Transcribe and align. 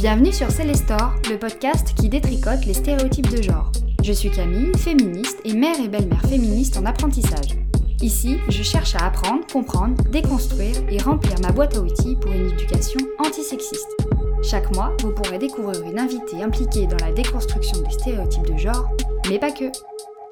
Bienvenue 0.00 0.32
sur 0.32 0.50
Célestor, 0.50 1.12
le 1.28 1.36
podcast 1.36 1.92
qui 1.94 2.08
détricote 2.08 2.64
les 2.64 2.72
stéréotypes 2.72 3.28
de 3.28 3.42
genre. 3.42 3.70
Je 4.02 4.14
suis 4.14 4.30
Camille, 4.30 4.74
féministe 4.78 5.36
et 5.44 5.52
mère 5.52 5.78
et 5.78 5.88
belle-mère 5.88 6.22
féministe 6.22 6.78
en 6.78 6.86
apprentissage. 6.86 7.58
Ici, 8.00 8.38
je 8.48 8.62
cherche 8.62 8.94
à 8.94 9.04
apprendre, 9.04 9.46
comprendre, 9.52 10.02
déconstruire 10.04 10.76
et 10.88 10.96
remplir 10.96 11.34
ma 11.42 11.52
boîte 11.52 11.76
à 11.76 11.82
outils 11.82 12.16
pour 12.16 12.32
une 12.32 12.46
éducation 12.46 12.98
antisexiste. 13.18 13.94
Chaque 14.42 14.74
mois, 14.74 14.96
vous 15.02 15.12
pourrez 15.12 15.36
découvrir 15.36 15.82
une 15.82 15.98
invitée 15.98 16.42
impliquée 16.42 16.86
dans 16.86 17.04
la 17.04 17.12
déconstruction 17.12 17.82
des 17.82 17.90
stéréotypes 17.90 18.50
de 18.50 18.56
genre, 18.56 18.88
mais 19.28 19.38
pas 19.38 19.52
que. 19.52 19.66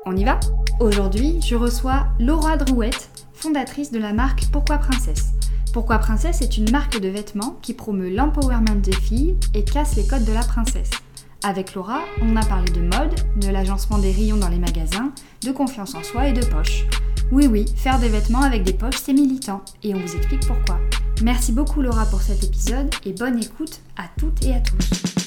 On 0.06 0.16
y 0.16 0.24
va? 0.24 0.40
Aujourd'hui, 0.80 1.42
je 1.46 1.56
reçois 1.56 2.06
Laura 2.18 2.56
Drouette, 2.56 3.10
fondatrice 3.34 3.92
de 3.92 3.98
la 3.98 4.14
marque 4.14 4.46
Pourquoi 4.50 4.78
Princesse. 4.78 5.34
Pourquoi 5.72 5.98
Princesse 5.98 6.40
est 6.40 6.56
une 6.56 6.70
marque 6.70 7.00
de 7.00 7.08
vêtements 7.08 7.58
qui 7.62 7.74
promeut 7.74 8.10
l'empowerment 8.10 8.80
des 8.80 8.92
filles 8.92 9.36
et 9.54 9.64
casse 9.64 9.96
les 9.96 10.06
codes 10.06 10.24
de 10.24 10.32
la 10.32 10.42
princesse. 10.42 10.90
Avec 11.44 11.74
Laura, 11.74 12.00
on 12.20 12.34
a 12.36 12.44
parlé 12.44 12.70
de 12.72 12.80
mode, 12.80 13.14
de 13.36 13.48
l'agencement 13.48 13.98
des 13.98 14.10
rayons 14.10 14.38
dans 14.38 14.48
les 14.48 14.58
magasins, 14.58 15.12
de 15.42 15.52
confiance 15.52 15.94
en 15.94 16.02
soi 16.02 16.28
et 16.28 16.32
de 16.32 16.44
poche. 16.44 16.84
Oui 17.30 17.46
oui, 17.46 17.66
faire 17.76 17.98
des 17.98 18.08
vêtements 18.08 18.42
avec 18.42 18.64
des 18.64 18.72
poches, 18.72 18.98
c'est 19.02 19.12
militant, 19.12 19.62
et 19.82 19.94
on 19.94 19.98
vous 19.98 20.16
explique 20.16 20.46
pourquoi. 20.46 20.80
Merci 21.22 21.52
beaucoup 21.52 21.82
Laura 21.82 22.06
pour 22.06 22.22
cet 22.22 22.42
épisode 22.42 22.90
et 23.04 23.12
bonne 23.12 23.38
écoute 23.38 23.80
à 23.96 24.04
toutes 24.18 24.44
et 24.44 24.54
à 24.54 24.60
tous. 24.60 25.17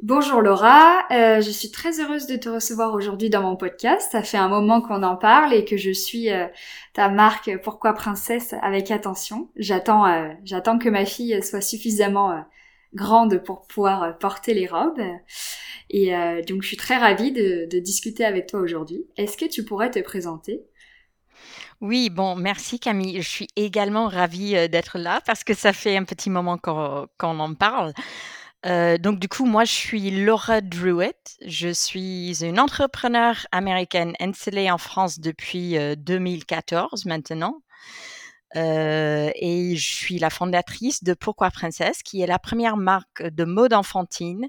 Bonjour 0.00 0.42
Laura, 0.42 1.02
euh, 1.10 1.40
je 1.40 1.50
suis 1.50 1.72
très 1.72 2.00
heureuse 2.00 2.28
de 2.28 2.36
te 2.36 2.48
recevoir 2.48 2.94
aujourd'hui 2.94 3.30
dans 3.30 3.42
mon 3.42 3.56
podcast. 3.56 4.12
Ça 4.12 4.22
fait 4.22 4.36
un 4.36 4.46
moment 4.46 4.80
qu'on 4.80 5.02
en 5.02 5.16
parle 5.16 5.52
et 5.52 5.64
que 5.64 5.76
je 5.76 5.90
suis 5.90 6.30
euh, 6.30 6.46
ta 6.92 7.08
marque 7.08 7.50
Pourquoi 7.64 7.94
Princesse 7.94 8.54
avec 8.62 8.92
attention. 8.92 9.50
J'attends, 9.56 10.06
euh, 10.06 10.28
j'attends 10.44 10.78
que 10.78 10.88
ma 10.88 11.04
fille 11.04 11.42
soit 11.42 11.60
suffisamment 11.60 12.44
grande 12.94 13.42
pour 13.42 13.66
pouvoir 13.66 14.16
porter 14.18 14.54
les 14.54 14.68
robes. 14.68 15.02
Et 15.90 16.12
donc 16.46 16.62
je 16.62 16.68
suis 16.68 16.76
très 16.76 16.96
ravie 16.96 17.32
de, 17.32 17.66
de 17.68 17.78
discuter 17.80 18.24
avec 18.24 18.46
toi 18.46 18.60
aujourd'hui. 18.60 19.04
Est-ce 19.16 19.36
que 19.36 19.46
tu 19.46 19.64
pourrais 19.64 19.90
te 19.90 19.98
présenter? 19.98 20.62
Oui, 21.80 22.08
bon, 22.08 22.36
merci 22.36 22.78
Camille. 22.78 23.20
Je 23.20 23.28
suis 23.28 23.48
également 23.56 24.06
ravie 24.06 24.52
d'être 24.68 24.96
là 24.96 25.20
parce 25.26 25.42
que 25.42 25.54
ça 25.54 25.72
fait 25.72 25.96
un 25.96 26.04
petit 26.04 26.30
moment 26.30 26.56
qu'on 26.56 27.08
en 27.40 27.54
parle. 27.54 27.92
Euh, 28.66 28.98
donc 28.98 29.20
du 29.20 29.28
coup, 29.28 29.44
moi, 29.44 29.64
je 29.64 29.72
suis 29.72 30.10
Laura 30.10 30.60
Druitt. 30.60 31.36
Je 31.46 31.68
suis 31.68 32.44
une 32.44 32.58
entrepreneure 32.58 33.46
américaine 33.52 34.14
installée 34.20 34.70
en 34.70 34.78
France 34.78 35.20
depuis 35.20 35.76
2014 35.96 37.06
euh, 37.06 37.08
maintenant. 37.08 37.62
Euh, 38.56 39.30
et 39.34 39.76
je 39.76 39.94
suis 39.94 40.18
la 40.18 40.30
fondatrice 40.30 41.04
de 41.04 41.12
Pourquoi 41.12 41.50
Princesse, 41.50 42.02
qui 42.02 42.22
est 42.22 42.26
la 42.26 42.38
première 42.38 42.78
marque 42.78 43.22
de 43.22 43.44
mode 43.44 43.74
enfantine 43.74 44.48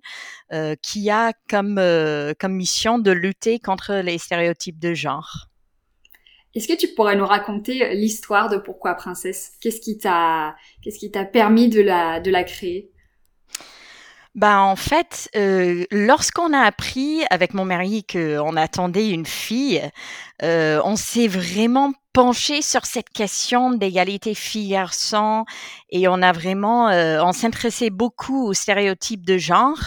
qui 0.81 1.09
a 1.09 1.33
comme, 1.49 1.79
mission 2.47 2.97
de 2.97 3.11
lutter 3.11 3.59
contre 3.59 3.95
les 3.95 4.17
stéréotypes 4.17 4.79
de 4.79 4.93
genre. 4.93 5.47
Est-ce 6.55 6.67
que 6.67 6.75
tu 6.75 6.87
pourrais 6.95 7.15
nous 7.15 7.27
raconter 7.27 7.93
l'histoire 7.93 8.49
de 8.49 8.57
Pourquoi 8.57 8.95
Princesse? 8.95 9.51
Qu'est-ce 9.61 9.81
qui 9.81 9.99
t'a 9.99 11.25
permis 11.25 11.69
de 11.69 11.81
la 11.81 12.43
créer? 12.43 12.91
Bah, 14.35 14.61
en 14.61 14.75
fait, 14.75 15.29
euh, 15.35 15.85
lorsqu'on 15.91 16.53
a 16.53 16.59
appris 16.59 17.23
avec 17.29 17.53
mon 17.53 17.65
mari 17.65 18.05
qu'on 18.05 18.55
attendait 18.55 19.09
une 19.09 19.25
fille, 19.25 19.81
euh, 20.43 20.79
on 20.85 20.95
s'est 20.95 21.27
vraiment 21.27 21.93
penché 22.13 22.61
sur 22.61 22.85
cette 22.85 23.09
question 23.09 23.71
d'égalité 23.71 24.35
fille-garçon 24.35 25.45
et 25.89 26.07
on 26.07 26.21
a 26.21 26.31
vraiment, 26.31 26.89
euh, 26.89 27.21
on 27.23 27.31
s'intéressait 27.31 27.89
beaucoup 27.89 28.47
aux 28.47 28.53
stéréotypes 28.53 29.25
de 29.25 29.37
genre. 29.37 29.79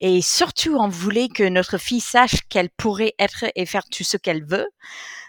Et 0.00 0.20
surtout, 0.20 0.76
on 0.78 0.88
voulait 0.88 1.28
que 1.28 1.44
notre 1.44 1.78
fille 1.78 2.00
sache 2.00 2.40
qu'elle 2.48 2.70
pourrait 2.70 3.14
être 3.18 3.44
et 3.54 3.66
faire 3.66 3.84
tout 3.84 4.02
ce 4.04 4.16
qu'elle 4.16 4.44
veut. 4.44 4.66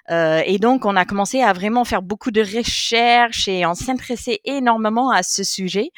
Euh, 0.10 0.42
et 0.46 0.58
donc, 0.58 0.86
on 0.86 0.96
a 0.96 1.06
commencé 1.06 1.42
à 1.42 1.54
vraiment 1.54 1.86
faire 1.86 2.02
beaucoup 2.02 2.32
de 2.32 2.42
recherches 2.42 3.48
et 3.48 3.66
on 3.66 3.76
s'intéressait 3.76 4.42
énormément 4.46 5.12
à 5.12 5.24
ce 5.24 5.44
sujet. 5.44 5.92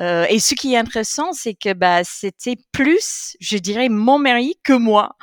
Euh, 0.00 0.26
et 0.28 0.40
ce 0.40 0.54
qui 0.54 0.74
est 0.74 0.76
intéressant, 0.76 1.32
c'est 1.32 1.54
que 1.54 1.72
bah, 1.72 2.02
c'était 2.04 2.56
plus, 2.72 3.36
je 3.40 3.56
dirais, 3.58 3.88
mon 3.88 4.18
mari 4.18 4.58
que 4.64 4.72
moi 4.72 5.16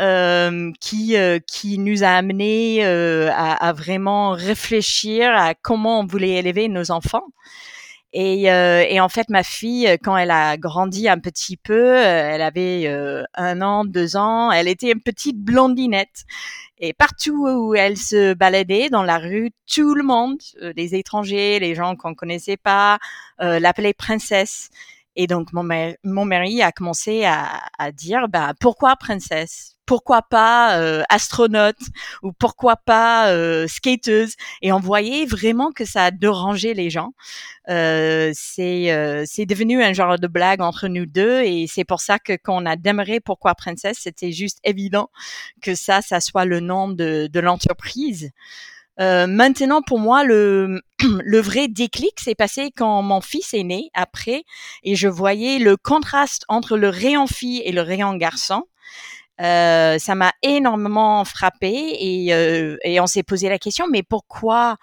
euh, 0.00 0.72
qui 0.80 1.16
euh, 1.16 1.38
qui 1.46 1.78
nous 1.78 2.02
a 2.02 2.08
amené 2.08 2.84
à, 2.84 3.52
à, 3.52 3.72
vraiment 3.72 4.30
réfléchir 4.30 5.30
à 5.36 5.54
comment 5.54 6.00
on 6.00 6.06
voulait 6.06 6.34
élever 6.34 6.68
nos 6.68 6.90
enfants. 6.90 7.26
Et, 8.12 8.50
euh, 8.50 8.84
et, 8.88 9.00
en 9.00 9.08
fait, 9.08 9.28
ma 9.28 9.42
fille, 9.42 9.86
quand 10.02 10.16
elle 10.16 10.30
a 10.30 10.56
grandi 10.56 11.08
un 11.08 11.18
petit 11.18 11.56
peu, 11.56 11.94
elle 11.96 12.40
avait 12.40 12.90
un 13.34 13.60
an, 13.60 13.84
deux 13.84 14.16
ans, 14.16 14.50
elle 14.50 14.68
était 14.68 14.92
une 14.92 15.02
petite 15.02 15.38
blondinette. 15.38 16.24
Et 16.80 16.92
partout 16.92 17.46
où 17.48 17.74
elle 17.74 17.96
se 17.96 18.34
baladait 18.34 18.88
dans 18.88 19.02
la 19.02 19.18
rue, 19.18 19.50
tout 19.66 19.94
le 19.94 20.04
monde, 20.04 20.38
euh, 20.62 20.72
les 20.76 20.94
étrangers, 20.94 21.58
les 21.58 21.74
gens 21.74 21.96
qu'on 21.96 22.14
connaissait 22.14 22.56
pas, 22.56 22.98
euh, 23.40 23.58
l'appelait 23.58 23.94
princesse. 23.94 24.70
Et 25.16 25.26
donc 25.26 25.52
mon, 25.52 25.66
mon 26.04 26.24
mari 26.24 26.62
a 26.62 26.70
commencé 26.70 27.24
à, 27.24 27.64
à 27.78 27.90
dire, 27.90 28.28
bah 28.28 28.52
pourquoi 28.60 28.94
princesse? 28.94 29.77
Pourquoi 29.88 30.20
pas 30.20 30.78
euh, 30.78 31.02
astronaute 31.08 31.80
ou 32.22 32.30
pourquoi 32.32 32.76
pas 32.76 33.30
euh, 33.30 33.66
skateuse. 33.66 34.34
Et 34.60 34.70
on 34.70 34.80
voyait 34.80 35.24
vraiment 35.24 35.72
que 35.72 35.86
ça 35.86 36.04
a 36.04 36.10
dérangé 36.10 36.74
les 36.74 36.90
gens. 36.90 37.12
Euh, 37.70 38.30
c'est 38.34 38.92
euh, 38.92 39.24
c'est 39.26 39.46
devenu 39.46 39.82
un 39.82 39.94
genre 39.94 40.18
de 40.18 40.26
blague 40.26 40.60
entre 40.60 40.88
nous 40.88 41.06
deux 41.06 41.40
et 41.40 41.66
c'est 41.66 41.84
pour 41.84 42.00
ça 42.00 42.18
que 42.18 42.34
quand 42.34 42.62
on 42.62 42.66
a 42.66 42.76
démarré 42.76 43.20
pourquoi 43.20 43.54
princesse 43.54 43.98
c'était 44.00 44.32
juste 44.32 44.58
évident 44.64 45.10
que 45.62 45.74
ça 45.74 46.00
ça 46.02 46.20
soit 46.20 46.44
le 46.44 46.60
nom 46.60 46.88
de, 46.88 47.28
de 47.32 47.40
l'entreprise. 47.40 48.30
Euh, 49.00 49.28
maintenant, 49.28 49.80
pour 49.80 50.00
moi, 50.00 50.24
le, 50.24 50.82
le 51.24 51.40
vrai 51.40 51.68
déclic 51.68 52.18
s'est 52.20 52.34
passé 52.34 52.72
quand 52.76 53.00
mon 53.02 53.20
fils 53.20 53.54
est 53.54 53.62
né 53.62 53.90
après 53.94 54.42
et 54.82 54.96
je 54.96 55.08
voyais 55.08 55.58
le 55.58 55.76
contraste 55.76 56.44
entre 56.48 56.76
le 56.76 56.88
rayon 56.88 57.26
fille 57.26 57.62
et 57.64 57.72
le 57.72 57.82
rayon 57.82 58.14
garçon. 58.16 58.64
Euh, 59.40 59.98
ça 59.98 60.16
m'a 60.16 60.32
énormément 60.42 61.24
frappé 61.24 61.68
et, 61.70 62.34
euh, 62.34 62.76
et 62.82 62.98
on 63.00 63.06
s'est 63.06 63.22
posé 63.22 63.48
la 63.48 63.58
question, 63.58 63.86
mais 63.88 64.02
pourquoi, 64.02 64.76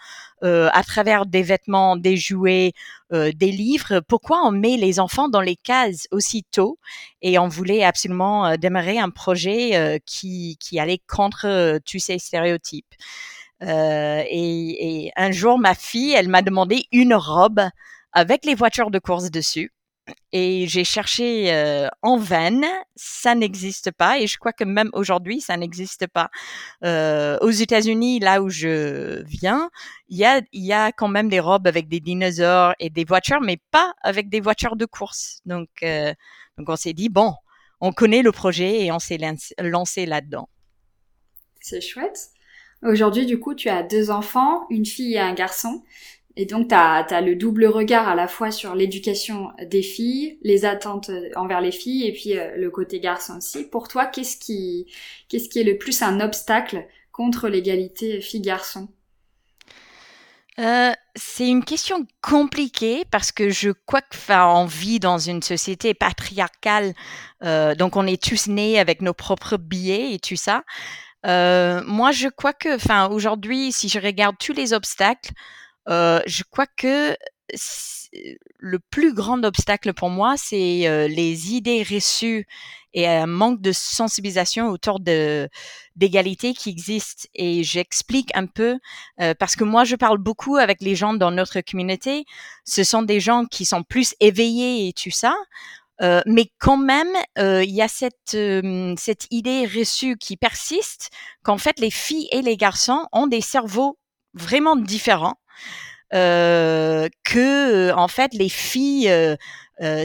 euh, 0.44 0.70
à 0.72 0.84
travers 0.84 1.26
des 1.26 1.44
vêtements, 1.44 1.98
des 1.98 2.16
jouets, 2.16 2.72
euh, 3.12 3.32
des 3.36 3.52
livres, 3.52 4.00
pourquoi 4.08 4.46
on 4.46 4.52
met 4.52 4.78
les 4.78 5.00
enfants 5.02 5.28
dans 5.28 5.42
les 5.42 5.58
cases 5.58 6.08
aussitôt 6.12 6.80
Et 7.22 7.38
on 7.38 7.50
voulait 7.50 7.84
absolument 7.84 8.48
euh, 8.48 8.56
démarrer 8.56 8.98
un 8.98 9.10
projet 9.10 9.76
euh, 9.76 9.98
qui, 10.06 10.58
qui 10.62 10.80
allait 10.80 11.02
contre 11.06 11.80
tous 11.86 12.00
ces 12.00 12.18
stéréotypes. 12.20 12.94
Et, 13.62 15.06
et 15.08 15.12
un 15.16 15.32
jour, 15.32 15.58
ma 15.58 15.74
fille, 15.74 16.14
elle 16.14 16.28
m'a 16.28 16.42
demandé 16.44 16.86
une 16.92 17.16
robe 17.16 17.62
avec 18.12 18.46
les 18.46 18.54
voitures 18.54 18.92
de 18.92 19.00
course 19.00 19.32
dessus 19.32 19.72
et 20.32 20.68
j'ai 20.68 20.84
cherché 20.84 21.90
en 22.02 22.18
vain, 22.18 22.62
ça 22.96 23.36
n'existe 23.36 23.92
pas 23.92 24.20
et 24.20 24.28
je 24.28 24.38
crois 24.38 24.54
que 24.54 24.64
même 24.64 24.90
aujourd'hui 24.94 25.42
ça 25.42 25.58
n'existe 25.58 26.08
pas. 26.08 26.30
Aux 26.84 27.52
États-Unis, 27.52 28.20
là 28.20 28.42
où 28.42 28.50
je 28.50 29.24
viens, 29.24 29.70
il 30.10 30.18
y 30.52 30.74
a, 30.74 30.92
quand 30.92 31.08
même 31.08 31.30
des 31.30 31.40
robes 31.40 31.68
avec 31.68 31.88
des 31.88 32.00
dinosaures 32.00 32.74
et 32.80 32.90
des 32.90 33.06
voitures, 33.06 33.42
mais 33.42 33.58
pas 33.72 33.94
avec 34.02 34.30
des 34.30 34.42
voitures 34.42 34.76
de 34.76 34.86
course. 34.86 35.40
Donc 35.46 35.70
on 35.82 36.76
s'est 36.76 36.94
dit 36.94 37.10
bon, 37.10 37.34
on 37.82 37.92
connaît 37.92 38.22
le 38.22 38.32
projet 38.32 38.84
et 38.84 38.92
on 38.92 39.00
s'est 39.00 39.20
lancé 39.60 40.06
là-dedans. 40.06 40.50
C'est 41.62 41.82
chouette. 41.82 42.30
Aujourd'hui, 42.84 43.26
du 43.26 43.40
coup, 43.40 43.56
tu 43.56 43.70
as 43.70 43.82
deux 43.84 44.12
enfants, 44.12 44.68
une 44.70 44.86
fille 44.86 45.16
et 45.16 45.20
un 45.20 45.34
garçon. 45.34 45.84
Et 46.38 46.46
donc, 46.46 46.70
tu 46.70 46.76
as, 46.76 47.22
le 47.22 47.36
double 47.36 47.66
regard 47.66 48.08
à 48.08 48.16
la 48.16 48.28
fois 48.28 48.52
sur 48.52 48.76
l'éducation 48.76 49.52
des 49.64 49.82
filles, 49.82 50.38
les 50.42 50.66
attentes 50.66 51.10
envers 51.36 51.62
les 51.62 51.72
filles, 51.72 52.08
et 52.08 52.14
puis 52.14 52.38
euh, 52.38 52.56
le 52.58 52.70
côté 52.70 53.00
garçon 53.00 53.38
aussi. 53.38 53.64
Pour 53.64 53.88
toi, 53.88 54.06
qu'est-ce 54.06 54.38
qui, 54.38 54.88
qui 55.30 55.38
est 55.38 55.64
le 55.64 55.78
plus 55.78 56.02
un 56.02 56.20
obstacle 56.20 56.86
contre 57.12 57.48
l'égalité 57.48 58.20
fille-garçon 58.20 58.90
euh, 60.58 60.94
c'est 61.16 61.50
une 61.50 61.66
question 61.66 62.08
compliquée 62.22 63.04
parce 63.12 63.34
que 63.34 63.50
je 63.50 63.72
crois 63.72 64.00
que 64.00 64.16
enfin, 64.16 64.48
on 64.48 64.66
vit 64.66 65.02
dans 65.02 65.18
une 65.18 65.42
société 65.42 65.94
patriarcale, 65.94 66.94
euh, 67.44 67.76
donc 67.76 67.98
on 67.98 68.08
est 68.08 68.22
tous 68.22 68.48
nés 68.48 68.80
avec 68.80 69.02
nos 69.02 69.14
propres 69.14 69.58
billets 69.58 70.14
et 70.14 70.20
tout 70.20 70.38
ça. 70.38 70.64
Euh, 71.26 71.82
moi, 71.86 72.12
je 72.12 72.28
crois 72.28 72.54
que, 72.54 72.76
enfin, 72.76 73.08
aujourd'hui, 73.10 73.72
si 73.72 73.90
je 73.90 74.00
regarde 74.00 74.36
tous 74.40 74.54
les 74.54 74.74
obstacles, 74.74 75.32
euh, 75.90 76.20
je 76.26 76.44
crois 76.44 76.68
que 76.68 77.16
le 78.60 78.80
plus 78.80 79.14
grand 79.14 79.44
obstacle 79.44 79.94
pour 79.94 80.10
moi, 80.10 80.36
c'est 80.38 81.08
les 81.10 81.54
idées 81.54 81.84
reçues 81.84 82.48
et 82.94 83.08
un 83.08 83.28
manque 83.28 83.62
de 83.62 83.74
sensibilisation 83.74 84.70
autour 84.70 85.00
de 85.00 85.50
d'égalité 85.96 86.54
qui 86.54 86.70
existe. 86.70 87.28
Et 87.36 87.64
j'explique 87.64 88.32
un 88.36 88.48
peu 88.48 88.78
parce 89.38 89.56
que 89.56 89.64
moi, 89.66 89.84
je 89.84 89.96
parle 89.96 90.18
beaucoup 90.18 90.56
avec 90.56 90.82
les 90.82 90.96
gens 90.96 91.14
dans 91.14 91.32
notre 91.32 91.60
communauté. 91.62 92.26
Ce 92.64 92.84
sont 92.84 93.04
des 93.04 93.20
gens 93.20 93.46
qui 93.46 93.66
sont 93.66 93.84
plus 93.84 94.16
éveillés 94.22 94.88
et 94.88 94.94
tout 94.94 95.12
ça. 95.12 95.36
Euh, 96.02 96.22
mais 96.26 96.52
quand 96.60 96.78
même, 96.78 97.14
euh, 97.38 97.64
il 97.64 97.74
y 97.74 97.82
a 97.82 97.88
cette, 97.88 98.38
cette 98.98 99.28
idée 99.32 99.66
reçue 99.66 100.18
qui 100.18 100.38
persiste 100.38 101.10
qu'en 101.44 101.58
fait, 101.58 101.80
les 101.80 101.92
filles 101.92 102.28
et 102.32 102.42
les 102.42 102.58
garçons 102.58 103.08
ont 103.12 103.28
des 103.28 103.42
cerveaux 103.42 103.98
vraiment 104.34 104.76
différents. 104.76 105.36
Euh, 106.14 107.10
que 107.24 107.92
en 107.94 108.08
fait 108.08 108.32
les 108.34 108.50
filles 108.50 109.12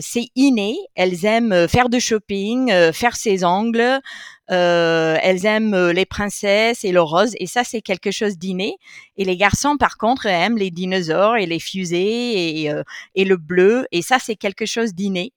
c'est 0.01 0.27
inné, 0.35 0.77
elles 0.97 1.25
aiment 1.25 1.69
faire 1.69 1.89
du 1.89 2.01
shopping, 2.01 2.73
faire 2.93 3.15
ses 3.15 3.45
ongles, 3.45 4.01
elles 4.49 5.47
aiment 5.47 5.91
les 5.91 6.07
princesses 6.07 6.85
et 6.85 6.91
le 6.91 7.03
rose 7.03 7.35
et 7.39 7.47
ça 7.47 7.63
c'est 7.63 7.83
quelque 7.83 8.11
chose 8.11 8.37
d'inné. 8.39 8.75
Et 9.17 9.25
les 9.25 9.37
garçons 9.37 9.77
par 9.77 9.97
contre 9.97 10.27
aiment 10.27 10.59
les 10.59 10.71
dinosaures 10.71 11.37
et 11.37 11.47
les 11.47 11.61
fusées 11.61 12.65
et, 12.65 12.73
et 13.15 13.25
le 13.25 13.37
bleu 13.37 13.87
et 13.93 14.03
ça 14.03 14.19
c'est 14.19 14.37
quelque 14.37 14.67
chose 14.67 14.95
d'inné. 14.95 15.33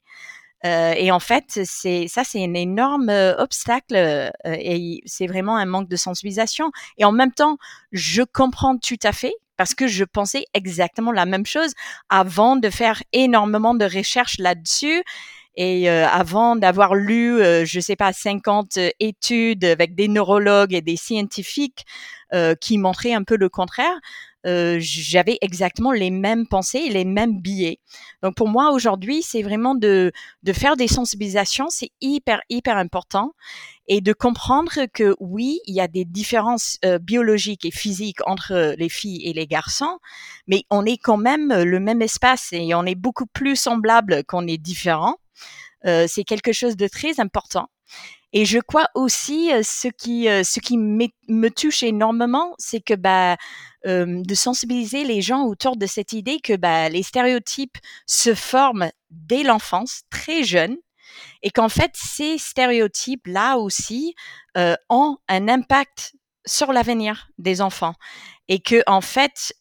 Euh, 0.65 0.93
et 0.95 1.11
en 1.11 1.19
fait, 1.19 1.59
c'est 1.65 2.07
ça, 2.07 2.23
c'est 2.23 2.43
un 2.43 2.53
énorme 2.53 3.09
euh, 3.09 3.35
obstacle 3.37 3.95
euh, 3.95 4.29
et 4.45 5.01
c'est 5.05 5.27
vraiment 5.27 5.57
un 5.57 5.65
manque 5.65 5.89
de 5.89 5.95
sensibilisation. 5.95 6.71
Et 6.97 7.05
en 7.05 7.11
même 7.11 7.33
temps, 7.33 7.57
je 7.91 8.23
comprends 8.23 8.77
tout 8.77 8.99
à 9.03 9.11
fait 9.11 9.33
parce 9.57 9.73
que 9.75 9.87
je 9.87 10.03
pensais 10.03 10.45
exactement 10.53 11.11
la 11.11 11.25
même 11.25 11.45
chose 11.45 11.73
avant 12.09 12.55
de 12.55 12.69
faire 12.69 13.03
énormément 13.11 13.73
de 13.75 13.85
recherches 13.85 14.37
là-dessus. 14.39 15.03
Et 15.55 15.87
avant 15.89 16.55
d'avoir 16.55 16.95
lu, 16.95 17.37
je 17.65 17.79
sais 17.79 17.95
pas, 17.95 18.11
50 18.11 18.79
études 18.99 19.65
avec 19.65 19.93
des 19.93 20.07
neurologues 20.07 20.73
et 20.73 20.81
des 20.81 20.95
scientifiques 20.95 21.85
qui 22.59 22.77
montraient 22.79 23.13
un 23.13 23.23
peu 23.23 23.37
le 23.37 23.49
contraire, 23.49 23.99
euh, 24.45 24.77
j'avais 24.81 25.37
exactement 25.39 25.93
les 25.93 26.11
mêmes 26.11 26.47
pensées 26.47 26.89
les 26.89 27.05
mêmes 27.05 27.39
billets. 27.39 27.79
Donc 28.21 28.35
pour 28.35 28.49
moi 28.49 28.71
aujourd'hui, 28.71 29.21
c'est 29.23 29.41
vraiment 29.41 29.73
de, 29.73 30.11
de 30.43 30.53
faire 30.53 30.75
des 30.75 30.89
sensibilisations, 30.89 31.67
c'est 31.69 31.91
hyper 32.01 32.41
hyper 32.49 32.75
important 32.75 33.31
et 33.87 34.01
de 34.01 34.11
comprendre 34.11 34.85
que 34.93 35.15
oui, 35.21 35.59
il 35.65 35.75
y 35.75 35.79
a 35.79 35.87
des 35.87 36.03
différences 36.03 36.77
euh, 36.83 36.99
biologiques 36.99 37.63
et 37.65 37.71
physiques 37.71 38.19
entre 38.25 38.75
les 38.77 38.89
filles 38.89 39.25
et 39.25 39.31
les 39.31 39.47
garçons, 39.47 39.99
mais 40.47 40.63
on 40.69 40.85
est 40.85 40.97
quand 40.97 41.17
même 41.17 41.53
le 41.53 41.79
même 41.79 42.01
espace 42.01 42.49
et 42.51 42.75
on 42.75 42.85
est 42.85 42.95
beaucoup 42.95 43.27
plus 43.27 43.55
semblable 43.55 44.25
qu'on 44.25 44.45
est 44.47 44.57
différent. 44.57 45.15
Euh, 45.85 46.05
c'est 46.07 46.23
quelque 46.23 46.53
chose 46.53 46.77
de 46.77 46.87
très 46.87 47.19
important. 47.19 47.67
Et 48.31 48.45
je 48.45 48.59
crois 48.59 48.87
aussi 48.95 49.51
ce 49.63 49.87
qui 49.89 50.23
ce 50.23 50.59
qui 50.59 50.77
me 50.77 51.49
touche 51.49 51.83
énormément, 51.83 52.55
c'est 52.57 52.81
que 52.81 52.95
bah 52.95 53.37
de 53.85 54.33
sensibiliser 54.33 55.03
les 55.03 55.21
gens 55.21 55.43
autour 55.43 55.77
de 55.77 55.85
cette 55.85 56.13
idée 56.13 56.39
que 56.39 56.55
bah, 56.55 56.89
les 56.89 57.03
stéréotypes 57.03 57.77
se 58.07 58.33
forment 58.33 58.89
dès 59.11 59.43
l'enfance, 59.43 60.01
très 60.09 60.41
jeune, 60.43 60.77
et 61.43 61.51
qu'en 61.51 61.69
fait 61.69 61.91
ces 61.93 62.39
stéréotypes 62.39 63.27
là 63.27 63.57
aussi 63.57 64.15
ont 64.89 65.17
un 65.27 65.47
impact 65.47 66.13
sur 66.45 66.73
l'avenir 66.73 67.29
des 67.37 67.61
enfants 67.61 67.95
et 68.47 68.59
que 68.59 68.83
en 68.87 69.01
fait 69.01 69.53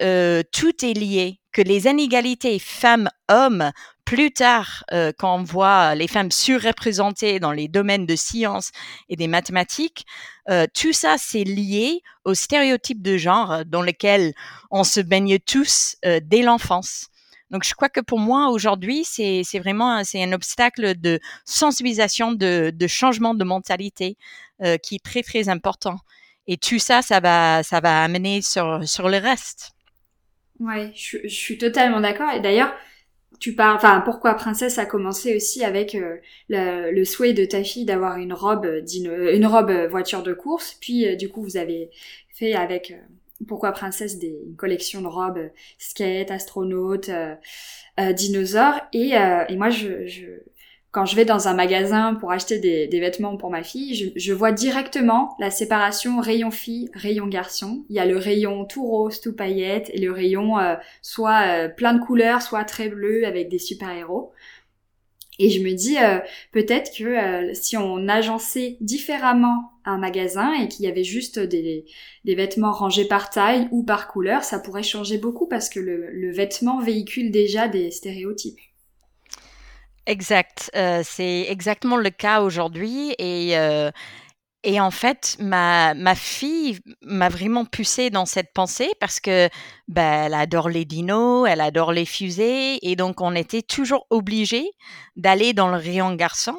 tout 0.52 0.84
est 0.84 0.94
lié 0.94 1.40
que 1.52 1.62
les 1.62 1.86
inégalités 1.86 2.58
femmes-hommes 2.58 3.72
plus 4.04 4.32
tard, 4.32 4.84
euh, 4.92 5.12
quand 5.16 5.36
on 5.36 5.42
voit 5.42 5.94
les 5.94 6.08
femmes 6.08 6.30
surreprésentées 6.30 7.38
dans 7.38 7.52
les 7.52 7.68
domaines 7.68 8.06
de 8.06 8.16
sciences 8.16 8.72
et 9.08 9.16
des 9.16 9.28
mathématiques, 9.28 10.06
euh, 10.50 10.66
tout 10.74 10.92
ça, 10.92 11.16
c'est 11.18 11.44
lié 11.44 12.02
aux 12.24 12.34
stéréotypes 12.34 13.02
de 13.02 13.16
genre 13.16 13.64
dans 13.64 13.82
lesquels 13.82 14.34
on 14.70 14.84
se 14.84 15.00
baigne 15.00 15.38
tous 15.38 15.96
euh, 16.04 16.20
dès 16.22 16.42
l'enfance. 16.42 17.08
Donc, 17.50 17.64
je 17.64 17.74
crois 17.74 17.90
que 17.90 18.00
pour 18.00 18.18
moi, 18.18 18.48
aujourd'hui, 18.48 19.04
c'est 19.04 19.42
vraiment 19.58 20.02
c'est 20.04 20.22
un 20.22 20.32
obstacle 20.32 20.98
de 20.98 21.20
sensibilisation, 21.44 22.32
de, 22.32 22.72
de 22.74 22.86
changement 22.86 23.34
de 23.34 23.44
mentalité 23.44 24.16
qui 24.82 24.94
est 24.94 25.04
très, 25.04 25.22
très 25.22 25.50
important. 25.50 25.96
Et 26.46 26.56
tout 26.56 26.78
ça, 26.78 27.02
ça 27.02 27.20
va, 27.20 27.62
ça 27.62 27.80
va 27.80 28.02
amener 28.02 28.42
sur, 28.42 28.86
sur 28.86 29.08
le 29.08 29.18
reste. 29.18 29.72
Ouais, 30.60 30.92
je, 30.94 31.18
je 31.24 31.34
suis 31.34 31.58
totalement 31.58 32.00
d'accord. 32.00 32.30
Et 32.32 32.40
d'ailleurs, 32.40 32.72
tu 33.42 33.54
parles, 33.54 33.74
enfin, 33.74 34.00
pourquoi 34.04 34.34
Princesse 34.34 34.78
a 34.78 34.86
commencé 34.86 35.34
aussi 35.34 35.64
avec 35.64 35.96
euh, 35.96 36.18
le, 36.48 37.04
souhait 37.04 37.32
de 37.32 37.44
ta 37.44 37.64
fille 37.64 37.84
d'avoir 37.84 38.16
une 38.18 38.32
robe, 38.32 38.68
une 38.94 39.46
robe 39.46 39.72
voiture 39.90 40.22
de 40.22 40.32
course. 40.32 40.76
Puis, 40.80 41.08
euh, 41.08 41.16
du 41.16 41.28
coup, 41.28 41.42
vous 41.42 41.56
avez 41.56 41.90
fait 42.28 42.54
avec 42.54 42.92
euh, 42.92 43.44
pourquoi 43.48 43.72
Princesse 43.72 44.20
des, 44.20 44.38
une 44.46 44.54
collection 44.54 45.02
de 45.02 45.08
robes 45.08 45.50
skate, 45.78 46.30
astronaute, 46.30 47.10
dinosaures. 48.14 48.80
Et, 48.92 49.14
et 49.48 49.56
moi, 49.56 49.70
je, 49.70 50.06
je, 50.06 50.26
quand 50.92 51.06
je 51.06 51.16
vais 51.16 51.24
dans 51.24 51.48
un 51.48 51.54
magasin 51.54 52.14
pour 52.14 52.32
acheter 52.32 52.58
des, 52.58 53.00
vêtements 53.00 53.38
pour 53.38 53.50
ma 53.50 53.62
fille, 53.62 54.12
je, 54.14 54.32
vois 54.32 54.52
directement 54.52 55.34
la 55.40 55.50
séparation 55.50 56.20
rayon 56.20 56.50
fille, 56.50 56.90
rayon 56.92 57.26
garçon. 57.26 57.86
Il 57.88 57.96
y 57.96 57.98
a 57.98 58.04
le 58.04 58.18
rayon 58.18 58.66
tout 58.66 58.86
rose, 58.86 59.22
tout 59.22 59.34
paillette, 59.34 59.90
et 59.94 59.98
le 59.98 60.12
rayon 60.12 60.58
euh, 60.58 60.74
soit 61.00 61.46
euh, 61.46 61.68
plein 61.70 61.94
de 61.94 62.04
couleurs, 62.04 62.42
soit 62.42 62.64
très 62.64 62.90
bleu 62.90 63.24
avec 63.26 63.48
des 63.48 63.58
super-héros. 63.58 64.32
Et 65.38 65.48
je 65.48 65.62
me 65.62 65.72
dis 65.72 65.96
euh, 65.96 66.18
peut-être 66.52 66.94
que 66.94 67.54
si 67.54 67.78
on 67.78 68.06
agençait 68.06 68.76
différemment 68.82 69.72
un 69.86 69.96
magasin 69.96 70.52
et 70.52 70.68
qu'il 70.68 70.84
y 70.84 70.88
avait 70.88 71.04
juste 71.04 71.38
des, 71.38 71.86
vêtements 72.26 72.70
rangés 72.70 73.06
par 73.06 73.30
taille 73.30 73.66
ou 73.70 73.82
par 73.82 74.08
couleur, 74.08 74.44
ça 74.44 74.58
pourrait 74.58 74.82
changer 74.82 75.16
beaucoup 75.16 75.48
parce 75.48 75.70
que 75.70 75.80
le 75.80 76.32
vêtement 76.32 76.80
véhicule 76.80 77.30
déjà 77.30 77.66
des 77.66 77.90
stéréotypes. 77.90 78.60
Exact, 80.06 80.68
euh, 80.74 81.02
c'est 81.04 81.46
exactement 81.48 81.96
le 81.96 82.10
cas 82.10 82.40
aujourd'hui 82.42 83.14
et 83.18 83.56
euh, 83.56 83.90
et 84.64 84.80
en 84.80 84.90
fait, 84.90 85.36
ma 85.40 85.94
ma 85.94 86.14
fille 86.16 86.80
m'a 87.02 87.28
vraiment 87.30 87.64
poussée 87.66 88.10
dans 88.10 88.26
cette 88.26 88.52
pensée 88.54 88.90
parce 89.00 89.20
que, 89.20 89.48
bah, 89.88 90.26
elle 90.26 90.34
adore 90.34 90.68
les 90.70 90.84
dinos, 90.84 91.48
elle 91.48 91.60
adore 91.62 91.92
les 91.92 92.06
fusées 92.06 92.78
et 92.88 92.96
donc 92.96 93.20
on 93.22 93.34
était 93.36 93.62
toujours 93.62 94.06
obligés 94.10 94.70
d'aller 95.16 95.52
dans 95.54 95.68
le 95.68 95.76
rayon 95.78 96.14
garçon. 96.16 96.56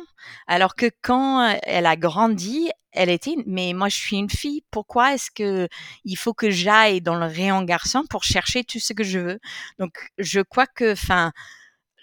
Alors 0.47 0.75
que 0.75 0.89
quand 1.03 1.57
elle 1.63 1.85
a 1.87 1.97
grandi, 1.97 2.69
elle 2.93 3.09
était: 3.09 3.35
«Mais 3.47 3.73
moi 3.73 3.89
je 3.89 3.97
suis 3.97 4.17
une 4.17 4.29
fille, 4.31 4.63
pourquoi 4.71 5.13
est-ce 5.15 5.31
que 5.35 5.67
il 6.05 6.15
faut 6.17 6.33
que 6.33 6.49
j'aille 6.51 7.01
dans 7.01 7.15
le 7.15 7.25
rayon 7.27 7.63
garçon 7.63 8.03
pour 8.09 8.23
chercher 8.23 8.63
tout 8.63 8.79
ce 8.79 8.93
que 8.93 9.03
je 9.03 9.19
veux?» 9.19 9.39
donc 9.79 9.93
je 10.19 10.41
crois 10.41 10.67
que, 10.67 10.93
enfin 10.93 11.31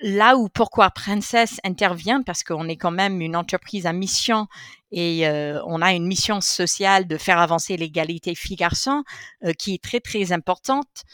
là 0.00 0.36
où 0.36 0.48
pourquoi 0.48 0.90
Princess 0.90 1.60
intervient, 1.64 2.22
parce 2.22 2.42
qu'on 2.42 2.68
est 2.68 2.76
quand 2.76 2.90
même 2.90 3.20
une 3.20 3.36
entreprise 3.36 3.86
à 3.86 3.92
mission 3.92 4.46
et 4.92 5.28
euh, 5.28 5.60
on 5.66 5.82
a 5.82 5.92
une 5.92 6.06
mission 6.06 6.40
sociale 6.40 7.06
de 7.06 7.16
faire 7.16 7.38
avancer 7.38 7.76
l'égalité 7.76 8.34
filles-garçons 8.34 9.04
euh, 9.44 9.52
qui 9.52 9.74
est 9.74 9.82
très 9.82 10.00
très 10.00 10.32
importante. 10.32 11.04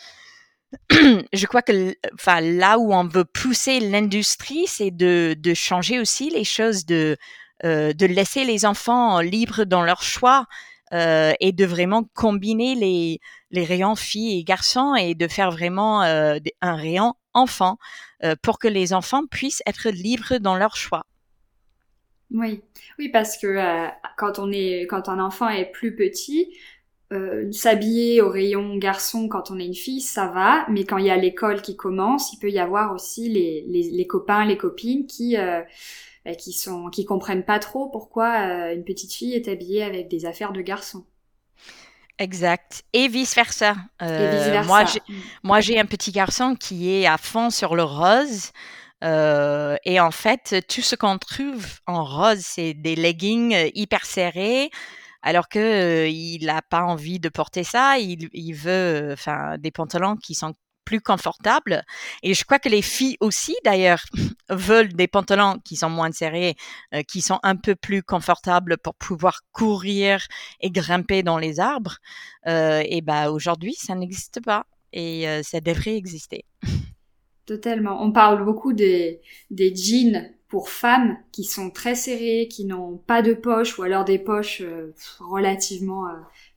Je 0.90 1.46
crois 1.46 1.62
que 1.62 1.94
enfin, 2.14 2.40
là 2.40 2.78
où 2.78 2.92
on 2.92 3.06
veut 3.06 3.24
pousser 3.24 3.80
l'industrie, 3.80 4.66
c'est 4.66 4.90
de, 4.90 5.36
de, 5.38 5.54
changer 5.54 5.98
aussi 5.98 6.30
les 6.30 6.44
choses, 6.44 6.86
de, 6.86 7.16
euh, 7.64 7.92
de 7.92 8.06
laisser 8.06 8.44
les 8.44 8.64
enfants 8.64 9.20
libres 9.20 9.64
dans 9.64 9.82
leur 9.82 10.02
choix 10.02 10.46
euh, 10.92 11.32
et 11.40 11.52
de 11.52 11.64
vraiment 11.64 12.04
combiner 12.14 12.74
les, 12.74 13.20
les 13.50 13.64
rayons 13.64 13.94
filles 13.94 14.40
et 14.40 14.44
garçons 14.44 14.94
et 14.94 15.14
de 15.14 15.28
faire 15.28 15.50
vraiment 15.50 16.02
euh, 16.02 16.38
un 16.60 16.76
rayon 16.76 17.14
enfant 17.34 17.78
euh, 18.24 18.34
pour 18.42 18.58
que 18.58 18.68
les 18.68 18.92
enfants 18.92 19.26
puissent 19.26 19.62
être 19.66 19.88
libres 19.90 20.38
dans 20.38 20.56
leur 20.56 20.76
choix. 20.76 21.04
Oui, 22.32 22.62
oui, 22.98 23.08
parce 23.08 23.38
que 23.38 23.88
quand 24.16 24.40
on 24.40 24.50
est, 24.50 24.88
quand 24.88 25.08
un 25.08 25.20
enfant 25.20 25.48
est 25.48 25.66
plus 25.66 25.94
petit, 25.94 26.52
s'habiller 27.52 28.20
au 28.20 28.28
rayon 28.28 28.76
garçon 28.78 29.28
quand 29.28 29.52
on 29.52 29.60
est 29.60 29.64
une 29.64 29.76
fille, 29.76 30.00
ça 30.00 30.26
va, 30.26 30.66
mais 30.68 30.82
quand 30.82 30.98
il 30.98 31.06
y 31.06 31.10
a 31.10 31.16
l'école 31.16 31.62
qui 31.62 31.76
commence, 31.76 32.32
il 32.32 32.40
peut 32.40 32.50
y 32.50 32.58
avoir 32.58 32.92
aussi 32.92 33.28
les, 33.28 33.64
les, 33.68 34.06
copains, 34.08 34.44
les 34.44 34.56
copines 34.56 35.06
qui 35.06 35.36
euh, 36.26 36.34
qui 36.34 36.52
sont 36.52 36.90
qui 36.90 37.04
comprennent 37.04 37.44
pas 37.44 37.58
trop 37.58 37.88
pourquoi 37.88 38.48
euh, 38.48 38.74
une 38.74 38.84
petite 38.84 39.12
fille 39.12 39.34
est 39.34 39.48
habillée 39.48 39.84
avec 39.84 40.08
des 40.08 40.26
affaires 40.26 40.52
de 40.52 40.60
garçon. 40.60 41.04
Exact. 42.18 42.84
Et 42.92 43.08
vice 43.08 43.34
versa. 43.34 43.76
Euh, 44.02 44.62
moi, 44.64 44.84
j'ai, 44.84 45.00
moi, 45.42 45.60
j'ai 45.60 45.78
un 45.78 45.84
petit 45.84 46.12
garçon 46.12 46.54
qui 46.54 46.90
est 46.92 47.06
à 47.06 47.18
fond 47.18 47.50
sur 47.50 47.76
le 47.76 47.82
rose. 47.82 48.52
et 49.02 50.00
en 50.00 50.10
fait, 50.10 50.64
tout 50.68 50.82
ce 50.82 50.96
qu'on 50.96 51.18
trouve 51.18 51.66
en 51.86 52.04
rose, 52.04 52.40
c'est 52.40 52.74
des 52.74 52.96
leggings 52.96 53.70
hyper 53.74 54.06
serrés, 54.06 54.70
alors 55.22 55.48
que 55.48 56.08
il 56.08 56.46
n'a 56.46 56.62
pas 56.62 56.82
envie 56.82 57.20
de 57.20 57.28
porter 57.28 57.64
ça. 57.64 57.98
Il, 57.98 58.28
il 58.32 58.52
veut, 58.52 59.10
enfin, 59.12 59.58
des 59.58 59.70
pantalons 59.70 60.16
qui 60.16 60.34
sont 60.34 60.54
plus 60.86 61.02
confortables. 61.02 61.82
Et 62.22 62.32
je 62.32 62.44
crois 62.44 62.58
que 62.58 62.70
les 62.70 62.80
filles 62.80 63.18
aussi, 63.20 63.54
d'ailleurs, 63.64 64.02
veulent 64.48 64.94
des 64.94 65.08
pantalons 65.08 65.58
qui 65.64 65.76
sont 65.76 65.90
moins 65.90 66.12
serrés, 66.12 66.54
euh, 66.94 67.02
qui 67.02 67.20
sont 67.20 67.40
un 67.42 67.56
peu 67.56 67.74
plus 67.74 68.02
confortables 68.02 68.78
pour 68.78 68.94
pouvoir 68.94 69.40
courir 69.52 70.26
et 70.60 70.70
grimper 70.70 71.22
dans 71.22 71.38
les 71.38 71.60
arbres. 71.60 71.98
Euh, 72.46 72.82
et 72.86 73.02
ben 73.02 73.28
aujourd'hui, 73.28 73.74
ça 73.74 73.94
n'existe 73.94 74.40
pas 74.42 74.64
et 74.92 75.28
euh, 75.28 75.42
ça 75.42 75.60
devrait 75.60 75.96
exister. 75.96 76.44
Totalement. 77.46 78.02
On 78.02 78.10
parle 78.10 78.44
beaucoup 78.44 78.72
des, 78.72 79.20
jeans 79.50 80.32
pour 80.48 80.68
femmes 80.68 81.16
qui 81.32 81.44
sont 81.44 81.70
très 81.70 81.94
serrées, 81.94 82.48
qui 82.50 82.64
n'ont 82.64 82.96
pas 82.96 83.22
de 83.22 83.34
poche 83.34 83.78
ou 83.78 83.82
alors 83.82 84.04
des 84.04 84.18
poches 84.18 84.62
euh, 84.62 84.94
relativement 85.20 86.06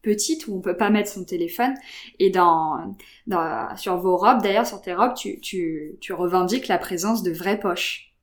euh, 0.05 0.09
petites 0.09 0.47
où 0.47 0.55
on 0.55 0.61
peut 0.61 0.77
pas 0.77 0.89
mettre 0.89 1.09
son 1.09 1.23
téléphone. 1.23 1.73
Et 2.19 2.29
dans, 2.29 2.95
sur 3.75 3.97
vos 3.97 4.17
robes, 4.17 4.41
d'ailleurs 4.41 4.67
sur 4.67 4.81
tes 4.81 4.93
robes, 4.93 5.13
tu, 5.15 5.39
tu, 5.39 5.97
tu 6.01 6.13
revendiques 6.13 6.67
la 6.67 6.77
présence 6.77 7.23
de 7.23 7.31
vraies 7.31 7.59
poches. 7.59 8.13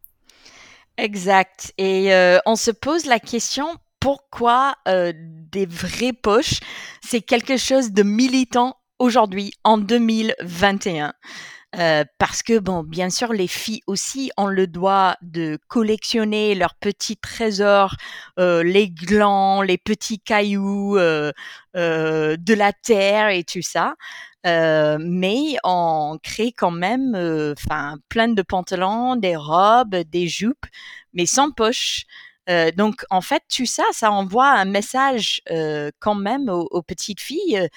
Exact. 0.98 1.72
Et 1.78 2.14
euh, 2.14 2.38
on 2.46 2.56
se 2.56 2.70
pose 2.70 3.06
la 3.06 3.20
question 3.20 3.66
pourquoi 4.00 4.76
des 4.86 5.66
vraies 5.66 6.12
poches 6.12 6.60
C'est 7.02 7.20
quelque 7.20 7.56
chose 7.56 7.92
de 7.92 8.02
militant 8.02 8.76
aujourd'hui 8.98 9.52
en 9.64 9.78
2021. 9.78 11.12
Parce 12.18 12.42
que, 12.42 12.58
bon, 12.58 12.82
bien 12.82 13.10
sûr, 13.10 13.32
les 13.34 13.48
filles 13.48 13.82
aussi 13.86 14.30
ont 14.38 14.46
le 14.46 14.66
droit 14.66 15.16
de 15.20 15.58
collectionner 15.68 16.54
leurs 16.54 16.74
petits 16.74 17.16
trésors, 17.18 17.96
les 18.38 18.88
glands, 18.90 19.60
les 19.62 19.76
petits 19.78 20.18
cailloux 20.20 20.96
de 20.98 22.54
la 22.54 22.72
terre 22.72 23.28
et 23.28 23.44
tout 23.44 23.62
ça. 23.62 23.94
mais 24.44 25.56
on 25.64 26.18
crée 26.22 26.52
quand 26.52 26.70
même, 26.70 27.14
enfin, 27.58 27.96
plein 28.08 28.28
de 28.28 28.42
pantalons, 28.42 29.16
des 29.16 29.36
robes, 29.36 29.96
des 29.96 30.28
jupes, 30.28 30.66
mais 31.12 31.26
sans 31.26 31.50
poche. 31.50 32.04
donc, 32.76 33.04
en 33.10 33.20
fait, 33.20 33.42
tout 33.54 33.66
ça, 33.66 33.82
ça 33.92 34.10
envoie 34.12 34.48
un 34.48 34.64
message 34.64 35.42
quand 35.98 36.14
même 36.14 36.48
aux 36.48 36.82
petites 36.82 37.20
filles 37.20 37.68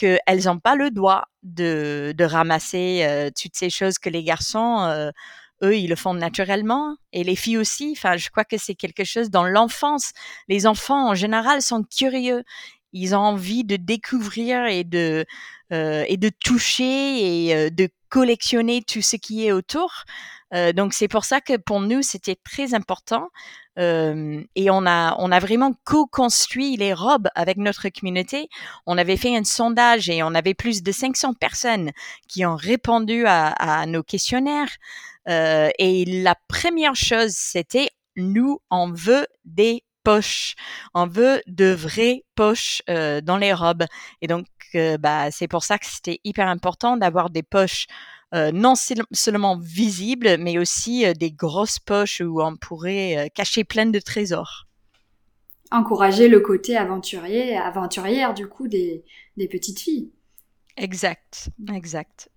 qu'elles 0.00 0.44
n'ont 0.46 0.58
pas 0.58 0.76
le 0.76 0.90
droit 0.90 1.24
de, 1.42 2.14
de 2.16 2.24
ramasser 2.24 3.02
euh, 3.02 3.28
toutes 3.30 3.54
ces 3.54 3.68
choses 3.68 3.98
que 3.98 4.08
les 4.08 4.24
garçons, 4.24 4.80
euh, 4.80 5.10
eux, 5.62 5.76
ils 5.76 5.88
le 5.90 5.96
font 5.96 6.14
naturellement. 6.14 6.96
Et 7.12 7.22
les 7.22 7.36
filles 7.36 7.58
aussi. 7.58 7.94
Enfin, 7.96 8.16
je 8.16 8.30
crois 8.30 8.44
que 8.44 8.56
c'est 8.56 8.74
quelque 8.74 9.04
chose 9.04 9.28
dans 9.30 9.44
l'enfance. 9.44 10.12
Les 10.48 10.66
enfants, 10.66 11.10
en 11.10 11.14
général, 11.14 11.60
sont 11.60 11.84
curieux. 11.84 12.44
Ils 12.94 13.14
ont 13.14 13.18
envie 13.18 13.64
de 13.64 13.76
découvrir 13.76 14.64
et 14.66 14.84
de, 14.84 15.26
euh, 15.72 16.04
et 16.08 16.16
de 16.16 16.30
toucher 16.30 17.50
et 17.50 17.70
de 17.70 17.88
collectionner 18.10 18.82
tout 18.82 19.02
ce 19.02 19.16
qui 19.16 19.46
est 19.46 19.52
autour. 19.52 20.04
Euh, 20.52 20.72
donc 20.72 20.94
c'est 20.94 21.08
pour 21.08 21.24
ça 21.24 21.40
que 21.40 21.56
pour 21.56 21.80
nous 21.80 22.02
c'était 22.02 22.36
très 22.44 22.74
important 22.74 23.28
euh, 23.78 24.42
et 24.56 24.68
on 24.68 24.84
a 24.84 25.14
on 25.18 25.30
a 25.30 25.38
vraiment 25.38 25.72
co-construit 25.84 26.76
les 26.76 26.92
robes 26.92 27.28
avec 27.34 27.56
notre 27.56 27.88
communauté. 27.88 28.48
On 28.86 28.98
avait 28.98 29.16
fait 29.16 29.36
un 29.36 29.44
sondage 29.44 30.10
et 30.10 30.22
on 30.22 30.34
avait 30.34 30.54
plus 30.54 30.82
de 30.82 30.92
500 30.92 31.34
personnes 31.34 31.92
qui 32.28 32.44
ont 32.44 32.56
répondu 32.56 33.26
à, 33.26 33.48
à 33.48 33.86
nos 33.86 34.02
questionnaires. 34.02 34.70
Euh, 35.28 35.70
et 35.78 36.04
la 36.04 36.34
première 36.48 36.96
chose 36.96 37.32
c'était 37.34 37.90
nous 38.16 38.60
on 38.70 38.92
veut 38.92 39.26
des 39.44 39.84
poches, 40.02 40.54
on 40.94 41.06
veut 41.06 41.42
de 41.46 41.72
vraies 41.72 42.24
poches 42.34 42.82
euh, 42.88 43.20
dans 43.20 43.36
les 43.36 43.52
robes. 43.52 43.84
Et 44.22 44.26
donc 44.26 44.46
euh, 44.74 44.98
bah 44.98 45.30
c'est 45.30 45.48
pour 45.48 45.64
ça 45.64 45.78
que 45.78 45.86
c'était 45.86 46.20
hyper 46.24 46.48
important 46.48 46.96
d'avoir 46.96 47.30
des 47.30 47.42
poches 47.42 47.86
euh, 48.32 48.52
non 48.52 48.74
seulement 48.76 49.58
visibles, 49.58 50.36
mais 50.38 50.56
aussi 50.58 51.04
euh, 51.04 51.14
des 51.14 51.32
grosses 51.32 51.80
poches 51.80 52.20
où 52.20 52.40
on 52.40 52.56
pourrait 52.56 53.18
euh, 53.18 53.28
cacher 53.34 53.64
plein 53.64 53.86
de 53.86 53.98
trésors. 53.98 54.68
Encourager 55.72 56.28
le 56.28 56.38
côté 56.38 56.76
aventurier, 56.76 57.56
aventurière 57.56 58.32
du 58.32 58.46
coup 58.46 58.68
des, 58.68 59.04
des 59.36 59.48
petites 59.48 59.80
filles. 59.80 60.12
Exact, 60.76 61.48
exact. 61.74 62.30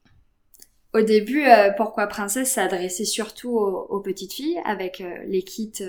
Au 0.93 1.01
début, 1.01 1.45
Pourquoi 1.75 2.05
Princesse 2.05 2.51
s'adressait 2.51 3.05
surtout 3.05 3.57
aux, 3.57 3.99
petites 4.01 4.33
filles 4.33 4.61
avec 4.63 5.03
les 5.25 5.41
kits, 5.41 5.83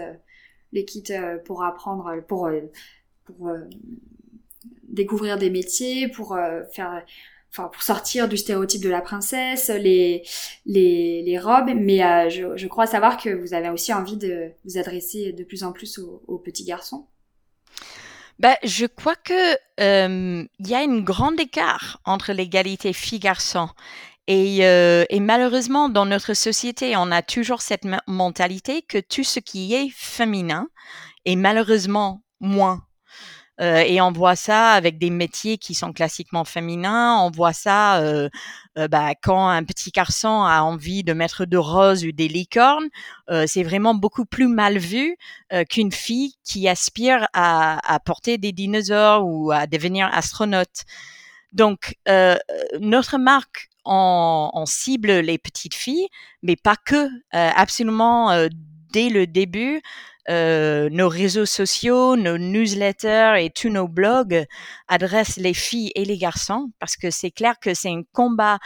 les 0.73 0.87
kits 0.87 1.13
pour 1.45 1.63
apprendre, 1.63 2.23
pour, 2.27 2.49
pour 3.25 3.51
découvrir 4.89 5.39
des 5.39 5.51
métiers, 5.51 6.09
pour 6.09 6.39
faire 6.73 7.03
enfin 7.55 7.69
pour 7.69 7.83
sortir 7.83 8.29
du 8.29 8.37
stéréotype 8.37 8.83
de 8.83 8.89
la 8.89 9.01
princesse, 9.01 9.69
les 9.69 10.25
les, 10.67 11.39
robes, 11.39 11.71
mais 11.75 12.03
euh, 12.03 12.29
je, 12.57 12.67
crois 12.67 12.87
savoir 12.87 13.17
que 13.17 13.31
vous 13.31 13.55
avez 13.55 13.71
aussi 13.71 13.93
envie 13.93 14.17
de 14.17 14.51
vous 14.65 14.79
adresser 14.79 15.33
de 15.33 15.45
plus 15.45 15.63
en 15.63 15.73
plus 15.73 15.99
aux, 15.99 16.39
petits 16.39 16.65
garçons. 16.65 17.07
Ben, 18.41 18.57
je 18.65 18.87
crois 18.87 19.15
que 19.15 19.55
euh, 19.81 20.45
il 20.59 20.69
y 20.69 20.75
a 20.75 20.83
une 20.83 21.05
grande 21.05 21.39
écart 21.39 22.01
entre 22.05 22.33
l'égalité 22.33 22.93
filles-garçons. 22.93 23.69
Et, 24.27 24.65
euh, 24.65 25.05
et, 25.11 25.21
malheureusement, 25.21 25.89
dans 25.89 26.07
notre 26.07 26.33
société, 26.33 26.97
on 26.97 27.13
a 27.13 27.23
toujours 27.23 27.61
cette 27.61 27.87
mentalité 28.07 28.83
que 28.83 28.99
tout 28.99 29.23
ce 29.23 29.39
qui 29.39 29.75
est 29.75 29.91
féminin 29.95 30.67
est 31.27 31.37
malheureusement 31.37 32.23
moins 32.41 32.83
euh, 33.61 33.85
et 33.87 34.01
on 34.01 34.11
voit 34.11 34.37
ça 34.37 34.73
avec 34.73 34.99
des 34.99 35.11
métiers 35.11 35.59
qui 35.59 35.75
sont 35.75 35.93
classiquement 35.93 36.45
féminins. 36.45 37.19
On 37.21 37.31
voit 37.31 37.53
ça 37.53 37.99
euh, 37.99 38.29
bah, 38.89 39.15
quand 39.23 39.49
un 39.49 39.63
petit 39.63 39.91
garçon 39.91 40.43
a 40.43 40.63
envie 40.63 41.05
de 41.05 41.13
mettre 41.13 41.45
de 41.45 41.57
rose 41.57 42.05
ou 42.05 42.13
des 42.13 42.29
licornes. 42.29 42.89
c'est 43.47 43.63
vraiment 43.63 43.95
beaucoup 43.95 44.25
plus 44.25 44.49
mal 44.49 44.79
vu 44.79 45.17
qu'une 45.71 45.93
fille 45.93 46.35
qui 46.45 46.69
aspire 46.69 47.29
à, 47.33 47.95
à, 47.95 48.01
porter 48.01 48.39
des 48.39 48.53
dinosaures 48.53 49.25
ou 49.25 49.53
à 49.53 49.67
devenir 49.67 50.11
astronaute. 50.13 50.85
Donc, 51.53 51.97
notre 52.81 53.19
marque 53.19 53.69
on, 53.85 54.51
on, 54.55 54.67
cible 54.67 55.13
les 55.13 55.39
petites 55.39 55.75
filles, 55.75 56.09
mais 56.43 56.57
pas 56.57 56.77
que. 56.77 57.09
absolument, 57.31 58.49
dès 58.95 59.11
le 59.11 59.27
début, 59.27 59.83
euh, 60.31 60.89
nos 60.91 61.09
réseaux 61.09 61.47
sociaux, 61.47 62.17
nos 62.17 62.39
newsletters 62.39 63.35
et 63.39 63.51
tous 63.51 63.69
nos 63.69 63.89
blogs 63.89 64.47
adressent 64.89 65.37
les 65.37 65.55
filles 65.55 65.93
et 65.95 66.05
les 66.05 66.19
garçons 66.19 66.71
parce 66.79 66.97
que 66.97 67.11
c'est 67.11 67.31
clair 67.31 67.59
que 67.61 67.75
c'est 67.75 67.91
un 67.91 68.03
combat 68.13 68.59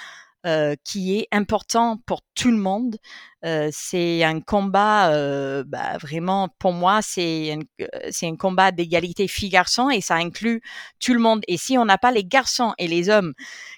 euh, 0.47 0.77
qui 0.85 1.19
est 1.19 1.27
important 1.33 1.97
pour 2.07 2.21
tout 2.37 2.53
le 2.53 2.57
monde. 2.57 2.97
Euh, 3.45 3.71
c'est 3.73 4.23
un 4.23 4.41
combat, 4.41 5.11
euh, 5.11 5.65
bah, 5.67 5.99
vraiment, 5.99 6.49
pour 6.61 6.73
moi, 6.73 7.01
c'est 7.03 7.53
un, 7.53 7.87
c'est 8.13 8.29
un 8.29 8.37
combat 8.37 8.71
d'égalité 8.71 9.27
filles-garçons 9.27 9.91
et 9.91 10.01
ça 10.01 10.15
inclut 10.15 10.63
tout 11.01 11.13
le 11.13 11.19
monde. 11.19 11.43
Et 11.49 11.57
si 11.57 11.77
on 11.77 11.85
n'a 11.85 11.99
pas 11.99 12.13
les 12.13 12.25
garçons 12.25 12.73
et 12.79 12.87
les 12.87 13.11
hommes 13.11 13.35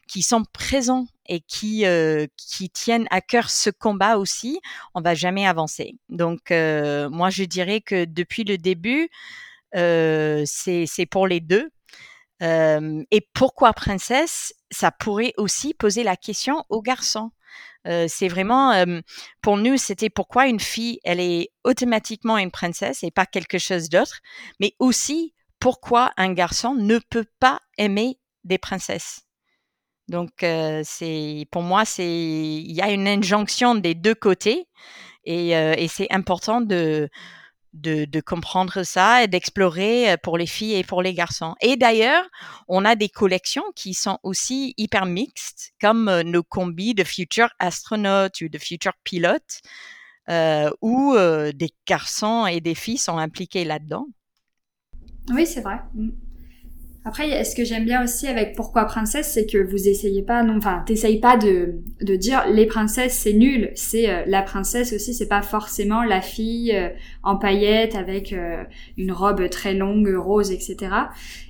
qui 0.06 0.22
sont 0.22 0.44
présents 0.52 1.06
et 1.30 1.40
qui, 1.40 1.84
qui 2.36 2.68
tiennent 2.70 3.06
à 3.10 3.22
cœur 3.22 3.48
ce 3.48 3.70
combat 3.70 4.18
aussi, 4.18 4.60
on 4.94 5.00
va 5.00 5.14
jamais 5.14 5.46
avancer. 5.46 5.94
Donc, 6.10 6.50
moi, 6.50 7.30
je 7.30 7.44
dirais 7.44 7.80
que 7.80 8.04
depuis 8.04 8.44
le 8.44 8.58
début, 8.58 9.08
c'est, 9.72 10.84
c'est 10.86 11.06
pour 11.06 11.26
les 11.26 11.40
deux 11.40 11.70
et 12.42 13.28
pourquoi 13.32 13.72
princesse? 13.72 14.52
Ça 14.70 14.90
pourrait 14.90 15.32
aussi 15.36 15.72
poser 15.72 16.02
la 16.02 16.16
question 16.16 16.64
aux 16.68 16.82
garçons. 16.82 17.30
c'est 17.84 18.28
vraiment, 18.28 18.84
pour 19.40 19.56
nous, 19.56 19.76
c'était 19.76 20.10
pourquoi 20.10 20.46
une 20.46 20.60
fille, 20.60 21.00
elle 21.04 21.20
est 21.20 21.50
automatiquement 21.64 22.38
une 22.38 22.50
princesse 22.50 23.02
et 23.04 23.10
pas 23.10 23.26
quelque 23.26 23.58
chose 23.58 23.88
d'autre, 23.88 24.20
mais 24.58 24.74
aussi 24.78 25.34
pourquoi 25.60 26.12
un 26.16 26.32
garçon 26.32 26.74
ne 26.74 26.98
peut 26.98 27.26
pas 27.38 27.60
aimer 27.78 28.18
des 28.44 28.58
princesses? 28.58 29.29
Donc, 30.10 30.44
pour 31.52 31.62
moi, 31.62 31.84
il 31.98 32.72
y 32.72 32.82
a 32.82 32.90
une 32.90 33.06
injonction 33.06 33.76
des 33.76 33.94
deux 33.94 34.16
côtés 34.16 34.66
et, 35.24 35.86
c'est 35.88 36.08
important 36.10 36.60
de 36.60 37.08
comprendre 38.26 38.82
ça 38.82 39.22
et 39.22 39.28
d'explorer 39.28 40.16
pour 40.24 40.36
les 40.36 40.46
filles 40.46 40.74
et 40.74 40.82
pour 40.82 41.00
les 41.00 41.14
garçons. 41.14 41.54
Et 41.60 41.76
d'ailleurs, 41.76 42.24
on 42.66 42.84
a 42.84 42.96
des 42.96 43.08
collections 43.08 43.62
qui 43.76 43.94
sont 43.94 44.18
aussi 44.24 44.74
hyper 44.76 45.06
mixtes, 45.06 45.74
comme 45.80 46.22
nos 46.22 46.42
combis 46.42 46.94
de 46.94 47.04
future 47.04 47.50
astronautes 47.60 48.40
ou 48.40 48.48
de 48.48 48.58
future 48.58 48.94
pilotes, 49.04 49.60
où 50.82 51.14
des 51.54 51.70
garçons 51.86 52.46
et 52.46 52.60
des 52.60 52.74
filles 52.74 52.98
sont 52.98 53.18
impliqués 53.18 53.64
là-dedans. 53.64 54.06
Oui, 55.28 55.46
c'est 55.46 55.60
vrai. 55.60 55.78
Après, 57.02 57.44
ce 57.44 57.56
que 57.56 57.64
j'aime 57.64 57.86
bien 57.86 58.04
aussi 58.04 58.26
avec 58.26 58.54
Pourquoi 58.54 58.84
Princesse, 58.84 59.32
c'est 59.32 59.46
que 59.46 59.56
vous 59.56 59.88
essayez 59.88 60.20
pas, 60.20 60.42
non, 60.42 60.58
enfin, 60.58 60.82
t'essayes 60.86 61.18
pas 61.18 61.38
de, 61.38 61.76
de 62.02 62.14
dire 62.14 62.44
les 62.50 62.66
princesses 62.66 63.14
c'est 63.14 63.32
nul. 63.32 63.70
C'est 63.74 64.10
euh, 64.10 64.22
la 64.26 64.42
princesse 64.42 64.92
aussi, 64.92 65.14
c'est 65.14 65.28
pas 65.28 65.40
forcément 65.40 66.02
la 66.02 66.20
fille 66.20 66.72
euh, 66.76 66.90
en 67.22 67.36
paillettes 67.36 67.94
avec 67.94 68.34
euh, 68.34 68.64
une 68.98 69.12
robe 69.12 69.48
très 69.48 69.72
longue, 69.72 70.14
rose, 70.14 70.50
etc. 70.52 70.76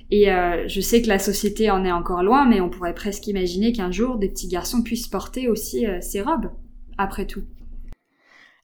Et 0.09 0.27
je 0.67 0.81
sais 0.81 1.01
que 1.01 1.07
la 1.07 1.19
société 1.19 1.71
en 1.71 1.85
est 1.85 1.91
encore 1.91 2.21
loin, 2.21 2.45
mais 2.45 2.59
on 2.59 2.69
pourrait 2.69 2.93
presque 2.93 3.27
imaginer 3.27 3.71
qu'un 3.71 3.91
jour 3.91 4.17
des 4.17 4.27
petits 4.27 4.49
garçons 4.49 4.83
puissent 4.83 5.07
porter 5.07 5.47
aussi 5.47 5.85
ces 6.01 6.19
robes, 6.19 6.51
après 6.97 7.25
tout. 7.25 7.43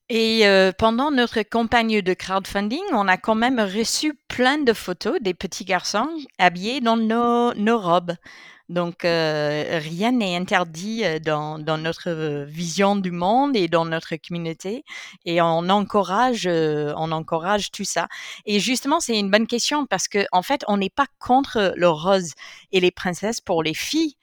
Et 0.10 0.48
euh, 0.48 0.72
pendant 0.72 1.12
notre 1.12 1.42
campagne 1.42 2.02
de 2.02 2.14
crowdfunding, 2.14 2.84
on 2.94 3.10
a 3.10 3.18
quand 3.18 3.36
même 3.36 3.60
reçu 3.60 4.14
plein 4.30 4.58
de 4.58 4.72
photos 4.72 5.20
des 5.20 5.34
petits 5.34 5.66
garçons 5.66 6.08
habillés 6.40 6.80
dans 6.80 6.96
nos, 6.96 7.54
nos 7.56 7.78
robes. 7.78 8.14
Donc 8.70 9.04
euh, 9.04 9.80
rien 9.82 10.14
n'est 10.14 10.36
interdit 10.36 11.04
euh, 11.04 11.20
dans, 11.20 11.60
dans, 11.60 11.78
notre 11.78 12.46
vision 12.46 12.96
du 12.96 13.12
monde 13.12 13.56
et 13.58 13.68
dans 13.68 13.86
notre 13.86 14.16
communauté 14.16 14.84
et 15.26 15.42
on 15.42 15.70
encourage 15.70 16.48
on 16.48 17.12
encourage 17.12 17.72
tout 17.72 17.86
ça. 17.86 18.08
Et 18.46 18.62
justement, 18.62 19.02
c'est 19.02 19.18
une 19.20 19.32
bonne 19.32 19.48
question 19.48 19.86
parce 19.86 20.08
que 20.08 20.26
en 20.32 20.42
fait, 20.42 20.64
on 20.70 20.78
n'est 20.78 20.90
pas 20.90 21.08
contre 21.20 21.74
le 21.76 21.90
rose 21.90 22.32
et 22.72 22.80
les 22.80 22.92
princesses 22.92 23.42
pour 23.42 23.62
les 23.62 23.74
filles 23.74 24.16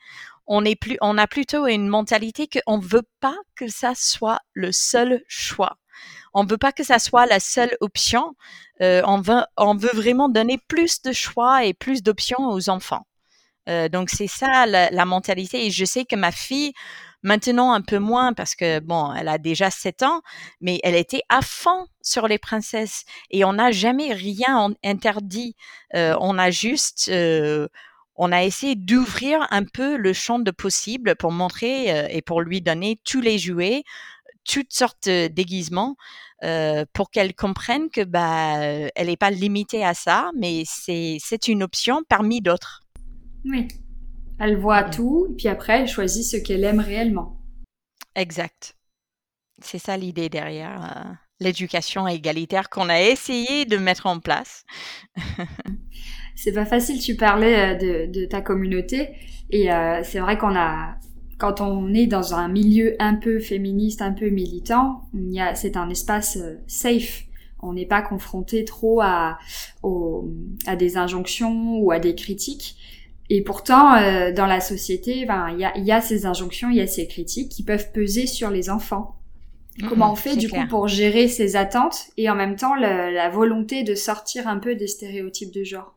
on 0.46 0.64
est 0.64 0.76
plus, 0.76 0.96
on 1.00 1.18
a 1.18 1.26
plutôt 1.26 1.66
une 1.66 1.88
mentalité 1.88 2.48
qu'on 2.48 2.78
veut 2.78 3.06
pas 3.20 3.36
que 3.56 3.68
ça 3.68 3.92
soit 3.94 4.40
le 4.52 4.72
seul 4.72 5.22
choix. 5.28 5.76
On 6.34 6.44
veut 6.44 6.58
pas 6.58 6.72
que 6.72 6.84
ça 6.84 6.98
soit 6.98 7.26
la 7.26 7.40
seule 7.40 7.76
option. 7.80 8.34
Euh, 8.82 9.02
on 9.06 9.20
veut, 9.20 9.42
on 9.56 9.76
veut 9.76 9.92
vraiment 9.94 10.28
donner 10.28 10.58
plus 10.68 11.02
de 11.02 11.12
choix 11.12 11.64
et 11.64 11.74
plus 11.74 12.02
d'options 12.02 12.48
aux 12.48 12.68
enfants. 12.68 13.06
Euh, 13.68 13.88
donc 13.88 14.10
c'est 14.10 14.26
ça 14.26 14.66
la, 14.66 14.90
la, 14.90 15.04
mentalité. 15.04 15.66
Et 15.66 15.70
je 15.70 15.84
sais 15.84 16.04
que 16.04 16.16
ma 16.16 16.32
fille, 16.32 16.72
maintenant 17.24 17.72
un 17.72 17.80
peu 17.80 17.98
moins 17.98 18.32
parce 18.32 18.54
que 18.54 18.78
bon, 18.78 19.12
elle 19.12 19.28
a 19.28 19.38
déjà 19.38 19.70
7 19.70 20.04
ans, 20.04 20.22
mais 20.60 20.78
elle 20.84 20.94
était 20.94 21.22
à 21.28 21.40
fond 21.42 21.86
sur 22.02 22.28
les 22.28 22.38
princesses 22.38 23.04
et 23.30 23.44
on 23.44 23.54
n'a 23.54 23.72
jamais 23.72 24.12
rien 24.12 24.72
interdit. 24.84 25.56
Euh, 25.96 26.14
on 26.20 26.38
a 26.38 26.50
juste 26.50 27.08
euh, 27.08 27.66
on 28.16 28.32
a 28.32 28.44
essayé 28.44 28.76
d'ouvrir 28.76 29.46
un 29.50 29.64
peu 29.64 29.96
le 29.96 30.12
champ 30.12 30.38
de 30.38 30.50
possibles 30.50 31.16
pour 31.16 31.32
montrer 31.32 31.90
euh, 31.90 32.08
et 32.10 32.22
pour 32.22 32.40
lui 32.40 32.60
donner 32.60 33.00
tous 33.04 33.20
les 33.20 33.38
jouets, 33.38 33.82
toutes 34.44 34.72
sortes 34.72 35.08
de 35.08 35.28
déguisements, 35.28 35.96
euh, 36.42 36.84
pour 36.92 37.10
qu'elle 37.10 37.34
comprenne 37.34 37.88
que 37.88 38.04
bah 38.04 38.58
elle 38.94 39.06
n'est 39.06 39.16
pas 39.16 39.30
limitée 39.30 39.84
à 39.84 39.94
ça, 39.94 40.30
mais 40.36 40.62
c'est 40.66 41.16
c'est 41.20 41.48
une 41.48 41.62
option 41.62 42.02
parmi 42.08 42.40
d'autres. 42.40 42.82
Oui, 43.44 43.68
elle 44.38 44.58
voit 44.58 44.84
tout, 44.84 45.28
et 45.30 45.34
puis 45.36 45.48
après 45.48 45.80
elle 45.80 45.88
choisit 45.88 46.24
ce 46.24 46.36
qu'elle 46.36 46.64
aime 46.64 46.80
réellement. 46.80 47.40
Exact. 48.14 48.76
C'est 49.62 49.78
ça 49.78 49.96
l'idée 49.96 50.28
derrière 50.28 50.84
euh, 50.84 51.12
l'éducation 51.40 52.06
égalitaire 52.06 52.68
qu'on 52.68 52.88
a 52.88 53.00
essayé 53.00 53.64
de 53.64 53.76
mettre 53.76 54.06
en 54.06 54.20
place. 54.20 54.64
c'est 56.34 56.52
pas 56.52 56.64
facile. 56.64 57.00
Tu 57.00 57.16
parlais 57.16 57.74
euh, 57.74 58.06
de, 58.06 58.24
ta 58.24 58.40
communauté 58.40 59.10
et 59.50 59.72
euh, 59.72 60.00
c'est 60.02 60.18
vrai 60.18 60.38
qu'on 60.38 60.54
a 60.54 60.96
quand 61.38 61.60
on 61.60 61.92
est 61.92 62.06
dans 62.06 62.34
un 62.34 62.48
milieu 62.48 62.94
un 63.00 63.14
peu 63.14 63.40
féministe, 63.40 64.02
un 64.02 64.12
peu 64.12 64.28
militant, 64.28 65.02
il 65.14 65.32
y 65.32 65.40
a, 65.40 65.54
c'est 65.56 65.76
un 65.76 65.90
espace 65.90 66.38
euh, 66.40 66.54
safe. 66.68 67.24
On 67.60 67.72
n'est 67.72 67.86
pas 67.86 68.02
confronté 68.02 68.64
trop 68.64 69.00
à, 69.00 69.38
à 70.66 70.76
des 70.76 70.96
injonctions 70.98 71.78
ou 71.78 71.90
à 71.92 71.98
des 71.98 72.14
critiques. 72.14 72.76
Et 73.30 73.40
pourtant, 73.40 73.94
dans 74.32 74.44
la 74.44 74.60
société, 74.60 75.24
ben, 75.24 75.48
il 75.50 75.60
y, 75.60 75.64
a, 75.64 75.76
y 75.78 75.90
a 75.90 76.02
ces 76.02 76.26
injonctions, 76.26 76.68
il 76.68 76.76
y 76.76 76.82
a 76.82 76.86
ces 76.86 77.06
critiques 77.06 77.48
qui 77.48 77.62
peuvent 77.62 77.90
peser 77.90 78.26
sur 78.26 78.50
les 78.50 78.68
enfants. 78.68 79.16
Comment 79.88 80.12
on 80.12 80.14
fait 80.14 80.36
du 80.36 80.50
coup 80.50 80.66
pour 80.68 80.88
gérer 80.88 81.26
ces 81.26 81.56
attentes 81.56 82.08
et 82.18 82.28
en 82.28 82.34
même 82.34 82.56
temps 82.56 82.74
la 82.74 83.30
volonté 83.30 83.82
de 83.82 83.94
sortir 83.94 84.46
un 84.46 84.58
peu 84.58 84.74
des 84.74 84.86
stéréotypes 84.86 85.54
de 85.54 85.64
genre? 85.64 85.94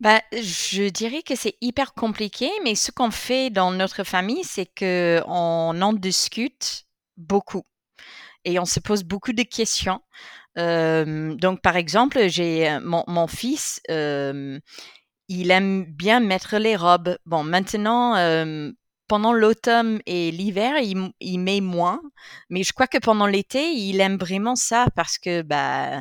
Bah, 0.00 0.20
je 0.32 0.88
dirais 0.88 1.22
que 1.22 1.34
c'est 1.36 1.56
hyper 1.60 1.94
compliqué, 1.94 2.50
mais 2.64 2.74
ce 2.74 2.90
qu'on 2.90 3.10
fait 3.10 3.50
dans 3.50 3.70
notre 3.70 4.04
famille, 4.04 4.44
c'est 4.44 4.66
que 4.66 5.22
on 5.26 5.80
en 5.80 5.92
discute 5.92 6.84
beaucoup 7.16 7.64
et 8.44 8.58
on 8.58 8.64
se 8.66 8.80
pose 8.80 9.04
beaucoup 9.04 9.32
de 9.32 9.42
questions. 9.42 10.00
donc, 10.56 11.62
par 11.62 11.76
exemple, 11.76 12.28
j'ai 12.28 12.78
mon, 12.80 13.04
mon 13.06 13.26
fils, 13.26 13.80
il 13.88 15.50
aime 15.50 15.84
bien 15.84 16.20
mettre 16.20 16.56
les 16.58 16.76
robes. 16.76 17.16
Bon, 17.26 17.42
maintenant, 17.42 18.14
pendant 19.08 19.32
l'automne 19.32 20.00
et 20.06 20.30
l'hiver, 20.30 20.78
il, 20.78 21.10
il 21.20 21.38
met 21.38 21.60
moins, 21.60 22.00
mais 22.50 22.62
je 22.62 22.72
crois 22.72 22.86
que 22.86 22.98
pendant 22.98 23.26
l'été, 23.26 23.72
il 23.72 24.00
aime 24.00 24.16
vraiment 24.16 24.56
ça 24.56 24.86
parce 24.94 25.18
que 25.18 25.42
bah 25.42 26.00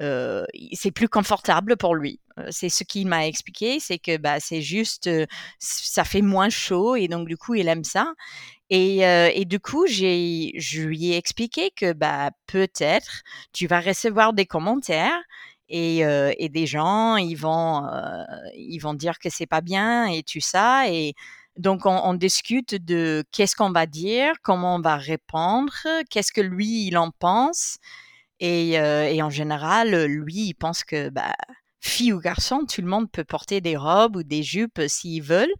euh, 0.00 0.44
c'est 0.72 0.92
plus 0.92 1.08
confortable 1.08 1.76
pour 1.76 1.94
lui. 1.94 2.20
Euh, 2.38 2.48
c'est 2.50 2.68
ce 2.68 2.84
qu'il 2.84 3.06
m'a 3.08 3.26
expliqué, 3.26 3.80
c'est 3.80 3.98
que 3.98 4.16
bah 4.16 4.40
c'est 4.40 4.62
juste 4.62 5.10
ça 5.58 6.04
fait 6.04 6.22
moins 6.22 6.48
chaud 6.50 6.96
et 6.96 7.08
donc 7.08 7.28
du 7.28 7.36
coup 7.36 7.54
il 7.54 7.68
aime 7.68 7.84
ça. 7.84 8.12
Et, 8.70 8.98
et 8.98 9.44
du 9.46 9.60
coup 9.60 9.86
j'ai 9.86 10.52
je 10.58 10.82
lui 10.82 11.12
ai 11.12 11.16
expliqué 11.16 11.70
que 11.74 11.92
bah 11.94 12.30
peut-être 12.46 13.22
tu 13.52 13.66
vas 13.66 13.80
recevoir 13.80 14.34
des 14.34 14.44
commentaires 14.46 15.18
et, 15.70 16.00
et 16.00 16.48
des 16.50 16.66
gens 16.66 17.16
ils 17.16 17.34
vont 17.36 17.88
ils 18.54 18.78
vont 18.78 18.94
dire 18.94 19.18
que 19.18 19.30
c'est 19.30 19.46
pas 19.46 19.62
bien 19.62 20.06
et 20.06 20.22
tout 20.22 20.40
ça 20.40 20.90
et 20.90 21.14
donc, 21.58 21.86
on, 21.86 21.90
on 22.04 22.14
discute 22.14 22.76
de 22.76 23.24
qu'est-ce 23.32 23.56
qu'on 23.56 23.72
va 23.72 23.86
dire, 23.86 24.32
comment 24.42 24.76
on 24.76 24.80
va 24.80 24.96
répondre, 24.96 25.74
qu'est-ce 26.08 26.32
que 26.32 26.40
lui, 26.40 26.86
il 26.86 26.96
en 26.96 27.10
pense. 27.10 27.78
Et, 28.40 28.74
et, 28.74 29.22
en 29.22 29.30
général, 29.30 30.04
lui, 30.06 30.48
il 30.48 30.54
pense 30.54 30.84
que 30.84 31.10
bah, 31.10 31.34
fille 31.80 32.12
ou 32.12 32.20
garçon, 32.20 32.64
tout 32.66 32.80
le 32.80 32.88
monde 32.88 33.10
peut 33.10 33.24
porter 33.24 33.60
des 33.60 33.76
robes 33.76 34.16
ou 34.16 34.22
des 34.22 34.42
jupes 34.42 34.80
s'ils 34.88 35.22
veulent. 35.22 35.52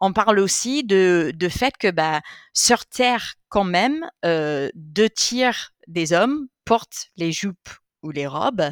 On 0.00 0.12
parle 0.12 0.38
aussi 0.38 0.84
de, 0.84 1.32
de 1.34 1.48
fait 1.48 1.76
que 1.78 1.90
bah, 1.90 2.20
sur 2.52 2.86
Terre, 2.86 3.34
quand 3.48 3.64
même, 3.64 4.06
euh, 4.24 4.68
deux 4.74 5.08
tiers 5.08 5.70
des 5.86 6.12
hommes 6.12 6.48
portent 6.64 7.08
les 7.16 7.32
jupes 7.32 7.68
ou 8.02 8.10
les 8.10 8.26
robes. 8.26 8.70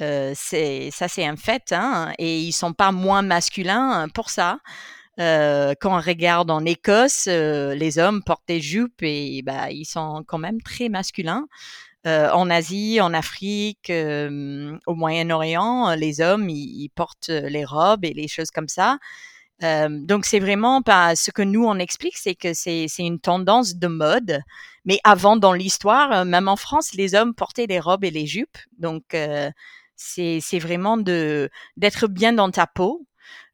Euh, 0.00 0.32
c'est 0.34 0.90
ça, 0.90 1.08
c'est 1.08 1.26
un 1.26 1.36
fait, 1.36 1.72
hein, 1.72 2.12
et 2.18 2.40
ils 2.40 2.52
sont 2.52 2.72
pas 2.72 2.92
moins 2.92 3.22
masculins 3.22 4.08
pour 4.14 4.30
ça. 4.30 4.58
Euh, 5.18 5.74
quand 5.80 5.96
on 5.96 6.00
regarde 6.00 6.50
en 6.50 6.64
Écosse, 6.64 7.26
euh, 7.28 7.74
les 7.74 7.98
hommes 7.98 8.22
portent 8.22 8.46
des 8.48 8.60
jupes 8.60 9.02
et 9.02 9.42
bah, 9.42 9.70
ils 9.70 9.86
sont 9.86 10.22
quand 10.26 10.38
même 10.38 10.60
très 10.60 10.88
masculins. 10.88 11.46
Euh, 12.06 12.30
en 12.30 12.50
Asie, 12.50 13.00
en 13.00 13.12
Afrique, 13.12 13.90
euh, 13.90 14.78
au 14.86 14.94
Moyen-Orient, 14.94 15.94
les 15.96 16.20
hommes, 16.20 16.48
ils, 16.48 16.88
portent 16.94 17.30
les 17.30 17.64
robes 17.64 18.04
et 18.04 18.12
les 18.12 18.28
choses 18.28 18.50
comme 18.52 18.68
ça. 18.68 18.98
Euh, 19.64 19.88
donc 19.90 20.24
c'est 20.26 20.38
vraiment 20.38 20.82
pas 20.82 21.16
ce 21.16 21.30
que 21.30 21.42
nous 21.42 21.64
on 21.64 21.78
explique, 21.78 22.18
c'est 22.18 22.34
que 22.34 22.52
c'est 22.54 22.86
une 22.98 23.18
tendance 23.18 23.74
de 23.76 23.88
mode. 23.88 24.40
Mais 24.84 25.00
avant 25.02 25.36
dans 25.36 25.52
l'histoire, 25.52 26.24
même 26.24 26.46
en 26.46 26.56
France, 26.56 26.94
les 26.94 27.14
hommes 27.16 27.34
portaient 27.34 27.66
les 27.66 27.80
robes 27.80 28.04
et 28.04 28.10
les 28.10 28.26
jupes. 28.26 28.58
Donc 28.78 29.16
c'est 29.96 30.58
vraiment 30.60 30.96
de 30.98 31.50
d'être 31.76 32.06
bien 32.06 32.32
dans 32.32 32.50
ta 32.50 32.68
peau, 32.68 33.04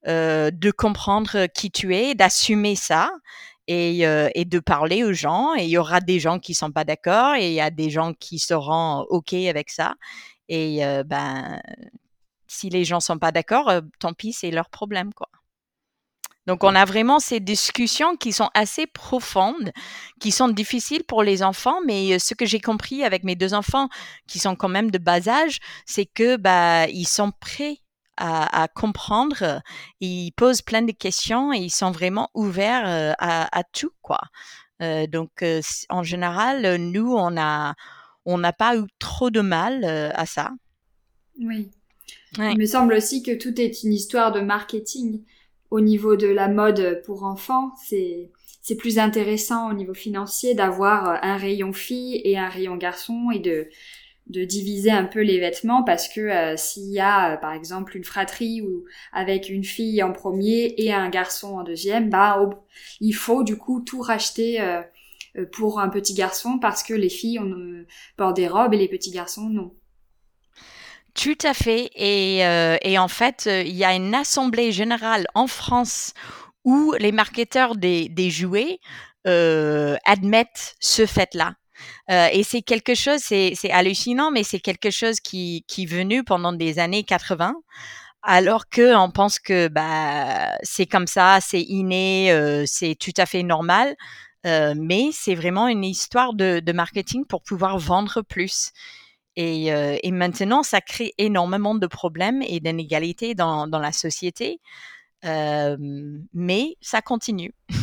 de 0.06 0.70
comprendre 0.72 1.46
qui 1.54 1.70
tu 1.70 1.94
es, 1.96 2.14
d'assumer 2.14 2.76
ça 2.76 3.10
et, 3.68 4.06
euh, 4.06 4.28
et, 4.34 4.44
de 4.44 4.58
parler 4.58 5.04
aux 5.04 5.12
gens. 5.12 5.54
Et 5.56 5.64
il 5.64 5.70
y 5.70 5.78
aura 5.78 6.00
des 6.00 6.20
gens 6.20 6.38
qui 6.38 6.54
sont 6.54 6.72
pas 6.72 6.84
d'accord 6.84 7.34
et 7.34 7.48
il 7.48 7.54
y 7.54 7.60
a 7.60 7.70
des 7.70 7.90
gens 7.90 8.12
qui 8.14 8.38
seront 8.38 9.06
ok 9.08 9.34
avec 9.34 9.70
ça. 9.70 9.94
Et 10.48 10.84
euh, 10.84 11.04
ben, 11.04 11.60
si 12.46 12.68
les 12.70 12.84
gens 12.84 13.00
sont 13.00 13.18
pas 13.18 13.32
d'accord, 13.32 13.68
euh, 13.68 13.80
tant 13.98 14.12
pis, 14.12 14.32
c'est 14.32 14.50
leur 14.50 14.68
problème, 14.68 15.12
quoi. 15.14 15.28
Donc, 16.48 16.64
on 16.64 16.74
a 16.74 16.84
vraiment 16.84 17.20
ces 17.20 17.38
discussions 17.38 18.16
qui 18.16 18.32
sont 18.32 18.50
assez 18.52 18.88
profondes, 18.88 19.70
qui 20.20 20.32
sont 20.32 20.48
difficiles 20.48 21.04
pour 21.04 21.22
les 21.22 21.44
enfants, 21.44 21.78
mais 21.86 22.18
ce 22.18 22.34
que 22.34 22.46
j'ai 22.46 22.58
compris 22.58 23.04
avec 23.04 23.22
mes 23.22 23.36
deux 23.36 23.54
enfants, 23.54 23.88
qui 24.26 24.40
sont 24.40 24.56
quand 24.56 24.68
même 24.68 24.90
de 24.90 24.98
bas 24.98 25.28
âge, 25.28 25.60
c'est 25.86 26.04
que 26.04 26.36
bah 26.36 26.88
ils 26.88 27.06
sont 27.06 27.30
prêts 27.38 27.81
à, 28.22 28.68
comprendre. 28.68 29.62
Ils 30.00 30.32
posent 30.32 30.62
plein 30.62 30.82
de 30.82 30.92
questions 30.92 31.52
et 31.52 31.58
ils 31.58 31.70
sont 31.70 31.90
vraiment 31.90 32.30
ouverts 32.34 32.86
euh, 32.86 33.12
à, 33.18 33.62
tout, 33.72 33.92
quoi. 34.00 34.20
Euh, 34.80 35.06
donc, 35.06 35.42
euh, 35.42 35.60
en 35.88 36.02
général, 36.02 36.76
nous, 36.76 37.12
on 37.12 37.36
a, 37.36 37.74
on 38.24 38.38
n'a 38.38 38.52
pas 38.52 38.76
eu 38.76 38.84
trop 38.98 39.30
de 39.30 39.40
mal 39.40 39.84
à 39.84 40.26
ça. 40.26 40.52
Oui. 41.40 41.70
Il 42.38 42.58
me 42.58 42.66
semble 42.66 42.94
aussi 42.94 43.22
que 43.22 43.36
tout 43.36 43.60
est 43.60 43.82
une 43.82 43.92
histoire 43.92 44.32
de 44.32 44.40
marketing. 44.40 45.22
Au 45.70 45.80
niveau 45.80 46.16
de 46.16 46.28
la 46.28 46.48
mode 46.48 47.02
pour 47.04 47.24
enfants, 47.24 47.72
c'est 47.82 48.30
c'est 48.64 48.76
plus 48.76 49.00
intéressant 49.00 49.70
au 49.70 49.74
niveau 49.74 49.92
financier 49.92 50.54
d'avoir 50.54 51.18
un 51.24 51.36
rayon 51.36 51.72
fille 51.72 52.20
et 52.22 52.38
un 52.38 52.48
rayon 52.48 52.76
garçon 52.76 53.30
et 53.32 53.40
de 53.40 53.68
de 54.28 54.44
diviser 54.44 54.90
un 54.90 55.04
peu 55.04 55.20
les 55.20 55.38
vêtements 55.38 55.82
parce 55.82 56.08
que 56.08 56.20
euh, 56.20 56.56
s'il 56.56 56.90
y 56.90 57.00
a 57.00 57.36
par 57.38 57.52
exemple 57.52 57.96
une 57.96 58.04
fratrie 58.04 58.62
ou 58.62 58.84
avec 59.12 59.48
une 59.48 59.64
fille 59.64 60.02
en 60.02 60.12
premier 60.12 60.74
et 60.78 60.92
un 60.92 61.08
garçon 61.08 61.58
en 61.58 61.64
deuxième, 61.64 62.08
bah 62.08 62.38
il 63.00 63.12
faut 63.12 63.42
du 63.42 63.56
coup 63.56 63.80
tout 63.80 64.00
racheter 64.00 64.60
pour 65.52 65.80
un 65.80 65.88
petit 65.88 66.14
garçon 66.14 66.58
parce 66.58 66.82
que 66.82 66.94
les 66.94 67.08
filles 67.08 67.38
ont, 67.40 67.84
portent 68.16 68.36
des 68.36 68.48
robes 68.48 68.74
et 68.74 68.78
les 68.78 68.88
petits 68.88 69.10
garçons 69.10 69.48
non. 69.48 69.74
Tout 71.14 71.38
à 71.42 71.52
fait. 71.52 71.90
Et, 71.94 72.38
et 72.38 72.98
en 72.98 73.08
fait, 73.08 73.46
il 73.46 73.74
y 73.76 73.84
a 73.84 73.94
une 73.94 74.14
assemblée 74.14 74.72
générale 74.72 75.26
en 75.34 75.46
France 75.46 76.14
où 76.64 76.94
les 76.98 77.12
marketeurs 77.12 77.76
des, 77.76 78.08
des 78.08 78.30
jouets 78.30 78.78
euh, 79.26 79.96
admettent 80.04 80.74
ce 80.80 81.06
fait-là. 81.06 81.54
Euh, 82.10 82.28
et 82.32 82.42
c'est 82.42 82.62
quelque 82.62 82.94
chose, 82.94 83.20
c'est, 83.20 83.54
hallucinant, 83.70 84.30
mais 84.30 84.42
c'est 84.42 84.60
quelque 84.60 84.90
chose 84.90 85.20
qui, 85.20 85.64
est 85.78 85.86
venu 85.86 86.24
pendant 86.24 86.52
des 86.52 86.78
années 86.78 87.04
80, 87.04 87.54
alors 88.22 88.68
que 88.68 88.94
on 88.96 89.10
pense 89.10 89.38
que 89.38 89.68
bah 89.68 90.52
c'est 90.62 90.86
comme 90.86 91.06
ça, 91.06 91.38
c'est 91.40 91.62
inné, 91.62 92.32
euh, 92.32 92.64
c'est 92.66 92.94
tout 92.94 93.12
à 93.16 93.26
fait 93.26 93.42
normal. 93.42 93.96
Euh, 94.46 94.74
mais 94.76 95.10
c'est 95.12 95.36
vraiment 95.36 95.68
une 95.68 95.84
histoire 95.84 96.34
de, 96.34 96.72
marketing 96.72 97.24
pour 97.26 97.42
pouvoir 97.42 97.78
vendre 97.78 98.22
plus. 98.22 98.72
Et, 99.36 99.70
maintenant, 100.10 100.62
ça 100.62 100.80
crée 100.80 101.14
énormément 101.18 101.74
de 101.74 101.86
problèmes 101.86 102.42
et 102.42 102.60
d'inégalités 102.60 103.34
dans, 103.34 103.66
la 103.66 103.92
société. 103.92 104.60
Mais 105.24 106.76
ça 106.80 107.02
continue. 107.02 107.54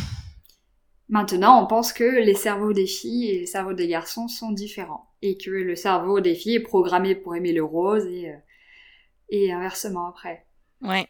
Maintenant, 1.10 1.60
on 1.60 1.66
pense 1.66 1.92
que 1.92 2.04
les 2.04 2.36
cerveaux 2.36 2.72
des 2.72 2.86
filles 2.86 3.30
et 3.30 3.38
les 3.40 3.46
cerveaux 3.46 3.72
des 3.72 3.88
garçons 3.88 4.28
sont 4.28 4.52
différents 4.52 5.10
et 5.22 5.36
que 5.36 5.50
le 5.50 5.74
cerveau 5.74 6.20
des 6.20 6.36
filles 6.36 6.54
est 6.54 6.60
programmé 6.62 7.16
pour 7.16 7.34
aimer 7.34 7.52
le 7.52 7.64
rose 7.64 8.06
et, 8.06 8.30
euh, 8.30 9.52
inversement 9.52 10.06
après. 10.06 10.46
Ouais. 10.80 11.08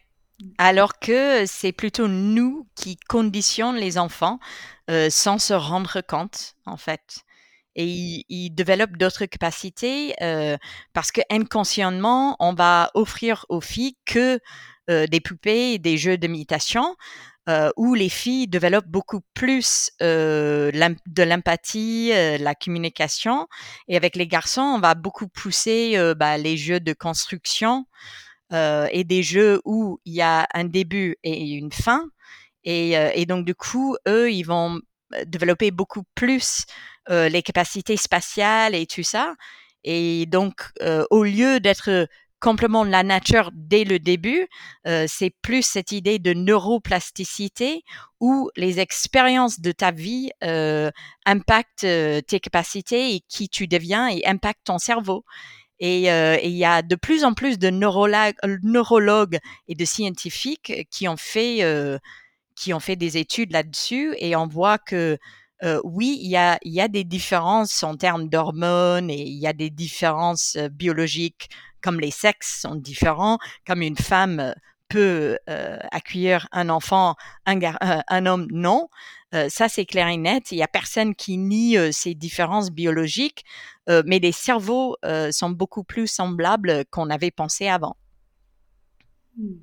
Alors 0.56 0.98
que 1.00 1.44
c'est 1.44 1.72
plutôt 1.72 2.08
nous 2.08 2.66
qui 2.74 2.96
conditionnons 2.96 3.78
les 3.78 3.98
enfants 3.98 4.40
euh, 4.90 5.10
sans 5.10 5.38
se 5.38 5.52
rendre 5.52 6.00
compte, 6.00 6.54
en 6.64 6.78
fait. 6.78 7.18
Et 7.76 8.24
ils, 8.30 8.50
développent 8.50 8.96
d'autres 8.96 9.26
capacités 9.26 10.14
euh, 10.22 10.56
parce 10.94 11.12
que 11.12 11.20
inconsciemment, 11.30 12.36
on 12.40 12.54
va 12.54 12.90
offrir 12.94 13.44
aux 13.50 13.60
filles 13.60 13.96
que 14.06 14.40
des 14.88 15.20
poupées, 15.20 15.78
des 15.78 15.96
jeux 15.96 16.18
d'imitation, 16.18 16.96
euh, 17.48 17.70
où 17.76 17.94
les 17.94 18.08
filles 18.10 18.46
développent 18.46 18.86
beaucoup 18.88 19.20
plus 19.34 19.90
euh, 20.02 20.70
de 21.06 21.22
l'empathie, 21.22 22.12
la 22.38 22.54
communication. 22.54 23.48
Et 23.88 23.96
avec 23.96 24.16
les 24.16 24.26
garçons, 24.26 24.60
on 24.60 24.78
va 24.78 24.94
beaucoup 24.94 25.28
pousser 25.28 25.96
bah, 26.16 26.36
les 26.38 26.56
jeux 26.56 26.80
de 26.80 26.92
construction 26.92 27.86
et 28.52 29.04
des 29.04 29.22
jeux 29.22 29.60
où 29.64 30.00
il 30.04 30.14
y 30.14 30.22
a 30.22 30.46
un 30.54 30.64
début 30.64 31.16
et 31.22 31.52
une 31.52 31.72
fin. 31.72 32.04
Et 32.64 33.24
donc, 33.26 33.46
du 33.46 33.54
coup, 33.54 33.96
eux, 34.08 34.30
ils 34.30 34.42
vont 34.42 34.80
développer 35.26 35.70
beaucoup 35.70 36.02
plus 36.14 36.64
les 37.08 37.42
capacités 37.42 37.96
spatiales 37.96 38.74
et 38.74 38.86
tout 38.86 39.02
ça. 39.02 39.34
Et 39.84 40.26
donc, 40.26 40.72
au 41.10 41.24
lieu 41.24 41.60
d'être 41.60 42.08
complètement 42.40 42.84
la 42.84 43.02
nature 43.02 43.50
dès 43.54 43.84
le 43.84 43.98
début, 43.98 44.48
euh, 44.86 45.06
c'est 45.08 45.34
plus 45.42 45.62
cette 45.62 45.92
idée 45.92 46.18
de 46.18 46.32
neuroplasticité 46.32 47.84
où 48.18 48.50
les 48.56 48.80
expériences 48.80 49.60
de 49.60 49.72
ta 49.72 49.90
vie 49.90 50.30
euh, 50.42 50.90
impactent 51.26 51.84
euh, 51.84 52.20
tes 52.20 52.40
capacités 52.40 53.14
et 53.14 53.20
qui 53.28 53.48
tu 53.48 53.68
deviens 53.68 54.08
et 54.08 54.26
impactent 54.26 54.64
ton 54.64 54.78
cerveau. 54.78 55.24
Et 55.82 56.08
il 56.44 56.56
y 56.56 56.64
a 56.66 56.82
de 56.82 56.94
plus 56.94 57.24
en 57.24 57.32
plus 57.32 57.58
de 57.58 57.70
neurologues 57.70 59.38
et 59.66 59.74
de 59.74 59.84
scientifiques 59.86 60.86
qui 60.90 61.08
ont 61.08 61.16
fait 61.16 61.64
qui 62.54 62.74
ont 62.74 62.80
fait 62.80 62.96
des 62.96 63.16
études 63.16 63.52
là-dessus 63.52 64.14
et 64.18 64.36
on 64.36 64.46
voit 64.46 64.76
que 64.76 65.16
euh, 65.62 65.80
oui, 65.84 66.18
il 66.22 66.30
y 66.30 66.36
a, 66.36 66.58
y 66.64 66.80
a 66.80 66.88
des 66.88 67.04
différences 67.04 67.82
en 67.82 67.96
termes 67.96 68.28
d'hormones 68.28 69.10
et 69.10 69.20
il 69.20 69.38
y 69.38 69.46
a 69.46 69.52
des 69.52 69.68
différences 69.68 70.56
euh, 70.56 70.68
biologiques, 70.70 71.50
comme 71.82 72.00
les 72.00 72.10
sexes 72.10 72.60
sont 72.60 72.74
différents, 72.74 73.38
comme 73.66 73.82
une 73.82 73.96
femme 73.96 74.40
euh, 74.40 74.52
peut 74.88 75.38
euh, 75.48 75.78
accueillir 75.92 76.48
un 76.50 76.68
enfant, 76.68 77.14
un, 77.46 77.58
un 78.08 78.26
homme 78.26 78.48
non. 78.50 78.88
ça, 79.48 79.68
c'est 79.68 79.84
clair 79.84 80.08
et 80.08 80.16
net. 80.16 80.50
Il 80.50 80.56
n'y 80.56 80.64
a 80.64 80.68
personne 80.68 81.14
qui 81.14 81.38
nie 81.38 81.76
ces 81.92 82.16
différences 82.16 82.72
biologiques, 82.72 83.44
mais 83.86 84.18
les 84.18 84.32
cerveaux 84.32 84.96
sont 85.30 85.50
beaucoup 85.50 85.84
plus 85.84 86.08
semblables 86.08 86.84
qu'on 86.90 87.08
avait 87.08 87.30
pensé 87.30 87.68
avant. 87.68 87.94
Hmm. 89.36 89.60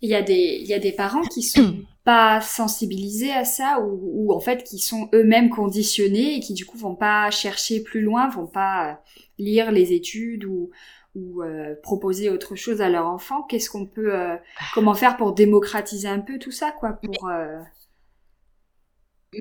Il 0.00 0.10
y, 0.10 0.14
a 0.14 0.22
des, 0.22 0.58
il 0.60 0.66
y 0.66 0.74
a 0.74 0.78
des 0.78 0.92
parents 0.92 1.22
qui 1.22 1.42
sont 1.42 1.76
pas 2.04 2.42
sensibilisés 2.42 3.32
à 3.32 3.46
ça 3.46 3.80
ou, 3.80 4.00
ou 4.12 4.34
en 4.34 4.40
fait 4.40 4.62
qui 4.62 4.78
sont 4.78 5.08
eux-mêmes 5.14 5.48
conditionnés 5.48 6.36
et 6.36 6.40
qui 6.40 6.52
du 6.52 6.66
coup 6.66 6.76
vont 6.76 6.94
pas 6.94 7.30
chercher 7.30 7.82
plus 7.82 8.02
loin, 8.02 8.28
vont 8.28 8.46
pas 8.46 8.90
euh, 8.90 8.94
lire 9.38 9.72
les 9.72 9.94
études 9.94 10.44
ou, 10.44 10.70
ou 11.14 11.42
euh, 11.42 11.74
proposer 11.82 12.30
autre 12.30 12.56
chose 12.56 12.80
à 12.80 12.88
leur 12.88 13.06
enfant. 13.06 13.42
Qu'est-ce 13.42 13.70
qu'on 13.70 13.86
peut, 13.86 14.14
euh, 14.14 14.36
comment 14.74 14.94
faire 14.94 15.16
pour 15.16 15.32
démocratiser 15.32 16.08
un 16.08 16.20
peu 16.20 16.38
tout 16.38 16.50
ça, 16.50 16.72
quoi, 16.72 16.98
pour 17.02 17.30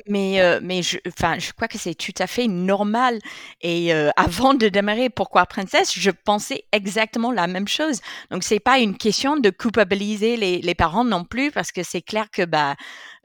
mais, 0.08 0.42
euh, 0.42 0.60
mais 0.64 0.82
je, 0.82 0.98
enfin, 1.08 1.38
je 1.38 1.52
crois 1.52 1.68
que 1.68 1.78
c'est 1.78 1.94
tout 1.94 2.16
à 2.18 2.26
fait 2.26 2.48
normal. 2.48 3.20
Et 3.62 3.94
avant 4.16 4.56
de 4.56 4.68
démarrer 4.68 5.12
Pourquoi 5.12 5.46
Princesse, 5.46 5.94
je 5.94 6.10
pensais 6.10 6.66
exactement 6.72 7.32
la 7.32 7.46
même 7.46 7.68
chose. 7.68 8.02
Donc, 8.32 8.44
c'est 8.44 8.60
pas 8.60 8.80
une 8.80 8.98
question 8.98 9.38
de 9.38 9.52
culpabiliser 9.52 10.36
les, 10.36 10.62
les 10.62 10.74
parents 10.76 11.04
non 11.04 11.24
plus, 11.26 11.52
parce 11.52 11.72
que 11.72 11.84
c'est 11.84 12.02
clair 12.02 12.32
que 12.32 12.44
bah, 12.44 12.76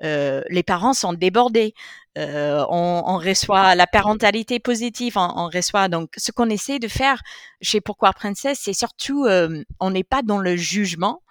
les 0.02 0.62
parents 0.62 0.92
sont 0.92 1.14
débordés. 1.14 1.72
Euh, 2.18 2.64
on, 2.68 3.18
reçoit 3.18 3.76
la 3.76 3.86
parentalité 3.86 4.58
positive, 4.58 5.16
on, 5.16 5.32
on 5.36 5.48
reçoit 5.48 5.88
donc 5.88 6.10
ce 6.16 6.32
qu'on 6.32 6.50
essaie 6.50 6.80
de 6.80 6.88
faire 6.88 7.22
chez 7.60 7.80
Pourquoi 7.80 8.12
Princesse, 8.12 8.58
c'est 8.62 8.72
surtout 8.72 9.24
euh, 9.26 9.62
on 9.78 9.92
n'est 9.92 10.04
pas 10.04 10.22
dans 10.22 10.38
le 10.38 10.56
jugement, 10.56 11.22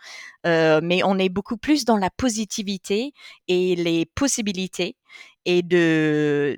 euh, 0.47 0.79
mais 0.81 1.03
on 1.03 1.19
est 1.19 1.29
beaucoup 1.29 1.57
plus 1.57 1.85
dans 1.85 1.97
la 1.97 2.09
positivité 2.09 3.13
et 3.47 3.75
les 3.75 4.05
possibilités 4.05 4.95
et 5.47 5.61
de 5.61 6.57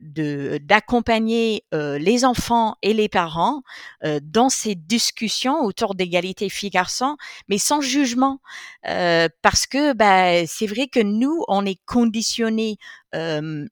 d'accompagner 0.64 1.64
euh, 1.76 2.00
les 2.00 2.26
enfants 2.26 2.76
et 2.82 2.94
les 2.94 3.08
parents 3.08 3.62
euh, 4.04 4.20
dans 4.24 4.50
ces 4.50 4.74
discussions 4.74 5.60
autour 5.62 5.94
d'égalité 5.94 6.50
filles-garçons, 6.50 7.16
mais 7.50 7.60
sans 7.60 7.82
jugement, 7.82 8.40
euh, 8.88 9.30
parce 9.44 9.68
que 9.68 9.94
bah, 9.94 10.48
c'est 10.48 10.66
vrai 10.66 10.88
que 10.88 11.00
nous 11.00 11.44
on 11.48 11.66
est 11.66 11.80
conditionnés 11.86 12.78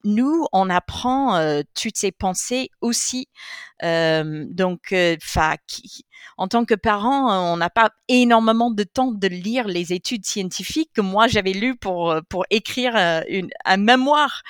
nous, 0.03 0.47
on 0.51 0.67
apprend 0.67 1.39
toutes 1.75 1.95
ces 1.95 2.11
pensées 2.11 2.71
aussi. 2.81 3.27
donc, 3.83 4.95
enfin, 4.95 5.55
en 6.37 6.47
tant 6.47 6.65
que 6.65 6.75
parent, 6.75 7.53
on 7.53 7.57
n'a 7.57 7.69
pas 7.69 7.91
énormément 8.07 8.71
de 8.71 8.83
temps 8.83 9.11
de 9.11 9.27
lire 9.27 9.67
les 9.67 9.93
études 9.93 10.25
scientifiques 10.25 10.91
que 10.93 11.01
moi 11.01 11.27
j'avais 11.27 11.53
lues 11.53 11.75
pour 11.75 12.15
pour 12.29 12.45
écrire 12.49 12.95
une, 13.27 13.49
un 13.65 13.77
mémoire. 13.77 14.43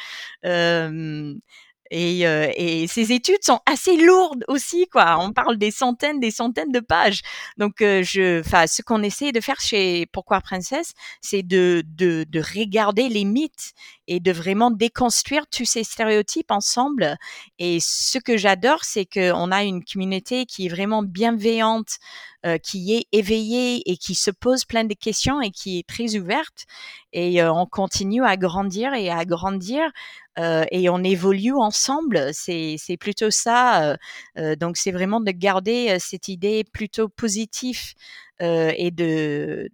Et, 1.91 2.28
euh, 2.28 2.52
et, 2.56 2.88
ces 2.88 3.12
études 3.12 3.43
sont 3.43 3.60
assez 3.65 3.97
lourdes 3.97 4.43
aussi, 4.47 4.88
quoi. 4.88 5.17
On 5.19 5.32
parle 5.32 5.58
des 5.58 5.71
centaines, 5.71 6.19
des 6.19 6.32
centaines 6.32 6.71
de 6.71 6.80
pages. 6.80 7.21
Donc, 7.58 7.82
euh, 7.82 8.04
je, 8.04 8.41
enfin, 8.41 8.67
ce 8.67 8.82
qu'on 8.82 9.04
essaie 9.04 9.32
de 9.32 9.39
faire 9.39 9.60
chez 9.60 10.06
Pourquoi 10.08 10.41
Princesse, 10.41 10.93
c'est 11.21 11.43
de, 11.43 11.84
de, 11.86 12.26
de 12.28 12.39
regarder 12.39 13.10
les 13.10 13.26
mythes 13.26 13.73
et 14.08 14.19
de 14.19 14.32
vraiment 14.32 14.71
déconstruire 14.71 15.47
tous 15.47 15.65
ces 15.65 15.84
stéréotypes 15.84 16.52
ensemble. 16.52 17.17
Et 17.60 17.80
ce 17.82 18.17
que 18.17 18.38
j'adore, 18.38 18.84
c'est 18.84 19.06
qu'on 19.06 19.52
a 19.52 19.63
une 19.63 19.84
communauté 19.84 20.45
qui 20.45 20.65
est 20.65 20.69
vraiment 20.69 21.04
bienveillante, 21.04 21.97
euh, 22.45 22.58
qui 22.58 22.93
est 22.95 23.08
éveillée 23.12 23.82
et 23.89 23.97
qui 23.97 24.15
se 24.15 24.32
pose 24.32 24.63
plein 24.63 24.84
de 24.84 24.93
questions 24.93 25.41
et 25.41 25.52
qui 25.52 25.80
est 25.80 25.88
très 25.88 26.15
ouverte. 26.15 26.65
Et 27.12 27.41
euh, 27.41 27.52
on 27.52 27.65
continue 27.65 28.23
à 28.23 28.38
grandir 28.38 28.93
et 28.93 29.10
à 29.10 29.26
grandir 29.26 29.91
euh, 30.38 30.65
et 30.71 30.89
on 30.89 31.04
évolue 31.04 31.56
ensemble. 31.56 32.30
C'est 32.34 32.97
plutôt 33.00 33.32
ça. 33.32 33.97
Euh, 34.38 34.56
donc 34.56 34.78
c'est 34.78 34.91
vraiment 34.91 35.19
de 35.19 35.32
garder 35.32 35.97
cette 36.00 36.28
idée 36.28 36.63
plutôt 36.63 37.10
positive 37.10 37.93
et 38.39 38.91
de, 38.91 39.69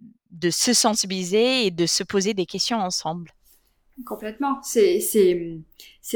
se 0.50 0.72
sensibiliser 0.72 1.66
et 1.66 1.70
de 1.70 1.86
se 1.86 2.02
poser 2.02 2.34
des 2.34 2.46
questions 2.46 2.78
ensemble. 2.78 3.30
Complètement. 4.04 4.60
C'est, 4.62 4.98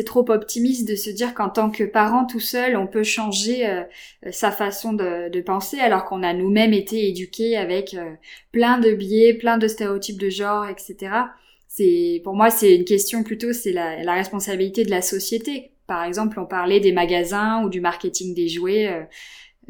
trop 0.05 0.29
optimiste 0.31 0.89
de 0.89 0.97
se 0.97 1.11
dire 1.11 1.33
qu'en 1.33 1.49
tant 1.49 1.71
que 1.71 1.85
parent 1.85 2.27
tout 2.27 2.41
seul, 2.41 2.77
on 2.77 2.89
peut 2.89 3.05
changer 3.05 3.69
euh, 3.69 3.85
sa 4.33 4.51
façon 4.51 4.93
de, 4.93 5.41
penser 5.43 5.79
alors 5.79 6.05
qu'on 6.05 6.25
a 6.25 6.33
nous-mêmes 6.33 6.73
été 6.73 7.09
éduqués 7.09 7.57
avec 7.57 7.95
euh, 7.95 8.15
plein 8.51 8.79
de 8.79 8.93
biais, 8.93 9.33
plein 9.35 9.59
de 9.59 9.69
stéréotypes 9.69 10.19
de 10.19 10.29
genre, 10.29 10.67
etc. 10.67 10.97
C'est, 11.69 12.21
pour 12.25 12.35
moi, 12.35 12.51
c'est 12.51 12.75
une 12.75 12.85
question 12.85 13.23
plutôt, 13.23 13.53
c'est 13.53 13.73
la, 13.73 14.03
la, 14.03 14.15
responsabilité 14.15 14.85
de 14.85 14.91
la 14.91 15.03
société. 15.03 15.73
Par 15.87 16.03
exemple, 16.05 16.41
on 16.41 16.47
parlait 16.47 16.81
des 16.81 16.93
magasins 16.93 17.63
ou 17.63 17.69
du 17.69 17.81
marketing 17.81 18.35
des 18.35 18.49
jouets. 18.49 18.89
Euh, 18.89 19.05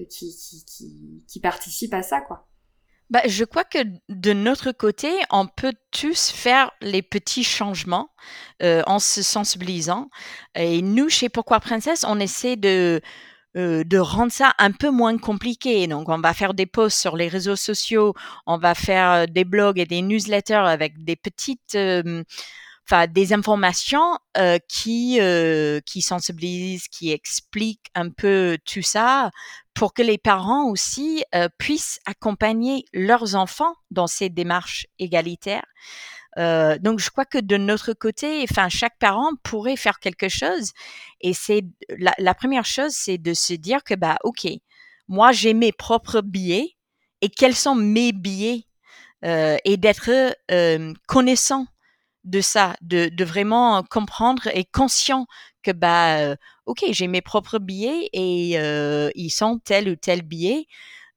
qui, 0.09 0.33
qui, 0.37 1.25
qui, 1.27 1.41
participent 1.41 1.95
à 1.95 2.03
ça, 2.03 2.21
quoi. 2.21 2.47
Bah, 3.11 3.23
je 3.27 3.45
crois 3.45 3.65
que 3.65 3.79
de 4.11 4.33
notre 4.35 4.71
côté, 4.71 5.11
on 5.31 5.47
peut 5.47 5.73
tous 5.91 6.31
faire 6.31 6.71
les 6.83 7.01
petits 7.01 7.43
changements 7.43 8.11
euh, 8.63 8.83
en 8.87 8.99
se 8.99 9.23
sensibilisant. 9.23 10.11
Et 10.55 10.83
nous, 10.83 11.09
chez 11.09 11.31
Pourquoi 11.31 11.59
Princesse, 11.59 12.05
on 12.07 12.21
essaie 12.21 12.57
de, 12.57 13.01
euh, 13.57 13.85
de 13.85 13.99
rendre 13.99 14.33
ça 14.33 14.53
un 14.59 14.73
peu 14.73 14.91
moins 14.91 15.17
compliqué. 15.19 15.87
Donc, 15.87 16.09
on 16.09 16.19
va 16.19 16.35
faire 16.35 16.55
des 16.55 16.67
posts 16.67 16.99
sur 16.99 17.17
les 17.17 17.29
réseaux 17.29 17.57
sociaux, 17.57 18.15
on 18.47 18.59
va 18.59 18.75
faire 18.75 19.27
des 19.29 19.45
blogs 19.45 19.79
et 19.79 19.87
des 19.87 20.03
newsletters 20.03 20.55
avec 20.55 21.05
des 21.05 21.17
petites 21.17 21.77
enfin 22.91 23.07
des 23.07 23.33
informations 23.33 24.19
euh, 24.37 24.59
qui 24.69 25.19
euh, 25.21 25.81
qui 25.85 26.01
sensibilisent, 26.01 26.89
qui 26.89 27.13
expliquent 27.13 27.91
un 27.95 28.11
peu 28.11 28.59
tout 28.65 28.83
ça 28.83 29.31
pour 29.75 29.93
que 29.93 30.03
les 30.03 30.19
parents 30.19 30.69
aussi 30.71 31.25
euh, 31.35 31.49
puissent 31.59 32.01
accompagner 32.07 32.85
leurs 32.93 33.35
enfants 33.35 33.75
dans 33.91 34.07
ces 34.07 34.29
démarches 34.31 34.87
égalitaires. 34.99 35.67
Euh, 36.37 36.79
donc 36.79 37.01
je 37.01 37.11
crois 37.11 37.25
que 37.25 37.39
de 37.39 37.57
notre 37.57 37.95
côté, 37.95 38.45
enfin 38.49 38.69
chaque 38.69 38.99
parent 38.99 39.31
pourrait 39.43 39.77
faire 39.77 39.99
quelque 39.99 40.29
chose 40.29 40.73
et 41.21 41.33
c'est 41.33 41.63
la, 41.89 42.35
première 42.35 42.67
chose, 42.67 42.93
c'est 42.93 43.19
de 43.19 43.33
se 43.35 43.55
dire 43.55 43.83
que 43.83 43.95
bah 43.95 44.19
ok, 44.25 44.47
moi 45.09 45.33
j'ai 45.33 45.55
mes 45.55 45.73
propres 45.73 46.21
billets 46.21 46.77
et 47.23 47.29
quels 47.29 47.57
sont 47.57 47.75
mes 47.75 48.13
billets? 48.13 48.65
Euh, 49.25 49.57
et 49.65 49.77
d'être 49.77 50.37
connaissant 51.09 51.67
de 52.23 52.41
ça, 52.41 52.77
de, 52.83 53.09
de, 53.09 53.25
vraiment 53.25 53.83
comprendre 53.83 54.47
et 54.55 54.65
conscient 54.65 55.27
que 55.65 55.73
bah 55.73 56.37
ok 56.67 56.85
j'ai 56.91 57.09
mes 57.09 57.21
propres 57.21 57.59
billets 57.59 58.11
et 58.13 58.53
ils 59.17 59.31
sont 59.31 59.59
tel 59.59 59.89
ou 59.89 59.97
tel 59.97 60.23
billet. 60.23 60.67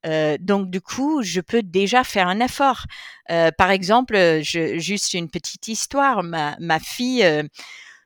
Donc 0.04 0.70
du 0.70 0.82
coup, 0.82 1.22
je 1.24 1.42
peux 1.42 1.62
déjà 1.62 2.04
faire 2.04 2.28
un 2.28 2.40
effort. 2.40 2.86
Euh, 3.30 3.52
par 3.58 3.72
exemple, 3.72 4.16
je, 4.44 4.78
juste 4.80 5.14
une 5.14 5.30
petite 5.30 5.68
histoire. 5.68 6.24
Ma, 6.24 6.56
ma 6.60 6.80
fille, 6.80 7.24
euh, 7.24 7.44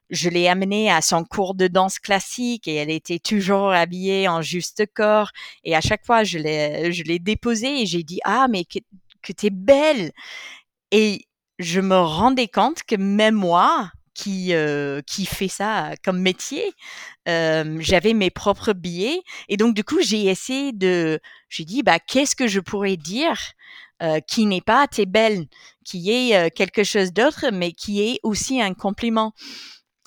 je 0.10 0.30
l'ai 0.30 0.48
amenée 0.48 0.92
à 0.92 1.02
son 1.02 1.24
cours 1.24 1.56
de 1.56 1.68
danse 1.68 2.00
classique 2.00 2.68
et 2.68 2.76
elle 2.76 2.92
était 2.92 3.20
toujours 3.20 3.72
habillée 3.72 4.28
en 4.28 4.42
juste 4.42 4.84
corps. 4.94 5.32
Et 5.64 5.76
à 5.76 5.82
chaque 5.82 6.06
fois, 6.06 6.24
je 6.24 6.38
l'ai, 6.38 6.92
je 6.92 7.04
l'ai 7.04 7.20
déposée 7.20 7.82
et 7.82 7.86
j'ai 7.86 8.04
dit 8.04 8.20
ah 8.24 8.48
mais 8.50 8.66
que, 8.66 8.80
que 9.22 9.34
t'es 9.34 9.50
belle. 9.50 10.12
Et 10.92 11.26
je 11.60 11.82
me 11.82 11.98
rendais 11.98 12.48
compte 12.48 12.84
que 12.84 12.96
même 12.96 13.36
moi, 13.36 13.92
qui 14.16 14.54
euh, 14.54 15.02
qui 15.06 15.26
fait 15.26 15.48
ça 15.48 15.92
comme 16.04 16.20
métier, 16.20 16.74
euh, 17.28 17.78
j'avais 17.80 18.14
mes 18.14 18.32
propres 18.32 18.74
billets 18.74 19.22
et 19.50 19.58
donc 19.58 19.76
du 19.76 19.84
coup 19.84 20.02
j'ai 20.02 20.26
essayé 20.26 20.72
de, 20.72 21.20
j'ai 21.50 21.66
dit 21.66 21.84
bah 21.84 22.00
qu'est-ce 22.00 22.36
que 22.36 22.48
je 22.48 22.60
pourrais 22.60 22.98
dire 22.98 23.38
euh, 24.02 24.20
qui 24.22 24.46
n'est 24.48 24.62
pas 24.62 24.88
t'es 24.88 25.06
belle, 25.06 25.46
qui 25.84 26.12
est 26.12 26.50
quelque 26.56 26.84
chose 26.84 27.14
d'autre 27.14 27.52
mais 27.54 27.72
qui 27.74 28.02
est 28.02 28.20
aussi 28.24 28.62
un 28.62 28.74
compliment? 28.74 29.34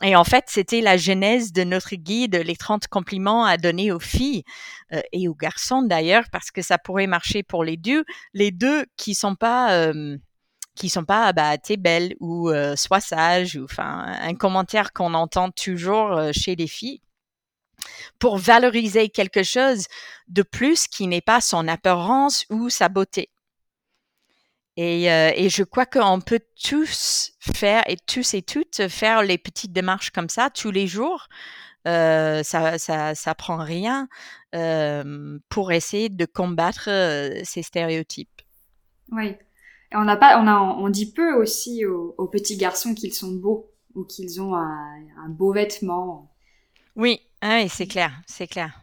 Et 0.03 0.14
en 0.14 0.23
fait, 0.25 0.44
c'était 0.47 0.81
la 0.81 0.97
genèse 0.97 1.53
de 1.53 1.64
notre 1.64 1.97
guide, 1.97 2.37
les 2.37 2.55
30 2.55 2.87
compliments 2.87 3.44
à 3.44 3.57
donner 3.57 3.90
aux 3.90 3.99
filles 3.99 4.44
euh, 4.92 5.01
et 5.12 5.27
aux 5.27 5.35
garçons 5.35 5.83
d'ailleurs, 5.83 6.25
parce 6.31 6.53
que 6.53 6.62
ça 6.62 6.79
pourrait 6.79 7.09
marcher 7.09 7.42
pour 7.42 7.64
les 7.64 7.77
deux, 7.77 8.05
les 8.33 8.53
deux 8.53 8.85
qui 8.97 9.14
sont 9.14 9.35
pas 9.35 9.73
euh, 9.73 10.16
qui 10.78 10.88
sont 10.88 11.04
pas 11.04 11.32
bah 11.32 11.58
t'es 11.58 11.76
belle 11.76 12.14
ou 12.20 12.50
euh, 12.50 12.76
sois 12.76 13.00
sage 13.00 13.56
ou 13.56 13.64
enfin 13.64 14.06
un 14.20 14.34
commentaire 14.34 14.92
qu'on 14.92 15.12
entend 15.12 15.50
toujours 15.50 16.12
euh, 16.12 16.30
chez 16.32 16.54
les 16.54 16.68
filles 16.68 17.02
pour 18.18 18.38
valoriser 18.38 19.08
quelque 19.08 19.42
chose 19.42 19.86
de 20.28 20.42
plus 20.42 20.86
qui 20.86 21.06
n'est 21.06 21.20
pas 21.20 21.40
son 21.40 21.68
apparence 21.68 22.44
ou 22.50 22.70
sa 22.70 22.88
beauté. 22.88 23.30
Et, 24.76 25.10
euh, 25.10 25.32
et 25.34 25.48
je 25.48 25.64
crois 25.64 25.86
qu'on 25.86 26.20
peut 26.20 26.40
tous 26.62 27.32
faire 27.40 27.82
et 27.88 27.96
tous 27.96 28.34
et 28.34 28.42
toutes 28.42 28.88
faire 28.88 29.22
les 29.22 29.38
petites 29.38 29.72
démarches 29.72 30.10
comme 30.10 30.28
ça 30.28 30.50
tous 30.50 30.70
les 30.70 30.86
jours. 30.86 31.28
Ça, 31.84 32.42
ça, 32.78 33.14
ça 33.14 33.34
prend 33.34 33.56
rien 33.56 34.08
pour 35.48 35.72
essayer 35.72 36.10
de 36.10 36.26
combattre 36.26 36.90
ces 37.44 37.62
stéréotypes. 37.62 38.42
Oui, 39.10 39.36
et 39.92 39.96
on 39.96 40.05
n'a 40.05 40.16
pas, 40.16 40.40
on 40.40 40.46
a, 40.46 40.59
on 40.59 40.88
dit 40.88 41.12
peu 41.12 41.35
aussi 41.35 41.85
aux, 41.87 42.14
aux 42.18 42.29
petits 42.29 42.57
garçons 42.57 42.94
qu'ils 42.94 43.14
sont 43.14 43.33
beaux 43.33 43.70
ou 43.94 44.05
qu'ils 44.05 44.40
ont 44.40 44.55
un, 44.55 45.01
un, 45.24 45.29
beau 45.29 45.53
vêtement. 45.53 46.31
Oui, 46.96 47.20
ah 47.40 47.61
oui, 47.61 47.68
c'est 47.68 47.87
clair, 47.87 48.12
c'est 48.27 48.46
clair. 48.46 48.81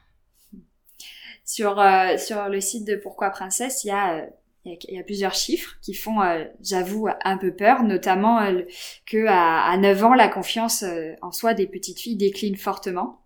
Sur 1.45 1.79
euh, 1.79 2.17
sur 2.17 2.49
le 2.49 2.59
site 2.59 2.85
de 2.85 2.95
Pourquoi 2.95 3.29
Princesse, 3.29 3.83
il 3.83 3.87
y 3.87 3.91
a 3.91 4.27
il 4.65 4.95
y, 4.95 4.99
a, 4.99 5.03
plusieurs 5.03 5.35
chiffres 5.35 5.77
qui 5.81 5.93
font, 5.93 6.21
euh, 6.21 6.43
j'avoue, 6.61 7.07
un 7.23 7.37
peu 7.37 7.53
peur, 7.53 7.83
notamment 7.83 8.41
euh, 8.41 8.61
que 9.05 9.27
à, 9.27 9.63
à 9.63 9.77
9 9.77 10.03
ans, 10.03 10.13
la 10.15 10.27
confiance 10.27 10.83
euh, 10.83 11.13
en 11.21 11.31
soi 11.31 11.53
des 11.53 11.67
petites 11.67 11.99
filles 11.99 12.15
décline 12.15 12.55
fortement. 12.55 13.21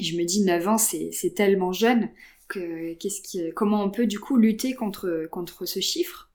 Et 0.00 0.04
je 0.04 0.16
me 0.16 0.24
dis 0.24 0.42
9 0.42 0.68
ans, 0.68 0.78
c'est 0.78 1.34
tellement 1.36 1.72
jeune 1.72 2.10
que 2.48 2.94
qu'est-ce 2.94 3.22
qui, 3.22 3.52
comment 3.54 3.82
on 3.84 3.90
peut 3.90 4.06
du 4.06 4.18
coup 4.18 4.36
lutter 4.36 4.74
contre 4.74 5.28
contre 5.30 5.64
ce 5.64 5.78
chiffre? 5.78 6.30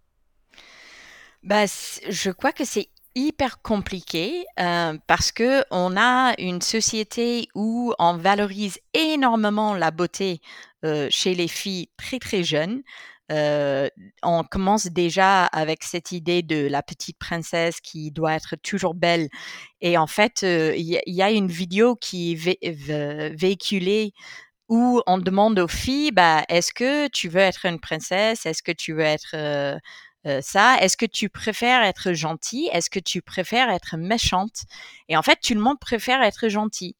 Bah, 1.43 1.65
je 1.65 2.31
crois 2.31 2.51
que 2.51 2.65
c'est 2.65 2.89
hyper 3.15 3.61
compliqué 3.61 4.45
euh, 4.59 4.97
parce 5.07 5.31
que 5.31 5.63
on 5.71 5.95
a 5.97 6.33
une 6.37 6.61
société 6.61 7.47
où 7.55 7.93
on 7.99 8.17
valorise 8.17 8.79
énormément 8.93 9.73
la 9.73 9.91
beauté 9.91 10.41
euh, 10.85 11.07
chez 11.09 11.33
les 11.35 11.47
filles 11.47 11.89
très 11.97 12.19
très 12.19 12.43
jeunes. 12.43 12.81
Euh, 13.31 13.89
on 14.23 14.43
commence 14.43 14.87
déjà 14.87 15.45
avec 15.45 15.83
cette 15.83 16.11
idée 16.11 16.41
de 16.41 16.67
la 16.67 16.81
petite 16.81 17.19
princesse 17.19 17.79
qui 17.79 18.11
doit 18.11 18.33
être 18.33 18.55
toujours 18.63 18.95
belle. 18.95 19.29
Et 19.81 19.97
en 19.97 20.07
fait, 20.07 20.41
il 20.41 21.01
y, 21.05 21.21
a 21.21 21.29
une 21.29 21.47
vidéo 21.47 21.95
qui 21.95 22.31
est 22.31 22.35
vé 22.35 22.57
véhiculée 23.35 24.13
où 24.67 25.01
on 25.07 25.19
demande 25.19 25.59
aux 25.59 25.67
filles, 25.67 26.11
bah, 26.11 26.43
est-ce 26.49 26.73
que 26.73 27.07
tu 27.09 27.29
veux 27.29 27.39
être 27.41 27.65
une 27.65 27.79
princesse? 27.79 28.45
Est-ce 28.45 28.63
que 28.63 28.71
tu 28.71 28.93
veux 28.93 29.01
être 29.01 29.35
ça. 30.41 30.77
Est-ce 30.81 30.97
que 30.97 31.05
tu 31.05 31.29
préfères 31.29 31.83
être 31.83 32.13
gentil 32.13 32.69
Est-ce 32.73 32.89
que 32.89 32.99
tu 32.99 33.21
préfères 33.21 33.69
être 33.69 33.97
méchante? 33.97 34.63
Et 35.07 35.17
en 35.17 35.23
fait, 35.23 35.39
tout 35.41 35.53
le 35.53 35.61
monde 35.61 35.79
préfère 35.79 36.21
être 36.21 36.49
gentil. 36.49 36.95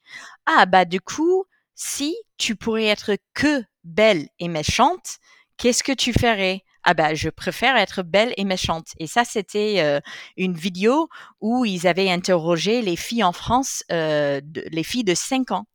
Ah 0.46 0.66
bah 0.66 0.86
du 0.86 1.02
coup, 1.02 1.46
si 1.76 2.16
tu 2.38 2.56
pourrais 2.56 2.86
être 2.86 3.18
que 3.34 3.64
belle 3.84 4.28
et 4.40 4.48
méchante, 4.48 5.18
qu'est-ce 5.58 5.84
que 5.84 5.92
tu 5.92 6.14
ferais? 6.14 6.64
Ah 6.84 6.94
bah 6.94 7.14
je 7.14 7.30
préfère 7.30 7.76
être 7.78 8.04
belle 8.04 8.34
et 8.38 8.46
méchante. 8.46 8.88
Et 9.00 9.08
ça 9.08 9.26
c'était 9.26 10.02
une 10.38 10.56
vidéo 10.56 11.10
où 11.42 11.66
ils 11.66 11.88
avaient 11.88 12.10
interrogé 12.10 12.82
les 12.82 12.96
filles 12.96 13.24
en 13.24 13.34
France, 13.34 13.84
euh, 13.92 14.42
les 14.72 14.84
filles 14.84 15.04
de 15.04 15.16
5 15.16 15.52
ans. 15.52 15.66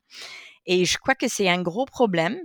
Et 0.66 0.84
je 0.84 0.98
crois 0.98 1.14
que 1.14 1.28
c'est 1.28 1.48
un 1.48 1.62
gros 1.62 1.84
problème 1.84 2.38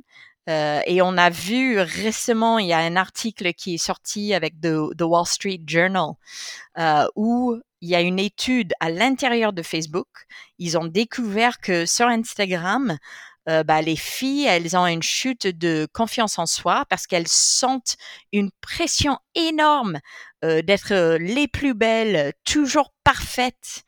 euh, 0.50 0.82
et 0.88 1.02
on 1.02 1.16
a 1.18 1.30
vu 1.30 1.80
récemment, 1.80 2.58
il 2.58 2.68
y 2.68 2.74
a 2.74 2.80
un 2.80 2.96
article 2.96 3.54
qui 3.54 3.76
est 3.76 3.78
sorti 3.78 4.34
avec 4.34 4.60
The, 4.60 5.02
Wall 5.02 5.26
Street 5.28 5.62
Journal 5.66 6.14
euh, 6.78 7.08
où 7.16 7.56
il 7.82 7.90
y 7.90 7.96
a 7.96 8.02
une 8.02 8.20
étude 8.20 8.74
à 8.80 8.90
l'intérieur 8.90 9.54
de 9.54 9.62
Facebook. 9.62 10.08
Ils 10.58 10.78
ont 10.78 10.86
découvert 10.86 11.60
que 11.60 11.86
sur 11.86 12.08
Instagram, 12.08 12.98
euh, 13.48 13.64
bah, 13.64 13.82
les 13.84 13.96
filles, 13.96 14.46
elles 14.46 14.76
ont 14.76 14.88
une 14.88 15.04
chute 15.04 15.46
de 15.46 15.88
confiance 15.94 16.40
en 16.40 16.48
soi 16.48 16.84
parce 16.90 17.06
qu'elles 17.06 17.28
sentent 17.28 17.96
une 18.34 18.50
pression 18.60 19.18
énorme 19.36 20.00
d'être 20.42 21.18
les 21.18 21.50
plus 21.50 21.74
belles, 21.74 22.32
toujours 22.46 22.94
parfaites. 23.04 23.84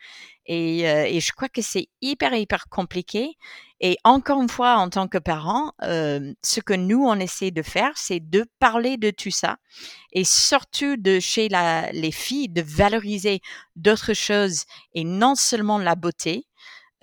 Et 0.45 1.19
je 1.21 1.31
crois 1.31 1.47
que 1.47 1.61
c'est 1.61 1.87
hyper, 2.01 2.33
hyper 2.33 2.65
compliqué. 2.67 3.37
Et 3.81 3.97
encore 4.03 4.41
une 4.41 4.49
fois, 4.49 4.77
en 4.77 4.89
tant 4.89 5.07
que 5.07 5.17
parent, 5.17 5.73
euh, 5.83 6.33
ce 6.43 6.61
que 6.61 6.73
nous, 6.73 7.03
on 7.03 7.15
essaie 7.15 7.51
de 7.51 7.61
faire, 7.63 7.91
c'est 7.95 8.19
de 8.19 8.45
parler 8.59 8.97
de 8.97 9.09
tout 9.09 9.31
ça. 9.31 9.57
Et 10.13 10.23
surtout 10.23 10.97
de 10.97 11.19
chez 11.19 11.49
la, 11.49 11.91
les 11.91 12.11
filles, 12.11 12.47
de 12.47 12.61
valoriser 12.61 13.41
d'autres 13.75 14.13
choses 14.13 14.63
et 14.93 15.03
non 15.03 15.35
seulement 15.35 15.79
la 15.79 15.95
beauté. 15.95 16.45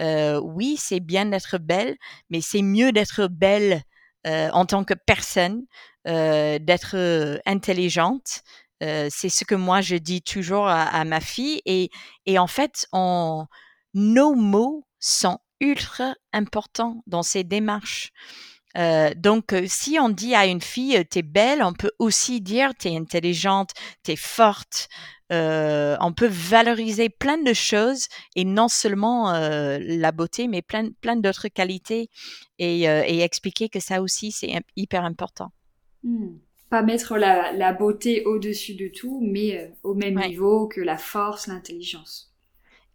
Euh, 0.00 0.40
oui, 0.40 0.76
c'est 0.78 1.00
bien 1.00 1.26
d'être 1.26 1.58
belle, 1.58 1.96
mais 2.30 2.40
c'est 2.40 2.62
mieux 2.62 2.92
d'être 2.92 3.26
belle 3.26 3.82
euh, 4.26 4.48
en 4.52 4.64
tant 4.64 4.84
que 4.84 4.94
personne, 4.94 5.64
euh, 6.06 6.58
d'être 6.60 6.96
intelligente, 7.44 8.42
euh, 8.82 9.08
c'est 9.10 9.28
ce 9.28 9.44
que 9.44 9.56
moi 9.56 9.80
je 9.80 9.96
dis 9.96 10.22
toujours 10.22 10.68
à, 10.68 10.84
à 10.84 11.04
ma 11.04 11.20
fille 11.20 11.60
et, 11.66 11.90
et 12.26 12.38
en 12.38 12.46
fait 12.46 12.86
on, 12.92 13.46
nos 13.94 14.34
mots 14.34 14.86
sont 15.00 15.38
ultra 15.60 16.14
importants 16.32 17.02
dans 17.06 17.22
ces 17.22 17.44
démarches. 17.44 18.12
donc, 19.16 19.54
si 19.66 19.98
on 19.98 20.08
dit 20.08 20.34
à 20.34 20.46
une 20.46 20.60
fille, 20.60 21.04
t'es 21.06 21.22
belle, 21.22 21.62
on 21.62 21.72
peut 21.72 21.90
aussi 21.98 22.40
dire 22.40 22.74
t'es 22.74 22.96
intelligente, 22.96 23.70
t'es 24.02 24.16
forte. 24.16 24.88
on 25.30 26.12
peut 26.16 26.30
valoriser 26.30 27.08
plein 27.08 27.38
de 27.38 27.52
choses 27.52 28.06
et 28.36 28.44
non 28.44 28.68
seulement 28.68 29.32
la 29.32 30.12
beauté, 30.12 30.48
mais 30.48 30.62
plein, 30.62 30.90
plein 31.00 31.16
d'autres 31.16 31.48
qualités 31.48 32.08
et, 32.58 32.84
expliquer 33.22 33.68
que 33.68 33.80
ça 33.80 34.00
aussi, 34.00 34.30
c'est 34.32 34.52
hyper 34.76 35.04
important. 35.04 35.50
Mmh. 36.04 36.36
Pas 36.70 36.82
mettre 36.82 37.16
la, 37.16 37.72
beauté 37.72 38.24
au-dessus 38.26 38.74
de 38.74 38.88
tout, 38.88 39.20
mais 39.22 39.72
au 39.82 39.94
même 39.94 40.18
niveau 40.18 40.68
que 40.68 40.82
la 40.82 40.98
force, 40.98 41.46
l'intelligence. 41.46 42.27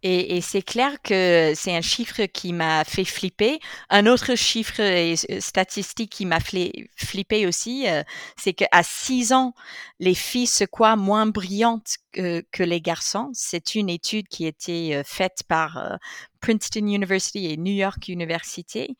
Et, 0.06 0.42
c'est 0.42 0.60
clair 0.60 1.00
que 1.02 1.54
c'est 1.56 1.74
un 1.74 1.80
chiffre 1.80 2.26
qui 2.26 2.52
m'a 2.52 2.84
fait 2.84 3.06
flipper. 3.06 3.58
Un 3.88 4.06
autre 4.06 4.34
chiffre 4.34 4.78
et 4.80 5.16
statistique 5.40 6.12
qui 6.12 6.26
m'a 6.26 6.40
fait 6.40 6.90
flipper 6.94 7.46
aussi, 7.46 7.88
euh, 7.88 8.02
c'est 8.36 8.52
qu'à 8.52 8.82
6 8.82 9.32
ans, 9.32 9.54
les 10.00 10.14
filles 10.14 10.46
se 10.46 10.64
croient 10.64 10.96
moins 10.96 11.24
brillantes 11.24 11.96
que, 12.12 12.44
les 12.58 12.82
garçons. 12.82 13.30
C'est 13.32 13.74
une 13.76 13.88
étude 13.88 14.28
qui 14.28 14.44
a 14.44 14.48
été 14.48 14.94
euh, 14.94 15.02
faite 15.06 15.42
par 15.48 15.78
euh, 15.78 15.96
Princeton 16.42 16.86
University 16.86 17.46
et 17.46 17.56
New 17.56 17.72
York 17.72 18.06
University. 18.08 18.98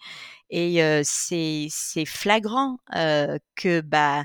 Et 0.48 0.80
c'est 1.04 1.68
flagrant 2.06 2.78
que 3.56 3.80
bah, 3.80 4.24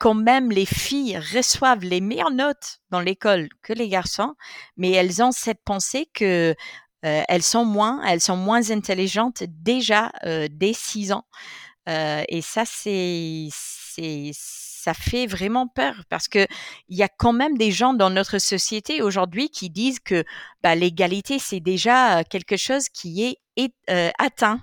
quand 0.00 0.14
même 0.14 0.50
les 0.50 0.64
filles 0.64 1.18
reçoivent 1.18 1.84
les 1.84 2.00
meilleures 2.00 2.32
notes 2.32 2.80
dans 2.88 3.00
l'école 3.00 3.50
que 3.62 3.74
les 3.74 3.88
garçons, 3.88 4.34
mais 4.78 4.90
elles 4.90 5.22
ont 5.22 5.30
cette 5.30 5.62
pensée 5.62 6.08
que 6.14 6.56
euh, 7.04 7.22
elles 7.28 7.42
sont 7.42 7.66
moins, 7.66 8.02
elles 8.04 8.22
sont 8.22 8.36
moins 8.36 8.70
intelligentes 8.70 9.44
déjà 9.46 10.10
euh, 10.24 10.48
dès 10.50 10.72
6 10.72 11.12
ans. 11.12 11.26
Euh, 11.88 12.22
et 12.28 12.40
ça, 12.40 12.64
c'est, 12.64 13.48
c'est, 13.52 14.30
ça 14.34 14.94
fait 14.94 15.26
vraiment 15.26 15.68
peur 15.68 15.94
parce 16.08 16.28
que 16.28 16.46
il 16.88 16.96
y 16.96 17.02
a 17.02 17.08
quand 17.08 17.34
même 17.34 17.58
des 17.58 17.70
gens 17.70 17.92
dans 17.92 18.10
notre 18.10 18.38
société 18.38 19.02
aujourd'hui 19.02 19.50
qui 19.50 19.68
disent 19.68 20.00
que 20.00 20.24
bah, 20.62 20.74
l'égalité 20.74 21.38
c'est 21.38 21.60
déjà 21.60 22.24
quelque 22.24 22.56
chose 22.56 22.88
qui 22.88 23.24
est, 23.24 23.36
est 23.56 24.12
atteint 24.18 24.60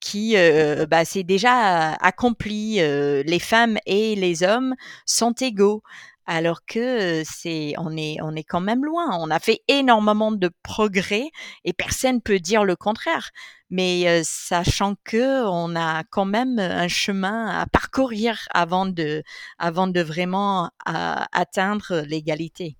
qui 0.00 0.36
euh, 0.36 0.86
bah, 0.86 1.04
c'est 1.04 1.22
déjà 1.22 1.92
accompli. 1.94 2.80
Euh, 2.80 3.22
les 3.24 3.38
femmes 3.38 3.78
et 3.86 4.14
les 4.14 4.42
hommes 4.42 4.74
sont 5.06 5.32
égaux. 5.32 5.82
Alors 6.24 6.64
que 6.64 7.22
c'est, 7.24 7.74
on 7.78 7.96
est, 7.96 8.18
on 8.22 8.36
est 8.36 8.44
quand 8.44 8.60
même 8.60 8.84
loin. 8.84 9.10
On 9.18 9.30
a 9.30 9.40
fait 9.40 9.60
énormément 9.66 10.30
de 10.30 10.50
progrès 10.62 11.30
et 11.64 11.72
personne 11.72 12.20
peut 12.20 12.38
dire 12.38 12.64
le 12.64 12.76
contraire. 12.76 13.30
Mais 13.70 14.06
euh, 14.06 14.22
sachant 14.24 14.94
que 15.02 15.44
on 15.46 15.74
a 15.74 16.04
quand 16.04 16.24
même 16.24 16.58
un 16.60 16.88
chemin 16.88 17.48
à 17.48 17.66
parcourir 17.66 18.38
avant 18.54 18.86
de, 18.86 19.24
avant 19.58 19.88
de 19.88 20.00
vraiment 20.00 20.70
atteindre 20.84 22.02
l'égalité. 22.06 22.76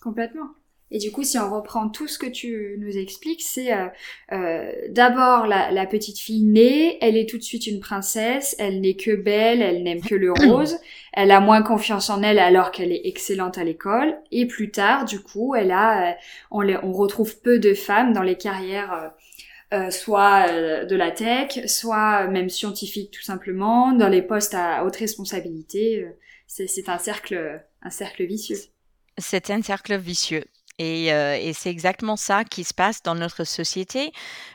Complètement. 0.00 0.50
Et 0.92 0.98
du 0.98 1.10
coup, 1.10 1.24
si 1.24 1.36
on 1.36 1.52
reprend 1.52 1.88
tout 1.88 2.06
ce 2.06 2.16
que 2.18 2.26
tu 2.26 2.76
nous 2.78 2.96
expliques, 2.96 3.42
c'est 3.42 3.72
euh, 3.72 3.86
euh, 4.32 4.70
d'abord 4.90 5.46
la, 5.46 5.86
petite 5.86 6.18
fille 6.18 6.44
née, 6.44 6.96
elle 7.00 7.16
est 7.16 7.28
tout 7.28 7.38
de 7.38 7.42
suite 7.42 7.66
une 7.66 7.80
princesse, 7.80 8.54
elle 8.60 8.80
n'est 8.80 8.94
que 8.94 9.16
belle, 9.16 9.62
elle 9.62 9.82
n'aime 9.82 10.00
que 10.00 10.14
le 10.14 10.32
rose, 10.48 10.78
elle 11.12 11.32
a 11.32 11.40
moins 11.40 11.62
confiance 11.62 12.08
en 12.08 12.22
elle 12.22 12.38
alors 12.38 12.70
qu'elle 12.70 12.92
est 12.92 13.02
excellente 13.04 13.58
à 13.58 13.64
l'école, 13.64 14.16
et 14.30 14.46
plus 14.46 14.70
tard, 14.70 15.04
du 15.04 15.20
coup, 15.20 15.56
elle 15.56 15.72
a, 15.72 16.10
euh, 16.10 16.14
on, 16.52 16.68
on, 16.68 16.92
retrouve 16.92 17.40
peu 17.40 17.58
de 17.58 17.74
femmes 17.74 18.12
dans 18.12 18.22
les 18.22 18.36
carrières. 18.36 19.12
soit 19.90 20.46
de 20.86 20.96
la 20.96 21.10
tech, 21.10 21.66
soit 21.66 22.28
même 22.28 22.48
scientifique 22.48 23.10
tout 23.10 23.22
simplement, 23.22 23.92
dans 23.92 24.08
les 24.08 24.22
postes 24.22 24.54
à 24.54 24.84
haute 24.84 24.96
responsabilité. 24.96 26.06
c'est 26.46 26.88
un 26.88 26.98
cercle, 26.98 27.60
un 27.82 27.90
cercle 27.90 28.24
vicieux. 28.24 28.58
C'est 29.18 29.50
un 29.50 29.60
cercle 29.62 29.96
vicieux. 29.96 30.44
Et, 30.78 31.52
c'est 31.54 31.70
exactement 31.70 32.16
ça 32.16 32.44
qui 32.44 32.64
se 32.64 32.74
passe 32.74 33.02
dans 33.02 33.14
notre 33.14 33.44
société 33.44 34.12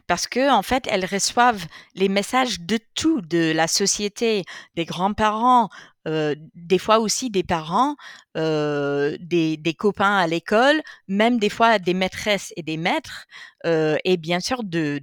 parce 0.07 0.27
que 0.27 0.51
en 0.51 0.61
fait, 0.61 0.87
elles 0.87 1.05
reçoivent 1.05 1.65
les 1.95 2.09
messages 2.09 2.59
de 2.59 2.77
tout, 2.95 3.21
de 3.21 3.51
la 3.51 3.67
société, 3.67 4.43
des 4.75 4.85
grands-parents, 4.85 5.69
des 6.05 6.77
fois 6.77 6.99
aussi 6.99 7.29
des 7.29 7.43
parents, 7.43 7.95
des, 8.35 9.75
copains 9.77 10.17
à 10.17 10.27
l'école, 10.27 10.81
même 11.07 11.39
des 11.39 11.49
fois 11.49 11.79
des 11.79 11.93
maîtresses 11.93 12.53
et 12.55 12.63
des 12.63 12.77
maîtres, 12.77 13.25
et 13.65 14.17
bien 14.17 14.39
sûr 14.39 14.63
de 14.63 15.01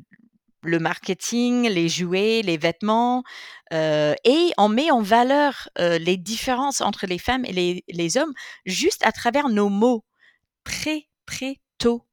le 0.62 0.78
marketing, 0.78 1.68
les 1.68 1.88
jouets, 1.88 2.42
les 2.42 2.58
vêtements, 2.58 3.22
et 3.72 4.52
on 4.56 4.68
met 4.68 4.90
en 4.90 5.02
valeur 5.02 5.68
les 5.78 6.16
différences 6.16 6.80
entre 6.80 7.06
les 7.06 7.18
femmes 7.18 7.44
et 7.44 7.52
les, 7.52 7.84
les 7.88 8.16
hommes 8.16 8.34
juste 8.66 9.04
à 9.04 9.12
travers 9.12 9.48
nos 9.48 9.68
mots 9.68 10.04
très 10.64 11.07
très 11.28 11.60
tôt. 11.76 12.04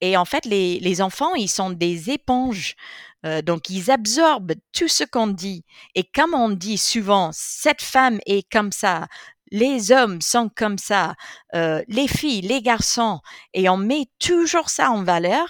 Et 0.00 0.16
en 0.16 0.24
fait, 0.24 0.44
les, 0.46 0.78
les 0.80 1.02
enfants, 1.02 1.34
ils 1.34 1.48
sont 1.48 1.70
des 1.70 2.10
éponges. 2.10 2.76
Euh, 3.26 3.42
donc, 3.42 3.68
ils 3.68 3.90
absorbent 3.90 4.54
tout 4.72 4.88
ce 4.88 5.04
qu'on 5.04 5.26
dit. 5.26 5.64
Et 5.94 6.04
comme 6.04 6.34
on 6.34 6.48
dit 6.48 6.78
souvent, 6.78 7.30
cette 7.32 7.82
femme 7.82 8.20
est 8.26 8.50
comme 8.50 8.72
ça, 8.72 9.08
les 9.50 9.90
hommes 9.90 10.20
sont 10.20 10.48
comme 10.48 10.78
ça, 10.78 11.14
euh, 11.54 11.82
les 11.88 12.08
filles, 12.08 12.42
les 12.42 12.62
garçons, 12.62 13.20
et 13.52 13.68
on 13.68 13.76
met 13.76 14.06
toujours 14.20 14.70
ça 14.70 14.90
en 14.92 15.02
valeur, 15.02 15.48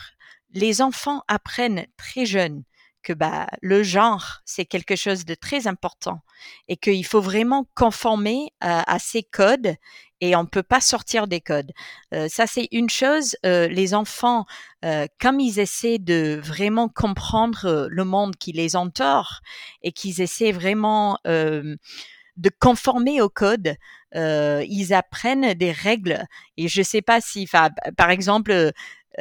les 0.52 0.80
enfants 0.80 1.22
apprennent 1.28 1.87
très 1.96 2.24
jeunes 2.24 2.64
que 3.02 3.12
bah, 3.12 3.46
le 3.62 3.82
genre, 3.82 4.40
c'est 4.44 4.64
quelque 4.64 4.96
chose 4.96 5.24
de 5.24 5.34
très 5.34 5.66
important 5.66 6.20
et 6.68 6.76
qu'il 6.76 7.04
faut 7.04 7.20
vraiment 7.20 7.66
conformer 7.74 8.52
à, 8.60 8.98
ces 8.98 9.22
codes 9.22 9.74
et 10.20 10.36
on 10.36 10.42
ne 10.42 10.48
peut 10.48 10.62
pas 10.62 10.80
sortir 10.80 11.26
des 11.26 11.40
codes. 11.40 11.72
Euh, 12.12 12.28
ça, 12.28 12.46
c'est 12.46 12.68
une 12.72 12.90
chose. 12.90 13.36
Euh, 13.46 13.68
les 13.68 13.94
enfants, 13.94 14.44
euh, 14.84 15.06
comme 15.18 15.40
ils 15.40 15.58
essaient 15.58 15.98
de 15.98 16.38
vraiment 16.42 16.88
comprendre 16.88 17.88
le 17.90 18.04
monde 18.04 18.36
qui 18.36 18.52
les 18.52 18.76
entoure 18.76 19.40
et 19.82 19.92
qu'ils 19.92 20.20
essaient 20.20 20.52
vraiment 20.52 21.18
de 21.24 22.50
conformer 22.58 23.20
au 23.20 23.28
code, 23.28 23.76
ils 24.14 24.92
apprennent 24.92 25.54
des 25.54 25.72
règles. 25.72 26.24
Et 26.56 26.68
je 26.68 26.80
ne 26.80 26.84
sais 26.84 27.02
pas 27.02 27.20
si, 27.20 27.48
par 27.96 28.10
exemple, 28.10 28.72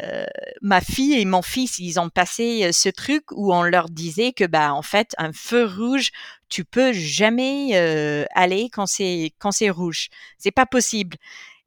euh, 0.03 0.25
ma 0.61 0.81
fille 0.81 1.19
et 1.19 1.25
mon 1.25 1.41
fils, 1.41 1.79
ils 1.79 1.99
ont 1.99 2.09
passé 2.09 2.65
euh, 2.65 2.71
ce 2.71 2.89
truc 2.89 3.23
où 3.31 3.53
on 3.53 3.63
leur 3.63 3.89
disait 3.89 4.33
que 4.33 4.45
bah 4.45 4.73
en 4.73 4.81
fait 4.81 5.13
un 5.17 5.31
feu 5.33 5.65
rouge, 5.65 6.11
tu 6.49 6.65
peux 6.65 6.91
jamais 6.93 7.71
euh, 7.73 8.25
aller 8.33 8.69
quand 8.71 8.85
c'est 8.85 9.33
quand 9.39 9.51
c'est 9.51 9.69
rouge, 9.69 10.09
c'est 10.37 10.51
pas 10.51 10.65
possible. 10.65 11.17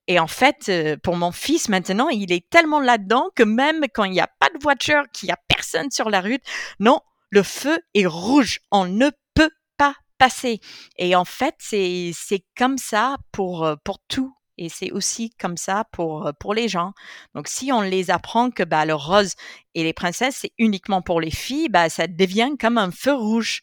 Et 0.09 0.19
en 0.19 0.27
fait, 0.27 0.71
pour 1.05 1.17
mon 1.17 1.31
fils 1.31 1.69
maintenant, 1.69 2.09
il 2.09 2.33
est 2.33 2.49
tellement 2.51 2.81
là-dedans 2.81 3.29
que 3.37 3.45
même 3.45 3.85
quand 3.95 4.03
il 4.03 4.11
n'y 4.11 4.21
a 4.21 4.27
pas 4.41 4.49
de 4.49 4.61
voiture, 4.61 5.05
qu'il 5.13 5.29
n'y 5.29 5.33
a 5.33 5.39
personne 5.47 5.93
sur 5.93 6.11
la 6.11 6.21
route, 6.21 6.43
non, 6.81 7.01
le 7.31 7.45
feu 7.45 7.79
est 7.95 8.07
rouge, 8.07 8.59
on 8.73 8.85
ne 8.87 9.11
peut 9.35 9.51
pas 9.79 9.95
passer. 10.19 10.61
Et 10.99 11.15
en 11.15 11.25
fait, 11.25 11.55
c'est 11.59 12.11
c'est 12.15 12.45
comme 12.57 12.79
ça 12.79 13.17
pour 13.31 13.77
pour 13.85 14.01
tout 14.09 14.35
et 14.65 14.69
c'est 14.69 14.93
aussi 14.93 15.31
comme 15.39 15.57
ça 15.57 15.85
pour, 15.93 16.31
pour 16.39 16.55
les 16.55 16.69
gens. 16.69 16.93
Donc, 17.35 17.49
si 17.49 17.73
on 17.73 17.81
les 17.81 18.11
apprend 18.11 18.51
que 18.51 18.63
bah, 18.63 18.85
le 18.85 18.95
rose 18.95 19.35
et 19.75 19.83
les 19.83 19.93
princesses, 19.93 20.39
c'est 20.41 20.53
uniquement 20.59 21.03
pour 21.03 21.21
les 21.21 21.31
filles, 21.31 21.69
bah, 21.69 21.89
ça 21.89 22.07
devient 22.07 22.53
comme 22.61 22.79
un 22.79 22.91
feu 22.91 23.15
rouge. 23.15 23.63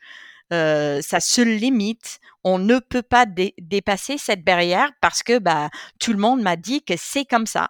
Ça 0.51 1.19
se 1.19 1.41
limite. 1.41 2.19
On 2.43 2.57
ne 2.57 2.79
peut 2.79 3.03
pas 3.03 3.27
dépasser 3.27 4.17
cette 4.17 4.43
barrière 4.43 4.91
parce 4.99 5.21
que 5.21 5.38
bah, 5.38 5.69
tout 5.99 6.12
le 6.12 6.17
monde 6.17 6.41
m'a 6.41 6.55
dit 6.55 6.83
que 6.83 6.95
c'est 6.97 7.25
comme 7.25 7.45
ça. 7.45 7.69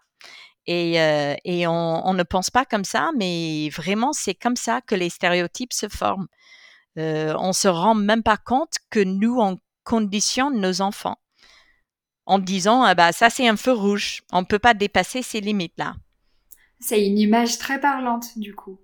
Et, 0.65 0.93
et 0.93 1.67
on, 1.67 2.07
on, 2.07 2.13
ne 2.13 2.23
pense 2.23 2.49
pas 2.49 2.63
comme 2.63 2.85
ça, 2.85 3.09
mais 3.17 3.69
vraiment, 3.69 4.13
c'est 4.13 4.35
comme 4.35 4.55
ça 4.55 4.81
que 4.81 4.95
les 4.95 5.09
stéréotypes 5.09 5.73
se 5.73 5.89
forment. 5.89 6.27
Euh, 6.97 7.33
on 7.39 7.53
se 7.53 7.67
rend 7.67 7.95
même 7.95 8.23
pas 8.23 8.37
compte 8.37 8.75
que 8.89 8.99
nous, 8.99 9.39
on 9.39 9.57
conditionne 9.83 10.59
nos 10.59 10.81
enfants 10.81 11.17
en 12.29 12.37
disant 12.37 12.83
ah 12.83 12.93
bah 12.93 13.11
ça 13.11 13.29
c'est 13.29 13.47
un 13.47 13.57
feu 13.57 13.73
rouge, 13.73 14.21
on 14.31 14.41
ne 14.41 14.45
peut 14.45 14.59
pas 14.59 14.75
dépasser 14.75 15.21
ces 15.23 15.41
limites 15.41 15.77
là. 15.77 15.95
C'est 16.79 17.05
une 17.05 17.17
image 17.17 17.57
très 17.57 17.79
parlante 17.81 18.37
du 18.37 18.55
coup. 18.55 18.79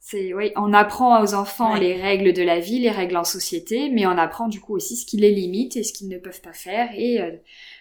C'est 0.00 0.32
oui, 0.32 0.50
on 0.56 0.72
apprend 0.72 1.22
aux 1.22 1.34
enfants 1.34 1.74
les 1.74 2.00
règles 2.00 2.32
de 2.32 2.42
la 2.42 2.58
vie, 2.58 2.78
les 2.78 2.90
règles 2.90 3.18
en 3.18 3.24
société, 3.24 3.90
mais 3.90 4.06
on 4.06 4.16
apprend 4.16 4.48
du 4.48 4.60
coup 4.60 4.74
aussi 4.74 4.96
ce 4.96 5.04
qui 5.04 5.18
les 5.18 5.30
limite 5.30 5.76
et 5.76 5.82
ce 5.82 5.92
qu'ils 5.92 6.08
ne 6.08 6.18
peuvent 6.18 6.40
pas 6.40 6.54
faire 6.54 6.88
et 6.94 7.20
euh, 7.20 7.32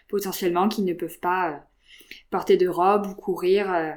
potentiellement 0.10 0.68
qu'ils 0.68 0.86
ne 0.86 0.94
peuvent 0.94 1.20
pas 1.20 1.52
euh, 1.52 1.58
porter 2.30 2.58
de 2.58 2.68
robe 2.68 3.08
ou 3.08 3.16
courir 3.16 3.72
euh, 3.74 3.94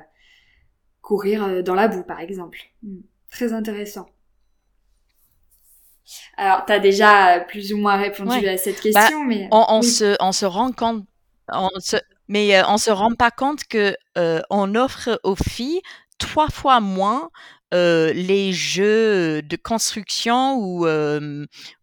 courir 1.03 1.65
dans 1.65 1.75
la 1.75 1.89
boue 1.89 2.05
par 2.05 2.21
exemple. 2.21 2.61
Hmm. 2.85 3.01
Très 3.31 3.53
intéressant. 3.53 4.07
Alors, 6.37 6.65
tu 6.65 6.73
as 6.73 6.79
déjà 6.79 7.41
plus 7.41 7.73
ou 7.73 7.79
moins 7.79 7.97
répondu 7.97 8.47
à 8.47 8.57
cette 8.57 8.77
bah, 8.77 9.01
question, 9.01 9.25
mais 9.25 9.49
on, 9.51 9.83
se, 9.83 10.17
on 10.21 10.33
se 10.33 10.47
rend 10.47 10.73
compte, 10.73 11.05
on 11.49 11.71
se, 11.79 11.97
mais 12.29 12.57
euh, 12.57 12.63
on 12.69 12.79
se 12.79 12.91
rend 12.91 13.15
pas 13.15 13.31
compte 13.31 13.65
que 13.65 13.97
euh, 14.17 14.41
on 14.51 14.75
offre 14.75 15.21
aux 15.23 15.37
filles 15.37 15.81
trois 16.19 16.49
fois 16.49 16.81
moins 16.81 17.31
les 17.73 18.53
jeux 18.55 19.43
de 19.43 19.57
construction 19.57 20.57
ou, 20.57 20.87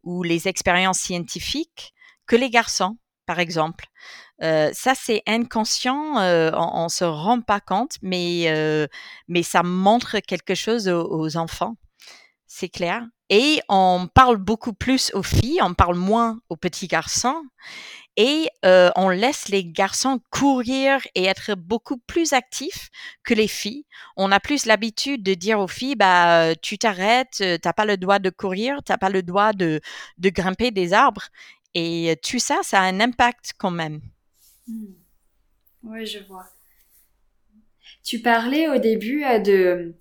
ou 0.04 0.24
les 0.24 0.48
expériences 0.48 1.00
scientifiques 1.00 1.94
que 2.26 2.36
les 2.36 2.50
garçons, 2.50 2.98
par 3.28 3.40
exemple. 3.40 3.86
ça, 4.42 4.94
c'est 4.96 5.22
inconscient, 5.28 6.16
on, 6.16 6.84
ne 6.86 6.90
se 6.90 7.04
rend 7.04 7.42
pas 7.42 7.60
compte, 7.60 7.98
mais, 8.02 8.52
mais 9.28 9.44
ça 9.44 9.62
montre 9.62 10.18
quelque 10.22 10.56
chose 10.56 10.88
aux 10.90 11.38
enfants, 11.38 11.76
c'est 12.48 12.70
clair? 12.70 13.04
Et 13.30 13.60
on 13.70 14.08
parle 14.14 14.38
beaucoup 14.38 14.74
plus 14.74 15.12
aux 15.14 15.24
filles, 15.24 15.60
on 15.62 15.74
parle 15.74 15.98
moins 15.98 16.40
aux 16.50 16.58
petits 16.58 16.88
garçons 16.88 17.42
et 18.18 18.50
on 18.64 19.10
laisse 19.10 19.50
les 19.50 19.66
garçons 19.66 20.20
courir 20.30 21.00
et 21.16 21.26
être 21.26 21.56
beaucoup 21.56 21.98
plus 21.98 22.34
actifs 22.34 22.90
que 23.24 23.34
les 23.34 23.48
filles. 23.48 23.86
On 24.16 24.32
a 24.32 24.40
plus 24.40 24.66
l'habitude 24.66 25.24
de 25.24 25.34
dire 25.34 25.60
aux 25.60 25.68
filles, 25.68 25.96
bah, 25.96 26.56
tu 26.62 26.78
t'arrêtes, 26.78 27.44
t'as 27.62 27.74
pas 27.74 27.86
le 27.86 27.98
droit 27.98 28.20
de 28.20 28.30
courir, 28.30 28.82
t'as 28.86 28.98
pas 28.98 29.10
le 29.10 29.24
droit 29.24 29.54
de, 29.54 29.82
de 30.18 30.30
grimper 30.30 30.72
des 30.72 30.94
arbres. 30.94 31.30
Et 31.74 32.18
tout 32.24 32.40
ça, 32.40 32.60
ça 32.64 32.80
a 32.80 32.84
un 32.84 33.00
impact 33.02 33.54
quand 33.58 33.72
même. 33.72 34.02
Mmh. 34.68 34.86
Oui, 35.84 36.06
je 36.06 36.20
vois. 36.20 36.46
Tu 38.04 38.20
parlais 38.20 38.70
au 38.70 38.78
début 38.78 39.24
de 39.44 39.94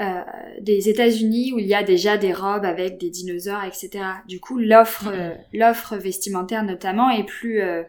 euh, 0.00 0.22
des 0.60 0.88
États-Unis 0.88 1.52
où 1.52 1.58
il 1.58 1.66
y 1.66 1.74
a 1.74 1.82
déjà 1.82 2.16
des 2.16 2.32
robes 2.32 2.64
avec 2.64 2.98
des 2.98 3.10
dinosaures, 3.10 3.64
etc. 3.64 4.04
Du 4.28 4.38
coup, 4.38 4.56
l'offre, 4.56 5.08
euh, 5.08 5.34
l'offre 5.52 5.96
vestimentaire 5.96 6.62
notamment 6.62 7.10
est 7.10 7.24
plus 7.24 7.60
euh, 7.62 7.82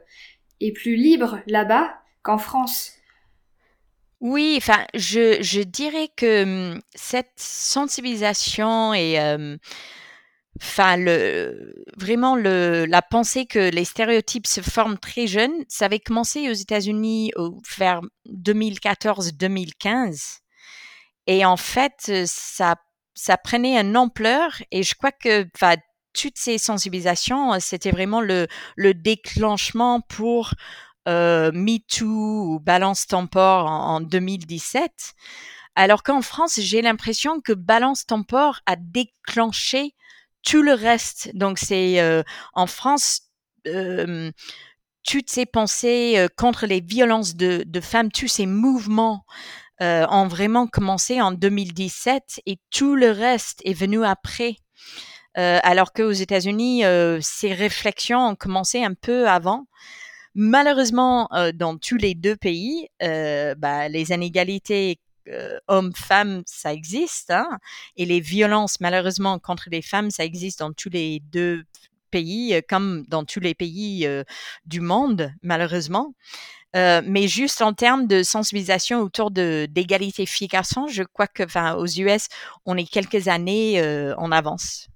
est 0.59 0.71
plus 0.71 0.95
libre 0.95 1.39
là-bas 1.45 1.93
qu'en 2.23 2.39
France. 2.39 2.93
Oui, 4.21 4.55
enfin, 4.57 4.87
je, 4.95 5.37
je 5.43 5.61
dirais 5.61 6.09
que 6.15 6.73
hum, 6.73 6.81
cette 6.95 7.37
sensibilisation 7.37 8.95
et 8.95 9.19
enfin 10.59 10.97
le 10.97 11.85
vraiment 11.95 12.35
le 12.35 12.85
la 12.85 13.03
pensée 13.03 13.45
que 13.45 13.69
les 13.69 13.85
stéréotypes 13.85 14.47
se 14.47 14.61
forment 14.61 14.97
très 14.97 15.27
jeunes, 15.27 15.63
ça 15.67 15.85
avait 15.85 15.99
commencé 15.99 16.49
aux 16.49 16.53
États-Unis 16.53 17.33
vers 17.77 18.01
2014-2015 18.27 20.39
et 21.29 21.45
en 21.45 21.57
fait, 21.57 22.11
ça, 22.25 22.75
prenait 23.43 23.79
une 23.79 23.95
ampleur 23.95 24.63
et 24.71 24.81
je 24.81 24.95
crois 24.95 25.11
que 25.11 25.47
toutes 26.11 26.39
ces 26.39 26.57
sensibilisations, 26.57 27.59
c'était 27.59 27.91
vraiment 27.91 28.19
le, 28.19 28.47
le 28.75 28.95
déclenchement 28.95 30.01
pour 30.01 30.55
MeToo 31.05 32.55
ou 32.55 32.59
Balance 32.59 33.05
Tempore 33.05 33.67
en, 33.67 33.97
en 33.97 34.01
2017. 34.01 34.91
Alors 35.75 36.01
qu'en 36.01 36.23
France, 36.23 36.59
j'ai 36.59 36.81
l'impression 36.81 37.41
que 37.41 37.53
Balance 37.53 38.07
Tempore 38.07 38.61
a 38.65 38.75
déclenché 38.75 39.93
tout 40.41 40.63
le 40.63 40.73
reste. 40.73 41.29
Donc 41.35 41.59
c'est 41.59 42.23
en 42.53 42.65
France, 42.65 43.29
toutes 43.65 45.29
ces 45.29 45.45
pensées 45.45 46.27
contre 46.37 46.65
les 46.65 46.81
violences 46.81 47.35
de 47.35 47.81
femmes, 47.81 48.11
tous 48.11 48.27
ces 48.27 48.47
mouvements 48.47 49.25
euh, 49.81 50.05
ont 50.09 50.27
vraiment 50.27 50.67
commencé 50.67 51.21
en 51.21 51.31
2017 51.31 52.41
et 52.45 52.57
tout 52.69 52.95
le 52.95 53.11
reste 53.11 53.61
est 53.65 53.73
venu 53.73 54.03
après. 54.03 54.57
Euh, 55.37 55.59
alors 55.63 55.93
qu'aux 55.93 56.11
États-Unis, 56.11 56.85
euh, 56.85 57.19
ces 57.21 57.53
réflexions 57.53 58.19
ont 58.29 58.35
commencé 58.35 58.83
un 58.83 58.93
peu 58.93 59.27
avant. 59.27 59.67
Malheureusement, 60.35 61.29
euh, 61.33 61.51
dans 61.53 61.77
tous 61.77 61.97
les 61.97 62.15
deux 62.15 62.35
pays, 62.35 62.87
bah, 62.99 63.89
les 63.89 64.11
inégalités 64.11 64.99
hommes-femmes, 65.67 66.41
ça 66.47 66.73
existe, 66.73 67.29
hein, 67.29 67.59
et 67.97 68.05
les 68.05 68.19
violences, 68.19 68.79
malheureusement, 68.79 69.37
contre 69.37 69.69
les 69.71 69.83
femmes, 69.83 70.09
ça 70.09 70.25
existe 70.25 70.59
dans 70.59 70.73
tous 70.73 70.89
les 70.89 71.19
deux 71.19 71.65
pays, 72.09 72.59
comme 72.67 73.05
dans 73.07 73.23
tous 73.25 73.39
les 73.39 73.53
pays 73.53 74.07
du 74.65 74.81
monde, 74.81 75.31
malheureusement. 75.43 76.15
Euh, 76.75 77.01
mais 77.03 77.27
juste 77.27 77.61
en 77.61 77.73
termes 77.73 78.05
de 78.05 78.21
sensibilisation 78.21 78.99
autour 79.01 79.31
de 79.31 79.67
d'égalité 79.69 80.25
filles-garçons, 80.25 80.87
je 80.87 81.03
crois 81.03 81.27
que, 81.27 81.43
enfin, 81.43 81.75
aux 81.75 81.87
US, 81.87 82.27
on 82.65 82.77
est 82.77 82.85
quelques 82.85 83.27
années 83.27 83.81
euh, 83.81 84.15
en 84.17 84.31
avance. 84.31 84.87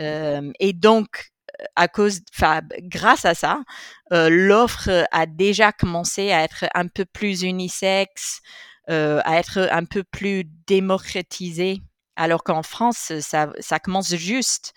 Euh, 0.00 0.52
et 0.60 0.72
donc, 0.72 1.30
à 1.76 1.88
cause, 1.88 2.20
enfin, 2.34 2.60
grâce 2.82 3.24
à 3.24 3.34
ça, 3.34 3.60
euh, 4.12 4.28
l'offre 4.30 5.06
a 5.10 5.26
déjà 5.26 5.72
commencé 5.72 6.30
à 6.32 6.44
être 6.44 6.66
un 6.74 6.86
peu 6.86 7.04
plus 7.04 7.42
unisexe, 7.42 8.40
euh, 8.90 9.20
à 9.24 9.38
être 9.38 9.68
un 9.72 9.84
peu 9.84 10.04
plus 10.04 10.44
démocratisée. 10.66 11.80
Alors 12.16 12.42
qu'en 12.44 12.62
France, 12.62 13.12
ça, 13.20 13.52
ça 13.60 13.78
commence 13.78 14.14
juste. 14.14 14.72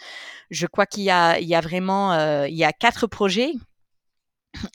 Je 0.52 0.68
crois 0.68 0.86
qu'il 0.86 1.04
y 1.04 1.12
a, 1.12 1.40
il 1.40 1.48
y 1.48 1.56
a 1.56 1.62
vraiment, 1.62 2.46
il 2.46 2.56
y 2.56 2.64
a 2.64 2.72
quatre 2.72 3.08
projets 3.08 3.54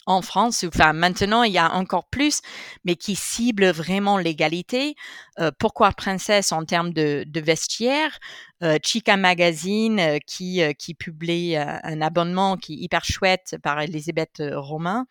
en 0.06 0.22
France, 0.22 0.64
enfin 0.66 0.92
maintenant 0.92 1.42
il 1.42 1.52
y 1.52 1.58
a 1.58 1.72
encore 1.74 2.08
plus, 2.08 2.40
mais 2.84 2.96
qui 2.96 3.16
cible 3.16 3.66
vraiment 3.70 4.18
l'égalité. 4.18 4.94
Euh, 5.38 5.50
pourquoi 5.58 5.92
princesse 5.92 6.52
en 6.52 6.64
termes 6.64 6.92
de, 6.92 7.24
de 7.26 7.40
vestiaire? 7.40 8.18
Chica 8.82 9.16
Magazine 9.16 10.00
euh, 10.00 10.18
qui, 10.26 10.62
euh, 10.62 10.72
qui 10.72 10.94
publie 10.94 11.56
un 11.56 12.00
abonnement 12.00 12.56
qui 12.56 12.74
est 12.74 12.76
hyper 12.78 13.04
chouette 13.04 13.56
par 13.62 13.80
Elisabeth 13.80 14.42
Romain. 14.54 15.06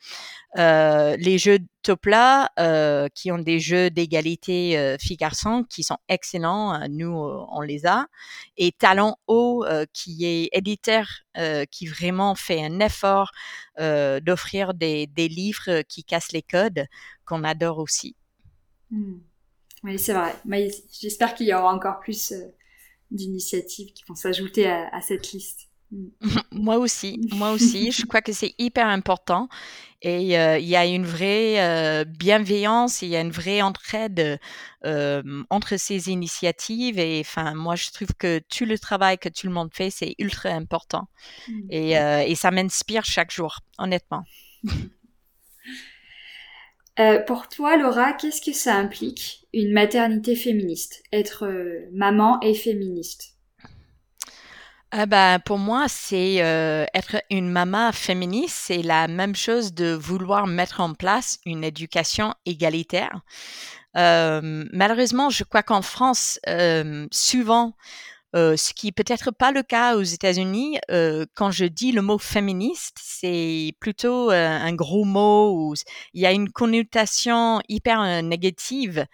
les 0.56 1.38
jeux 1.38 1.60
Topla 1.84 2.50
qui 3.14 3.32
ont 3.32 3.38
des 3.38 3.60
jeux 3.60 3.90
d'égalité 3.90 4.98
filles-garçons 5.00 5.64
qui 5.70 5.84
sont 5.84 5.98
excellents, 6.10 6.88
nous 6.90 7.14
on 7.14 7.62
les 7.62 7.86
a. 7.86 8.08
Et 8.58 8.72
Talent 8.72 9.18
Haut 9.28 9.66
qui 9.94 10.26
est 10.26 10.50
éditeur 10.52 11.08
qui 11.70 11.86
vraiment 11.86 12.34
fait 12.34 12.64
un 12.64 12.80
effort 12.80 13.32
d'offrir 13.78 14.74
des, 14.74 15.06
des 15.08 15.28
livres 15.28 15.82
qui 15.84 16.04
cassent 16.04 16.32
les 16.32 16.42
codes 16.42 16.88
qu'on 17.26 17.44
adore 17.44 17.78
aussi. 17.78 18.16
Hmm. 18.90 19.20
Oui, 19.84 20.00
c'est 20.00 20.14
vrai. 20.14 20.36
J'espère 21.00 21.36
qu'il 21.36 21.48
y 21.48 21.54
aura 21.54 21.72
encore 21.72 22.00
plus 22.00 22.34
d'initiatives 23.12 23.94
qui 23.94 24.04
vont 24.08 24.16
s'ajouter 24.16 24.68
à, 24.68 25.02
cette 25.02 25.32
liste. 25.32 25.70
Mm. 25.92 26.08
moi 26.52 26.78
aussi, 26.78 27.20
moi 27.32 27.52
aussi. 27.54 27.92
je 27.92 28.06
crois 28.06 28.22
que 28.22 28.34
c'est 28.34 28.54
hyper 28.58 28.88
important 28.88 29.48
et 30.02 30.38
euh, 30.38 30.58
il 30.60 30.68
y 30.68 30.76
a 30.76 30.86
une 30.86 31.06
vraie 31.06 31.62
euh, 31.62 32.04
bienveillance, 32.06 33.02
il 33.02 33.10
y 33.10 33.16
a 33.16 33.22
une 33.22 33.32
vraie 33.32 33.62
entraide 33.62 34.40
euh, 34.86 35.44
entre 35.50 35.78
ces 35.78 36.10
initiatives 36.10 37.00
et 37.00 37.20
enfin 37.22 37.54
moi 37.54 37.76
je 37.76 37.92
trouve 37.92 38.14
que 38.18 38.40
tout 38.50 38.66
le 38.66 38.78
travail 38.78 39.18
que 39.18 39.30
tout 39.30 39.48
le 39.48 39.54
monde 39.54 39.70
fait 39.74 39.90
c'est 39.90 40.16
ultra 40.20 40.50
important 40.50 41.08
mm. 41.48 41.68
et, 41.70 41.92
et, 41.92 42.36
ça 42.36 42.52
m'inspire 42.52 43.06
chaque 43.06 43.32
jour, 43.32 43.60
honnêtement. 43.78 44.24
pour 47.28 47.50
toi, 47.50 47.78
Laura, 47.78 48.14
qu'est-ce 48.14 48.42
que 48.42 48.54
ça 48.54 48.76
implique 48.76 49.46
une 49.54 49.72
maternité 49.72 50.36
féministe, 50.36 51.02
être 51.12 51.46
euh, 51.46 51.88
maman 51.94 52.40
et 52.42 52.54
féministe? 52.54 53.32
Bah, 55.08 55.40
pour 55.40 55.58
moi, 55.58 55.86
c'est 55.90 56.42
euh, 56.42 56.86
être 56.94 57.18
une 57.30 57.50
maman 57.50 57.92
féministe, 57.92 58.56
c'est 58.68 58.82
la 58.82 59.10
même 59.10 59.36
chose 59.36 59.74
de 59.74 59.92
vouloir 59.92 60.48
mettre 60.48 60.80
en 60.80 60.94
place 60.94 61.40
une 61.46 61.66
éducation 61.66 62.34
égalitaire. 62.46 63.20
Euh, 63.98 64.64
malheureusement, 64.72 65.30
je 65.30 65.44
crois 65.44 65.64
qu'en 65.64 65.82
France, 65.82 66.40
souvent, 67.12 67.74
ce 68.36 68.74
qui 68.74 68.92
peut-être 68.92 69.32
pas 69.32 69.52
le 69.52 69.64
cas 69.64 69.96
aux 69.96 70.04
États-Unis, 70.04 70.78
quand 71.36 71.52
je 71.52 71.66
dis 71.66 71.92
le 71.92 72.02
mot 72.02 72.18
féministe, 72.18 72.98
c'est 73.02 73.74
plutôt 73.80 74.30
un 74.30 74.74
gros 74.74 75.06
mot 75.06 75.54
où 75.54 75.74
il 76.14 76.22
y 76.22 76.26
a 76.26 76.32
une 76.32 76.52
connotation 76.52 77.62
hyper 77.70 78.24
négative 78.24 79.06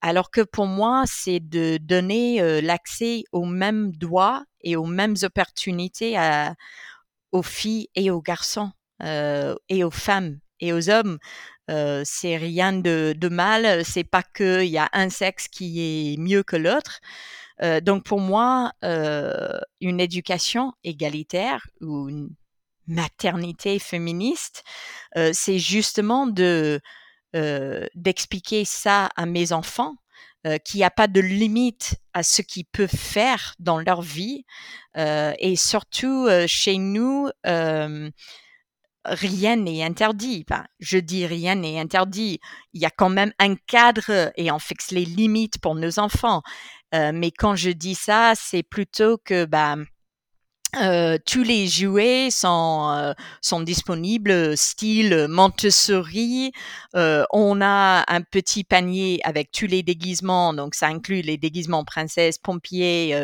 alors 0.00 0.30
que 0.30 0.42
pour 0.42 0.66
moi, 0.66 1.04
c'est 1.06 1.40
de 1.40 1.78
donner 1.80 2.60
l'accès 2.60 3.24
aux 3.32 3.44
mêmes 3.44 3.90
droits 3.92 4.44
et 4.60 4.76
aux 4.76 4.86
mêmes 4.86 5.16
opportunités 5.22 6.16
aux 7.32 7.42
filles 7.42 7.88
et 7.94 8.10
aux 8.10 8.22
garçons 8.22 8.70
et 9.02 9.84
aux 9.84 9.90
femmes 9.90 10.38
et 10.60 10.72
aux 10.72 10.88
hommes. 10.90 11.18
C'est 11.68 12.36
rien 12.36 12.72
de, 12.72 13.14
de 13.16 13.28
mal. 13.28 13.84
C'est 13.84 14.04
pas 14.04 14.22
qu'il 14.22 14.66
y 14.68 14.78
a 14.78 14.88
un 14.92 15.10
sexe 15.10 15.48
qui 15.48 15.80
est 15.80 16.16
mieux 16.18 16.42
que 16.42 16.56
l'autre. 16.56 17.00
Euh, 17.62 17.80
donc 17.80 18.04
pour 18.04 18.20
moi, 18.20 18.72
une 18.82 20.00
éducation 20.00 20.72
égalitaire 20.84 21.66
ou 21.80 22.08
une 22.08 22.30
maternité 22.86 23.78
féministe, 23.78 24.64
c'est 25.32 25.58
justement 25.58 26.26
de 26.26 26.80
euh, 27.36 27.86
d'expliquer 27.94 28.64
ça 28.64 29.10
à 29.14 29.26
mes 29.26 29.52
enfants, 29.52 29.96
euh, 30.46 30.56
qu'il 30.56 30.78
n'y 30.78 30.84
a 30.84 30.90
pas 30.90 31.08
de 31.08 31.20
limite 31.20 31.96
à 32.14 32.22
ce 32.22 32.40
qu'ils 32.40 32.64
peuvent 32.64 32.88
faire 32.88 33.54
dans 33.58 33.78
leur 33.78 34.00
vie. 34.00 34.46
Euh, 34.96 35.34
et 35.38 35.54
surtout, 35.54 36.26
euh, 36.26 36.46
chez 36.46 36.78
nous, 36.78 37.28
euh, 37.46 38.10
rien 39.04 39.56
n'est 39.56 39.82
interdit. 39.82 40.46
Je 40.78 40.96
dis 40.96 41.26
rien 41.26 41.54
n'est 41.54 41.78
interdit. 41.78 42.40
Il 42.72 42.80
y 42.80 42.86
a 42.86 42.90
quand 42.90 43.10
même 43.10 43.32
un 43.38 43.56
cadre 43.56 44.32
et 44.36 44.50
on 44.50 44.58
fixe 44.58 44.90
les 44.90 45.04
limites 45.04 45.60
pour 45.60 45.74
nos 45.74 45.98
enfants. 45.98 46.42
Mais 46.92 47.30
quand 47.30 47.54
je 47.56 47.70
dis 47.70 47.94
ça, 47.94 48.32
c'est 48.34 48.62
plutôt 48.62 49.18
que 49.18 49.44
bah 49.44 49.76
euh, 50.76 51.16
tous 51.24 51.42
les 51.42 51.66
jouets 51.66 52.28
sont, 52.30 52.90
euh, 52.94 53.14
sont 53.40 53.60
disponibles, 53.60 54.54
style 54.56 55.26
Montessori. 55.26 56.52
Euh, 56.94 57.24
on 57.32 57.62
a 57.62 58.04
un 58.06 58.20
petit 58.20 58.64
panier 58.64 59.18
avec 59.24 59.50
tous 59.50 59.66
les 59.66 59.82
déguisements, 59.82 60.52
donc 60.52 60.74
ça 60.74 60.88
inclut 60.88 61.22
les 61.22 61.38
déguisements 61.38 61.84
princesse, 61.84 62.36
pompier, 62.36 63.18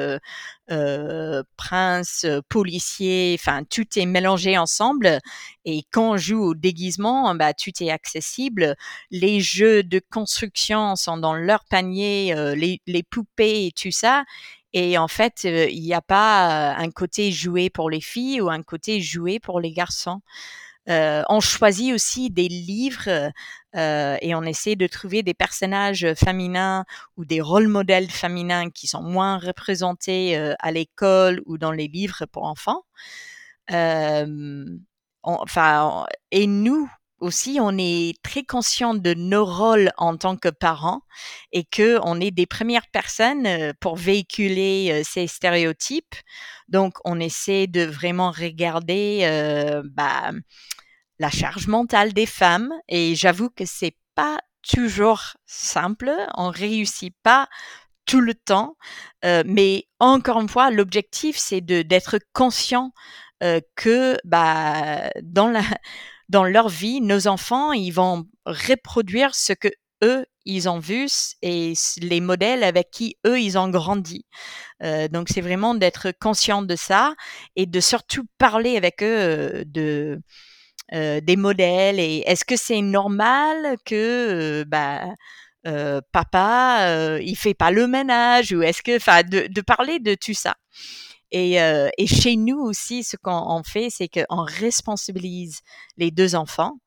prince, 1.56 2.26
policier. 2.48 3.36
Enfin, 3.38 3.64
tout 3.64 3.86
est 3.96 4.06
mélangé 4.06 4.56
ensemble. 4.56 5.18
Et 5.66 5.82
quand 5.92 6.12
on 6.12 6.16
joue 6.16 6.42
au 6.42 6.54
déguisement, 6.54 7.34
bah 7.34 7.52
tout 7.52 7.72
est 7.80 7.90
accessible. 7.90 8.74
Les 9.10 9.40
jeux 9.40 9.82
de 9.82 10.00
construction 10.10 10.96
sont 10.96 11.18
dans 11.18 11.34
leur 11.34 11.64
panier, 11.66 12.34
les, 12.56 12.80
les 12.86 13.02
poupées 13.02 13.66
et 13.66 13.72
tout 13.72 13.90
ça. 13.90 14.24
Et 14.74 14.98
en 14.98 15.08
fait, 15.08 15.44
il 15.44 15.82
n'y 15.82 15.94
a 15.94 16.02
pas 16.02 16.74
un 16.74 16.90
côté 16.90 17.30
joué 17.30 17.70
pour 17.70 17.88
les 17.90 18.00
filles 18.00 18.40
ou 18.40 18.50
un 18.50 18.62
côté 18.62 19.00
joué 19.00 19.38
pour 19.38 19.60
les 19.60 19.72
garçons. 19.72 20.20
Euh, 20.90 21.22
on 21.30 21.40
choisit 21.40 21.94
aussi 21.94 22.28
des 22.28 22.48
livres 22.48 23.30
euh, 23.76 24.16
et 24.20 24.34
on 24.34 24.42
essaie 24.42 24.76
de 24.76 24.86
trouver 24.86 25.22
des 25.22 25.32
personnages 25.32 26.06
féminins 26.14 26.84
ou 27.16 27.24
des 27.24 27.40
rôles 27.40 27.68
modèles 27.68 28.10
féminins 28.10 28.68
qui 28.70 28.86
sont 28.86 29.02
moins 29.02 29.38
représentés 29.38 30.36
à 30.58 30.72
l'école 30.72 31.40
ou 31.46 31.56
dans 31.56 31.72
les 31.72 31.88
livres 31.88 32.26
pour 32.26 32.44
enfants. 32.44 32.82
enfin, 35.22 36.06
et 36.32 36.46
nous, 36.46 36.90
aussi, 37.24 37.58
on 37.60 37.76
est 37.78 38.14
très 38.22 38.44
conscient 38.44 38.94
de 38.94 39.14
nos 39.14 39.44
rôles 39.44 39.90
en 39.96 40.16
tant 40.16 40.36
que 40.36 40.50
parents 40.50 41.00
et 41.52 41.64
que 41.64 41.98
on 42.02 42.20
est 42.20 42.30
des 42.30 42.46
premières 42.46 42.86
personnes 42.92 43.46
euh, 43.46 43.72
pour 43.80 43.96
véhiculer 43.96 44.90
euh, 44.92 45.02
ces 45.04 45.26
stéréotypes. 45.26 46.14
Donc, 46.68 46.94
on 47.04 47.18
essaie 47.18 47.66
de 47.66 47.82
vraiment 47.82 48.30
regarder 48.30 49.20
euh, 49.22 49.82
bah, 49.92 50.32
la 51.18 51.30
charge 51.30 51.66
mentale 51.66 52.12
des 52.12 52.26
femmes 52.26 52.72
et 52.88 53.14
j'avoue 53.14 53.48
que 53.48 53.64
c'est 53.64 53.96
pas 54.14 54.38
toujours 54.62 55.36
simple. 55.46 56.12
On 56.36 56.50
réussit 56.50 57.14
pas 57.22 57.48
tout 58.06 58.20
le 58.20 58.34
temps, 58.34 58.76
mais 59.22 59.86
encore 59.98 60.38
une 60.38 60.48
fois, 60.48 60.70
l'objectif 60.70 61.38
c'est 61.38 61.62
d'être 61.62 62.18
conscient 62.34 62.92
que 63.76 64.18
bah 64.24 65.08
dans 65.22 65.48
la 65.48 65.62
dans 66.28 66.44
leur 66.44 66.68
vie, 66.68 67.00
nos 67.00 67.26
enfants, 67.26 67.72
ils 67.72 67.90
vont 67.90 68.26
reproduire 68.46 69.34
ce 69.34 69.52
que 69.52 69.68
eux, 70.02 70.26
ils 70.44 70.68
ont 70.68 70.78
vu 70.78 71.08
et 71.42 71.72
les 72.00 72.20
modèles 72.20 72.64
avec 72.64 72.90
qui 72.90 73.16
eux, 73.26 73.40
ils 73.40 73.56
ont 73.58 73.68
grandi. 73.68 74.26
Euh, 74.82 75.08
donc, 75.08 75.28
c'est 75.30 75.40
vraiment 75.40 75.74
d'être 75.74 76.12
conscient 76.20 76.62
de 76.62 76.76
ça 76.76 77.14
et 77.56 77.66
de 77.66 77.80
surtout 77.80 78.24
parler 78.38 78.76
avec 78.76 79.02
eux 79.02 79.06
euh, 79.06 79.64
de 79.66 80.20
euh, 80.92 81.20
des 81.22 81.36
modèles 81.36 81.98
et 81.98 82.22
est-ce 82.26 82.44
que 82.44 82.56
c'est 82.56 82.82
normal 82.82 83.76
que 83.86 84.64
bah 84.68 85.06
papa 86.12 87.18
il 87.22 87.36
fait 87.36 87.54
pas 87.54 87.70
le 87.70 87.86
ménage 87.86 88.52
ou 88.52 88.62
est-ce 88.62 88.82
que 88.82 88.96
enfin 88.96 89.22
de, 89.22 89.46
de 89.48 89.60
parler 89.62 89.98
de 89.98 90.14
tout 90.14 90.34
ça 90.34 90.54
et, 91.34 91.60
euh, 91.60 91.88
et 91.98 92.06
chez 92.06 92.36
nous 92.36 92.60
aussi, 92.60 93.02
ce 93.02 93.16
qu'on 93.16 93.62
fait, 93.64 93.90
c'est 93.90 94.06
qu'on 94.06 94.44
responsabilise 94.44 95.62
les 95.96 96.12
deux 96.12 96.36
enfants. 96.36 96.78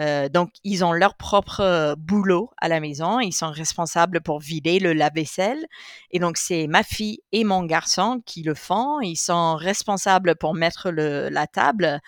Euh, 0.00 0.28
donc, 0.28 0.50
ils 0.62 0.84
ont 0.84 0.92
leur 0.92 1.16
propre 1.16 1.96
boulot 1.98 2.50
à 2.58 2.68
la 2.68 2.78
maison. 2.78 3.18
Ils 3.18 3.32
sont 3.32 3.50
responsables 3.50 4.20
pour 4.20 4.38
vider 4.38 4.78
le 4.78 4.92
lave-vaisselle. 4.92 5.66
Et 6.12 6.20
donc, 6.20 6.36
c'est 6.36 6.68
ma 6.68 6.84
fille 6.84 7.18
et 7.32 7.42
mon 7.42 7.64
garçon 7.64 8.22
qui 8.24 8.44
le 8.44 8.54
font. 8.54 9.00
Ils 9.00 9.16
sont 9.16 9.56
responsables 9.56 10.36
pour 10.36 10.54
mettre 10.54 10.92
le, 10.92 11.28
la 11.28 11.48
table 11.48 11.98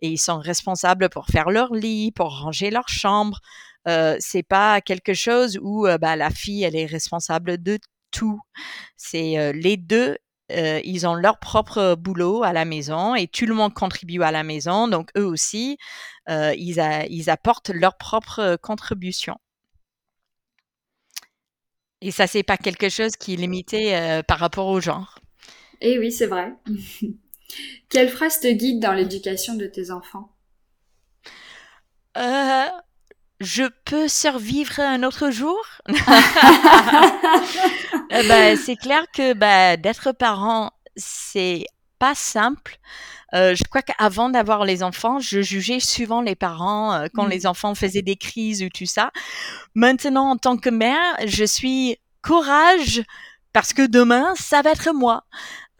et 0.00 0.10
ils 0.10 0.20
sont 0.20 0.38
responsables 0.38 1.08
pour 1.08 1.26
faire 1.26 1.50
leur 1.50 1.74
lit, 1.74 2.12
pour 2.12 2.38
ranger 2.38 2.70
leur 2.70 2.88
chambre. 2.88 3.40
Euh, 3.88 4.16
c'est 4.20 4.44
pas 4.44 4.80
quelque 4.80 5.12
chose 5.12 5.58
où 5.60 5.88
bah, 6.00 6.14
la 6.14 6.30
fille 6.30 6.62
elle 6.62 6.76
est 6.76 6.86
responsable 6.86 7.60
de 7.60 7.80
tout. 8.12 8.40
C'est 8.96 9.38
euh, 9.38 9.52
les 9.52 9.76
deux 9.76 10.16
euh, 10.52 10.80
ils 10.84 11.06
ont 11.06 11.14
leur 11.14 11.38
propre 11.38 11.94
boulot 11.94 12.42
à 12.42 12.52
la 12.52 12.64
maison 12.64 13.14
et 13.14 13.26
tout 13.26 13.46
le 13.46 13.54
monde 13.54 13.74
contribue 13.74 14.22
à 14.22 14.30
la 14.30 14.42
maison. 14.42 14.88
Donc 14.88 15.10
eux 15.16 15.24
aussi, 15.24 15.78
euh, 16.28 16.54
ils, 16.56 16.82
ils, 17.10 17.30
apportent 17.30 17.70
leur 17.70 17.96
propre 17.96 18.56
contribution. 18.56 19.36
Et 22.00 22.10
ça, 22.10 22.26
c'est 22.26 22.42
pas 22.42 22.56
quelque 22.56 22.88
chose 22.88 23.16
qui 23.16 23.34
est 23.34 23.36
limité 23.36 23.96
euh, 23.96 24.22
par 24.22 24.38
rapport 24.38 24.66
au 24.66 24.80
genre. 24.80 25.20
Eh 25.80 25.98
oui, 25.98 26.10
c'est 26.10 26.26
vrai. 26.26 26.52
Quelle 27.88 28.08
phrase 28.08 28.40
te 28.40 28.50
guide 28.50 28.80
dans 28.80 28.92
l'éducation 28.92 29.54
de 29.54 29.66
tes 29.66 29.90
enfants? 29.90 30.34
Je 33.42 33.64
peux 33.84 34.08
survivre 34.08 34.80
un 34.80 35.02
autre 35.02 35.30
jour? 35.30 35.58
Bah, 35.88 35.94
C'est 38.56 38.76
clair 38.76 39.04
que 39.12 39.34
bah, 39.34 39.76
d'être 39.76 40.12
parent, 40.12 40.70
c'est 40.96 41.64
pas 41.98 42.14
simple. 42.14 42.78
Euh, 43.34 43.54
je 43.54 43.64
crois 43.64 43.82
qu'avant 43.82 44.28
d'avoir 44.30 44.64
les 44.64 44.82
enfants, 44.82 45.18
je 45.18 45.40
jugeais 45.40 45.80
souvent 45.80 46.20
les 46.20 46.34
parents 46.34 46.92
euh, 46.92 47.06
quand 47.14 47.26
mmh. 47.26 47.30
les 47.30 47.46
enfants 47.46 47.74
faisaient 47.74 48.02
des 48.02 48.16
crises 48.16 48.62
ou 48.62 48.68
tout 48.68 48.86
ça. 48.86 49.10
Maintenant, 49.74 50.30
en 50.30 50.36
tant 50.36 50.56
que 50.56 50.68
mère, 50.68 51.16
je 51.26 51.44
suis 51.44 51.96
courage 52.22 53.02
parce 53.52 53.72
que 53.72 53.86
demain, 53.86 54.34
ça 54.36 54.62
va 54.62 54.70
être 54.70 54.92
moi. 54.92 55.24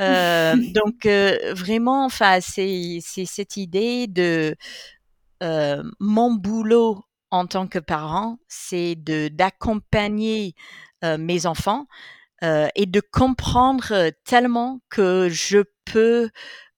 Euh, 0.01 0.55
donc 0.75 1.07
vraiment, 1.07 2.05
enfin, 2.07 2.39
c'est 2.41 3.01
cette 3.03 3.57
idée 3.57 4.07
de 4.07 4.57
mon 6.01 6.35
boulot 6.35 7.05
en 7.33 7.47
tant 7.47 7.67
que 7.67 7.81
parent, 7.81 8.39
c'est 8.47 8.95
d'accompagner 8.95 10.55
euh, 11.03 11.19
mes 11.19 11.47
enfants 11.47 11.87
euh, 12.45 12.69
et 12.77 12.87
de 12.87 13.01
comprendre 13.01 14.11
tellement 14.25 14.81
que 14.91 15.29
je 15.31 15.65
peux 15.85 16.31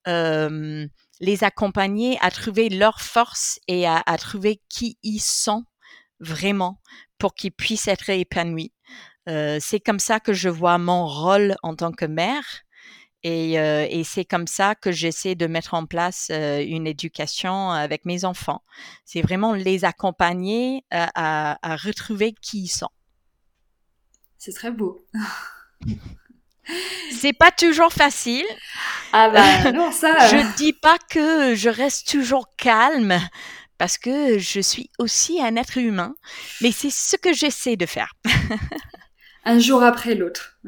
euh, 0.09 0.87
les 1.21 1.45
accompagner 1.45 2.19
à 2.21 2.31
trouver 2.31 2.69
leur 2.71 3.01
force 3.01 3.59
et 3.69 3.87
à, 3.87 4.03
à 4.07 4.17
trouver 4.17 4.63
qui 4.69 4.99
ils 5.03 5.21
sont 5.21 5.65
vraiment 6.21 6.81
pour 7.19 7.35
qu'ils 7.35 7.53
puissent 7.53 7.89
être 7.89 8.09
épanouis. 8.09 8.73
Euh, 9.29 9.59
c'est 9.61 9.81
comme 9.81 9.99
ça 9.99 10.21
que 10.21 10.33
je 10.33 10.49
vois 10.49 10.79
mon 10.79 11.07
rôle 11.07 11.57
en 11.63 11.75
tant 11.75 11.93
que 11.93 12.05
mère 12.05 12.64
et, 13.25 13.59
euh, 13.59 13.87
et 13.89 14.05
c'est 14.05 14.27
comme 14.27 14.47
ça 14.47 14.75
que 14.75 14.93
j'essaie 14.93 15.35
de 15.35 15.47
mettre 15.47 15.73
en 15.73 15.87
place 15.87 16.29
euh, 16.31 16.63
une 16.65 16.87
éducation 16.87 17.71
avec 17.71 18.05
mes 18.05 18.25
enfants. 18.27 18.63
C'est 19.07 19.23
vraiment 19.23 19.55
les 19.55 19.87
accompagner 19.87 20.85
à, 20.91 21.11
à, 21.15 21.73
à 21.73 21.77
retrouver 21.77 22.35
qui 22.41 22.65
ils 22.65 22.69
sont. 22.69 22.91
C'est 24.39 24.53
très 24.53 24.71
beau. 24.71 25.05
C'est 27.11 27.33
pas 27.35 27.51
toujours 27.51 27.93
facile. 27.93 28.47
Ah 29.13 29.29
bah 29.29 29.73
non, 29.73 29.93
ça. 29.93 30.29
je 30.29 30.57
dis 30.57 30.73
pas 30.73 30.97
que 31.11 31.55
je 31.55 31.69
reste 31.69 32.09
toujours 32.09 32.55
calme 32.57 33.19
parce 33.79 33.99
que 33.99 34.39
je 34.39 34.61
suis 34.61 34.91
aussi 34.99 35.43
un 35.43 35.57
être 35.57 35.79
humain, 35.79 36.15
mais 36.63 36.73
c'est 36.73 36.91
ce 36.91 37.17
que 37.17 37.33
j'essaie 37.33 37.77
de 37.77 37.87
faire. 37.87 38.15
un 39.45 39.59
jour 39.59 39.83
après 39.83 40.15
l'autre. 40.15 40.59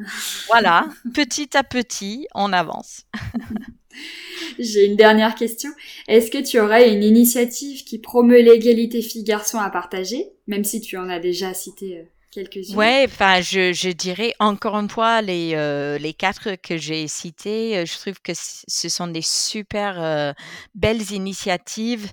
Voilà, 0.49 0.87
petit 1.15 1.57
à 1.57 1.65
petit, 1.65 2.27
on 2.35 2.53
avance. 2.53 3.03
J'ai 4.59 4.87
une 4.87 4.97
dernière 4.97 5.35
question. 5.35 5.71
Est-ce 6.09 6.31
que 6.31 6.43
tu 6.43 6.61
aurais 6.61 6.93
une 6.93 7.03
initiative 7.03 7.85
qui 7.85 7.99
promeut 7.99 8.41
l'égalité 8.41 9.03
filles-garçons 9.03 9.59
à 9.59 9.71
partager, 9.71 10.33
même 10.47 10.65
si 10.65 10.81
tu 10.81 10.97
en 10.97 11.09
as 11.09 11.19
déjà 11.19 11.55
cité 11.55 11.99
euh, 11.99 12.03
quelques-unes? 12.31 12.77
Ouais, 12.77 13.05
enfin, 13.07 13.41
je, 13.41 13.73
je, 13.73 13.91
dirais 13.91 14.35
encore 14.39 14.77
une 14.77 14.91
fois 14.91 15.23
les 15.23 15.53
euh, 15.55 15.99
les 15.99 16.13
quatre 16.13 16.57
que 16.57 16.77
j'ai 16.77 17.09
cités. 17.09 17.79
Euh, 17.79 17.87
je 17.87 17.99
trouve 17.99 18.21
que 18.21 18.33
ce 18.35 18.89
sont 18.89 19.09
des 19.09 19.23
super 19.23 20.03
euh, 20.03 20.33
belles 20.75 21.13
initiatives 21.13 22.11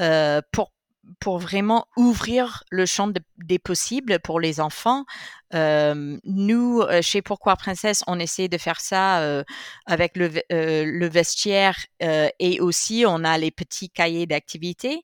euh, 0.00 0.40
pour 0.52 0.72
pour 1.18 1.38
vraiment 1.38 1.86
ouvrir 1.96 2.62
le 2.70 2.86
champ 2.86 3.08
de, 3.08 3.20
des 3.38 3.58
possibles 3.58 4.20
pour 4.20 4.38
les 4.38 4.60
enfants. 4.60 5.04
Nous, 5.52 6.82
chez 7.00 7.22
Pourquoi 7.22 7.56
Princesse, 7.56 8.02
on 8.06 8.18
essaie 8.18 8.48
de 8.48 8.58
faire 8.58 8.80
ça 8.80 9.44
avec 9.86 10.16
le, 10.16 11.08
vestiaire 11.08 11.76
et 12.00 12.60
aussi 12.60 13.04
on 13.06 13.24
a 13.24 13.38
les 13.38 13.50
petits 13.50 13.90
cahiers 13.90 14.26
d'activités. 14.26 15.02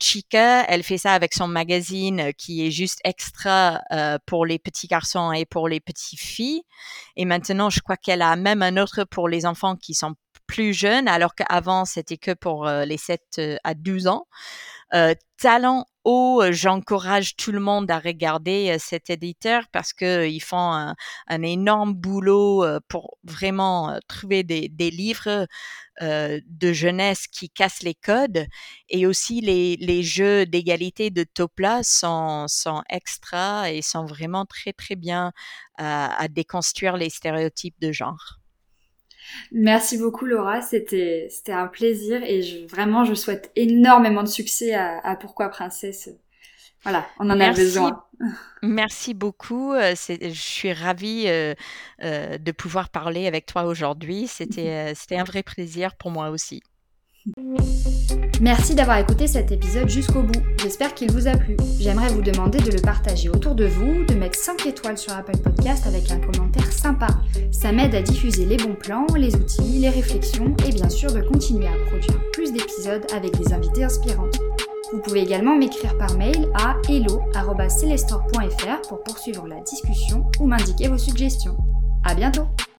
Chica, 0.00 0.64
elle 0.68 0.82
fait 0.82 0.98
ça 0.98 1.12
avec 1.12 1.34
son 1.34 1.48
magazine 1.48 2.32
qui 2.38 2.66
est 2.66 2.70
juste 2.70 3.00
extra 3.04 3.80
pour 4.26 4.46
les 4.46 4.58
petits 4.58 4.86
garçons 4.86 5.32
et 5.32 5.44
pour 5.44 5.68
les 5.68 5.80
petites 5.80 6.20
filles. 6.20 6.62
Et 7.16 7.24
maintenant, 7.24 7.70
je 7.70 7.80
crois 7.80 7.96
qu'elle 7.96 8.22
a 8.22 8.36
même 8.36 8.62
un 8.62 8.76
autre 8.76 9.04
pour 9.04 9.28
les 9.28 9.46
enfants 9.46 9.76
qui 9.76 9.94
sont 9.94 10.14
plus 10.46 10.72
jeunes, 10.72 11.08
alors 11.08 11.34
qu'avant, 11.34 11.84
c'était 11.84 12.18
que 12.18 12.32
pour 12.32 12.66
les 12.68 12.98
7 12.98 13.40
à 13.64 13.74
12 13.74 14.06
ans. 14.06 14.26
Talent 15.38 15.86
J'encourage 16.50 17.34
tout 17.36 17.50
le 17.50 17.58
monde 17.58 17.90
à 17.90 17.98
regarder 17.98 18.76
cet 18.78 19.10
éditeur 19.10 19.64
parce 19.72 19.92
qu'ils 19.92 20.42
font 20.42 20.94
un, 21.26 21.42
énorme 21.42 21.94
boulot 21.94 22.64
pour 22.88 23.18
vraiment 23.24 23.98
trouver 24.08 24.44
des, 24.44 24.90
livres 24.90 25.46
de 26.00 26.72
jeunesse 26.72 27.26
qui 27.26 27.50
cassent 27.50 27.82
les 27.82 27.94
codes 27.94 28.46
et 28.88 29.06
aussi 29.06 29.40
les, 29.40 30.02
jeux 30.02 30.46
d'égalité 30.46 31.10
de 31.10 31.24
Topla 31.24 31.82
sont, 31.82 32.46
sont 32.48 32.82
extra 32.88 33.72
et 33.72 33.82
sont 33.82 34.06
vraiment 34.06 34.46
très 34.46 34.72
très 34.72 34.94
bien 34.94 35.32
à 35.76 36.28
déconstruire 36.28 36.96
les 36.96 37.10
stéréotypes 37.10 37.80
de 37.80 37.90
genre. 37.90 38.38
Merci 39.52 39.98
beaucoup 39.98 40.24
Laura, 40.24 40.62
c'était 40.62 41.28
c'était 41.30 41.52
un 41.52 41.66
plaisir 41.66 42.22
et 42.22 42.42
je, 42.42 42.66
vraiment 42.66 43.04
je 43.04 43.14
souhaite 43.14 43.50
énormément 43.56 44.22
de 44.22 44.28
succès 44.28 44.74
à, 44.74 44.98
à 44.98 45.16
Pourquoi 45.16 45.48
Princesse 45.48 46.10
voilà, 46.86 47.04
on 47.18 47.28
en 47.30 47.40
a 47.40 47.50
besoin. 47.50 48.04
Merci 48.62 49.12
beaucoup. 49.12 49.72
Euh, 49.72 49.96
je 49.96 50.28
suis 50.30 50.72
ravie 50.72 51.24
euh, 51.26 51.52
euh, 52.04 52.38
de 52.38 52.52
pouvoir 52.52 52.90
parler 52.90 53.26
avec 53.26 53.44
toi 53.44 53.64
aujourd'hui. 53.64 54.28
C'était 54.28 54.94
un 55.10 55.24
vrai 55.24 55.42
plaisir 55.42 55.96
pour 55.96 56.12
moi 56.12 56.30
aussi. 56.30 56.62
Merci 58.40 58.74
d'avoir 58.74 58.98
écouté 58.98 59.26
cet 59.26 59.50
épisode 59.50 59.88
jusqu'au 59.88 60.22
bout. 60.22 60.40
J'espère 60.60 60.94
qu'il 60.94 61.10
vous 61.10 61.26
a 61.26 61.36
plu. 61.36 61.56
J'aimerais 61.80 62.08
vous 62.08 62.22
demander 62.22 62.58
de 62.58 62.70
le 62.70 62.80
partager 62.80 63.28
autour 63.28 63.54
de 63.54 63.66
vous, 63.66 64.04
de 64.04 64.14
mettre 64.14 64.38
5 64.38 64.66
étoiles 64.66 64.98
sur 64.98 65.12
Apple 65.12 65.38
Podcast 65.38 65.86
avec 65.86 66.10
un 66.10 66.18
commentaire 66.18 66.70
sympa. 66.70 67.08
Ça 67.50 67.72
m'aide 67.72 67.94
à 67.94 68.02
diffuser 68.02 68.44
les 68.44 68.58
bons 68.58 68.74
plans, 68.74 69.06
les 69.16 69.34
outils, 69.34 69.78
les 69.80 69.88
réflexions 69.88 70.54
et 70.66 70.72
bien 70.72 70.88
sûr 70.88 71.12
de 71.12 71.22
continuer 71.22 71.66
à 71.66 71.88
produire 71.88 72.20
plus 72.32 72.52
d'épisodes 72.52 73.06
avec 73.14 73.36
des 73.38 73.52
invités 73.52 73.84
inspirants. 73.84 74.30
Vous 74.92 75.00
pouvez 75.00 75.22
également 75.22 75.56
m'écrire 75.56 75.96
par 75.98 76.16
mail 76.16 76.48
à 76.54 76.76
hello.celestor.fr 76.88 78.88
pour 78.88 79.02
poursuivre 79.02 79.48
la 79.48 79.60
discussion 79.60 80.30
ou 80.38 80.46
m'indiquer 80.46 80.88
vos 80.88 80.98
suggestions. 80.98 81.56
À 82.04 82.14
bientôt! 82.14 82.46